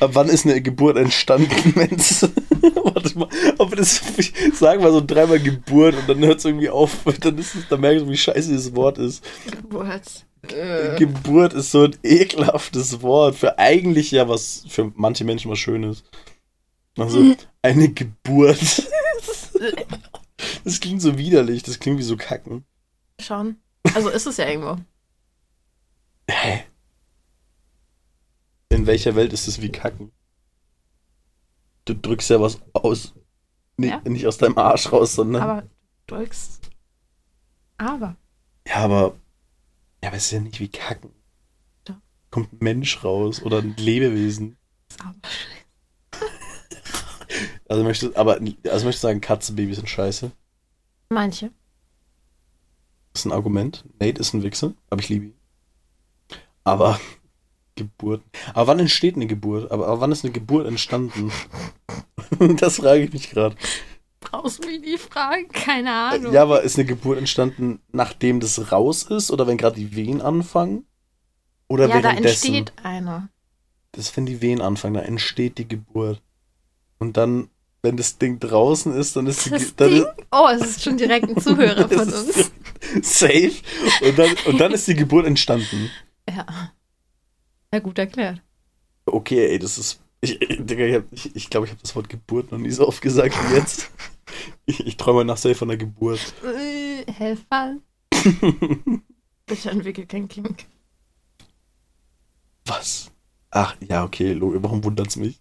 Ab 0.00 0.10
wann 0.12 0.28
ist 0.28 0.44
eine 0.44 0.60
Geburt 0.60 0.96
entstanden, 0.96 1.72
Mensch? 1.74 2.22
warte 2.60 3.18
mal, 3.18 3.28
aber 3.58 3.76
das, 3.76 4.00
sagen 4.52 4.82
wir 4.82 4.92
so 4.92 5.00
dreimal 5.04 5.38
Geburt 5.38 5.94
und 5.94 6.08
dann 6.08 6.18
hört 6.18 6.38
es 6.38 6.44
irgendwie 6.44 6.68
auf, 6.68 7.04
dann 7.20 7.38
ist 7.38 7.54
es, 7.54 7.68
dann 7.68 7.80
merkst 7.80 8.04
du, 8.04 8.10
wie 8.10 8.16
scheiße 8.16 8.48
dieses 8.48 8.74
Wort 8.74 8.98
ist. 8.98 9.24
Geburt. 9.50 10.26
Äh. 10.48 10.96
Geburt 10.98 11.54
ist 11.54 11.70
so 11.70 11.84
ein 11.84 11.96
ekelhaftes 12.02 13.02
Wort 13.02 13.36
für 13.36 13.58
eigentlich 13.58 14.10
ja 14.10 14.28
was, 14.28 14.64
für 14.68 14.92
manche 14.96 15.24
Menschen 15.24 15.50
was 15.50 15.58
Schönes. 15.58 16.04
Also, 16.98 17.34
eine 17.62 17.88
Geburt. 17.88 18.88
Das 20.64 20.80
klingt 20.80 21.00
so 21.00 21.16
widerlich, 21.16 21.62
das 21.62 21.78
klingt 21.78 21.98
wie 21.98 22.02
so 22.02 22.16
Kacken. 22.16 22.64
Schon. 23.20 23.56
Also 23.94 24.10
ist 24.10 24.26
es 24.26 24.36
ja 24.36 24.46
irgendwo. 24.48 24.76
Hä? 26.28 26.64
In 28.68 28.86
welcher 28.86 29.14
Welt 29.14 29.32
ist 29.32 29.46
es 29.48 29.62
wie 29.62 29.70
Kacken? 29.70 30.12
Du 31.84 31.94
drückst 31.94 32.30
ja 32.30 32.40
was 32.40 32.60
aus. 32.72 33.14
Nee, 33.76 33.88
Ja. 33.88 34.02
Nicht 34.04 34.26
aus 34.26 34.38
deinem 34.38 34.58
Arsch 34.58 34.90
raus, 34.92 35.14
sondern. 35.14 35.42
Aber 35.42 35.62
du 35.62 35.68
drückst. 36.16 36.68
Aber. 37.78 38.16
ja, 38.66 38.76
aber. 38.76 39.16
Ja, 40.02 40.08
aber 40.08 40.16
es 40.16 40.24
ist 40.26 40.30
ja 40.32 40.40
nicht 40.40 40.60
wie 40.60 40.68
Kacken. 40.68 41.10
Doch. 41.84 41.96
Kommt 42.30 42.52
ein 42.52 42.58
Mensch 42.60 43.04
raus 43.04 43.42
oder 43.42 43.58
ein 43.58 43.76
Lebewesen. 43.76 44.56
ist 44.90 45.00
aber 45.00 45.14
Also 47.68 47.82
möchtest, 47.82 48.16
aber, 48.16 48.34
also 48.34 48.84
möchtest 48.86 49.04
du 49.04 49.08
sagen, 49.08 49.20
Katzenbabys 49.20 49.76
sind 49.76 49.88
scheiße? 49.88 50.30
Manche. 51.08 51.50
Das 53.12 53.22
ist 53.22 53.26
ein 53.26 53.32
Argument. 53.32 53.84
Nate 53.98 54.20
ist 54.20 54.34
ein 54.34 54.42
Wichser, 54.42 54.74
aber 54.90 55.00
ich 55.00 55.08
liebe 55.08 55.26
ihn. 55.26 55.34
Aber 56.64 57.00
Geburt. 57.76 58.22
Aber 58.54 58.66
wann 58.66 58.78
entsteht 58.78 59.16
eine 59.16 59.26
Geburt? 59.26 59.70
Aber, 59.70 59.86
aber 59.86 60.00
wann 60.00 60.12
ist 60.12 60.24
eine 60.24 60.32
Geburt 60.32 60.66
entstanden? 60.66 61.30
das 62.58 62.76
frage 62.76 63.04
ich 63.04 63.12
mich 63.12 63.30
gerade. 63.30 63.56
Brauchst 64.20 64.64
du 64.64 64.68
mich 64.68 64.80
nie 64.80 64.98
fragen? 64.98 65.48
Keine 65.48 65.92
Ahnung. 65.92 66.32
Ja, 66.32 66.42
aber 66.42 66.62
ist 66.62 66.78
eine 66.78 66.86
Geburt 66.86 67.18
entstanden, 67.18 67.80
nachdem 67.92 68.40
das 68.40 68.72
raus 68.72 69.04
ist 69.04 69.30
oder 69.30 69.46
wenn 69.46 69.56
gerade 69.56 69.76
die 69.76 69.94
Wehen 69.94 70.20
anfangen? 70.20 70.86
Oder 71.68 71.88
ja 71.88 72.00
da 72.00 72.12
entsteht 72.12 72.72
eine. 72.82 73.28
Das 73.92 74.06
ist, 74.06 74.16
wenn 74.16 74.26
die 74.26 74.42
Wehen 74.42 74.60
anfangen, 74.60 74.94
da 74.94 75.00
entsteht 75.00 75.58
die 75.58 75.68
Geburt. 75.68 76.22
Und 76.98 77.16
dann, 77.16 77.50
wenn 77.86 77.96
das 77.96 78.18
Ding 78.18 78.40
draußen 78.40 78.92
ist, 78.94 79.14
dann 79.14 79.28
ist 79.28 79.46
die 79.46 79.50
Das 79.50 79.76
dann 79.76 79.90
Ding? 79.90 80.04
Oh, 80.32 80.48
es 80.52 80.62
ist 80.62 80.82
schon 80.82 80.96
direkt 80.96 81.28
ein 81.28 81.40
Zuhörer 81.40 81.88
von 81.88 82.00
uns. 82.00 82.36
ist 82.36 82.52
Safe. 83.02 83.52
Und 84.02 84.18
dann, 84.18 84.36
und 84.46 84.58
dann 84.58 84.72
ist 84.72 84.88
die 84.88 84.94
Geburt 84.94 85.24
entstanden. 85.26 85.88
Ja. 86.28 86.44
Ja, 87.72 87.78
gut 87.78 87.98
erklärt. 87.98 88.42
Okay, 89.06 89.46
ey, 89.46 89.58
das 89.58 89.78
ist. 89.78 90.00
Ich, 90.20 90.38
Digga, 90.40 90.84
ich 90.84 90.90
glaube, 90.92 91.06
ich, 91.12 91.36
ich, 91.36 91.50
glaub, 91.50 91.64
ich 91.64 91.70
habe 91.70 91.80
das 91.80 91.94
Wort 91.94 92.08
Geburt 92.08 92.50
noch 92.50 92.58
nie 92.58 92.70
so 92.70 92.88
oft 92.88 93.00
gesagt 93.00 93.34
wie 93.50 93.54
jetzt. 93.54 93.90
Ich, 94.66 94.84
ich 94.84 94.96
träume 94.96 95.24
nach 95.24 95.36
safe 95.36 95.54
von 95.54 95.68
der 95.68 95.76
Geburt. 95.76 96.18
Äh, 96.42 97.10
Helfer. 97.10 97.76
Bitte 99.46 99.70
entwickelt 99.70 100.08
kein 100.08 100.26
Kink. 100.26 100.64
Was? 102.64 103.12
Ach, 103.52 103.76
ja, 103.88 104.02
okay, 104.02 104.36
warum 104.40 104.82
wundert's 104.82 105.14
mich? 105.14 105.40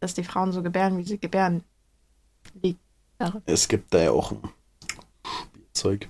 Dass 0.00 0.14
die 0.14 0.24
Frauen 0.24 0.52
so 0.52 0.62
gebären, 0.62 0.96
wie 0.98 1.04
sie 1.04 1.18
gebären. 1.18 1.62
Liegt 2.62 2.80
daran. 3.18 3.42
Es 3.46 3.68
gibt 3.68 3.92
da 3.92 4.02
ja 4.02 4.10
auch 4.12 4.32
ein 4.32 4.40
Spielzeug. 5.52 6.08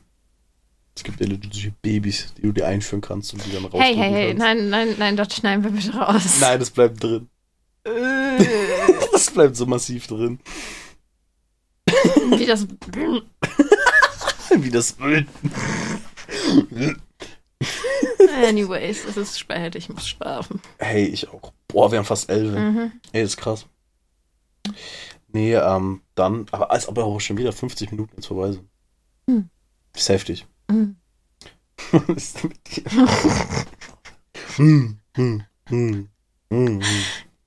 Es 0.95 1.03
gibt 1.05 1.20
ja 1.20 1.26
solche 1.26 1.70
Babys, 1.82 2.34
die 2.36 2.43
du 2.43 2.53
dir 2.53 2.66
einführen 2.66 3.01
kannst 3.01 3.32
und 3.32 3.45
die 3.47 3.51
dann 3.53 3.64
rausdrücken 3.64 3.86
Hey, 3.86 3.95
hey, 3.97 4.11
hey, 4.12 4.26
kannst. 4.28 4.38
nein, 4.43 4.68
nein, 4.68 4.95
nein, 4.99 5.16
das 5.16 5.34
schneiden 5.34 5.64
wir 5.64 5.70
bitte 5.70 5.95
raus. 5.97 6.38
Nein, 6.41 6.59
das 6.61 6.70
bleibt 6.70 7.03
drin. 7.03 7.28
Äh, 7.84 8.45
Das 9.12 9.30
bleibt 9.30 9.57
so 9.57 9.66
massiv 9.66 10.07
drin. 10.07 10.38
wie 11.86 12.47
das. 12.47 12.66
Wie 14.57 14.70
das. 14.70 14.97
Anyways, 18.45 19.05
es 19.05 19.16
ist 19.16 19.38
spät, 19.38 19.74
ich 19.74 19.88
muss 19.88 20.09
schlafen. 20.09 20.61
Hey, 20.78 21.05
ich 21.07 21.28
auch. 21.28 21.53
Boah, 21.72 21.90
wir 21.90 21.98
haben 21.98 22.04
fast 22.06 22.28
elf. 22.30 22.52
Mhm. 22.52 22.92
Ey, 23.12 23.22
das 23.22 23.30
ist 23.32 23.36
krass. 23.36 23.66
Nee, 25.28 25.54
ähm, 25.54 26.02
dann, 26.14 26.46
aber 26.50 26.70
als 26.70 26.88
ob 26.88 26.98
auch 26.98 27.20
schon 27.20 27.36
wieder 27.36 27.52
50 27.52 27.92
Minuten 27.92 28.12
jetzt 28.16 28.26
vorbei 28.26 28.52
sind. 28.52 28.68
Hm. 29.28 29.48
Das 29.92 30.02
ist 30.02 30.08
heftig. 30.08 30.46
Mhm. 30.68 30.96
Was 31.92 32.16
ist 32.16 32.42
denn 32.42 32.48
mit 32.50 32.76
dir? 32.76 33.08
hm, 34.56 34.98
hm, 35.16 35.44
hm, 35.68 36.08
hm, 36.50 36.80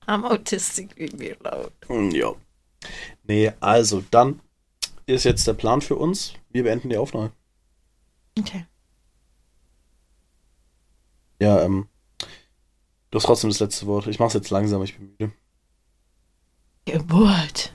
I'm 0.06 0.24
autistic, 0.24 0.96
leave 0.98 1.16
me 1.16 1.36
alone. 1.44 1.70
hm, 1.86 2.10
ja. 2.10 2.34
Nee, 3.24 3.52
also 3.60 4.02
dann 4.10 4.40
ist 5.06 5.24
jetzt 5.24 5.46
der 5.46 5.54
Plan 5.54 5.80
für 5.80 5.96
uns. 5.96 6.34
Wir 6.50 6.64
beenden 6.64 6.88
die 6.90 6.96
Aufnahme. 6.96 7.32
Okay. 8.38 8.66
Ja, 11.40 11.62
ähm, 11.62 11.88
du 13.14 13.18
hast 13.18 13.26
trotzdem 13.26 13.50
das 13.50 13.60
letzte 13.60 13.86
Wort. 13.86 14.08
Ich 14.08 14.18
mach's 14.18 14.34
jetzt 14.34 14.50
langsam, 14.50 14.82
ich 14.82 14.96
bin 14.96 15.14
müde. 15.16 15.32
Geburt. 16.84 17.72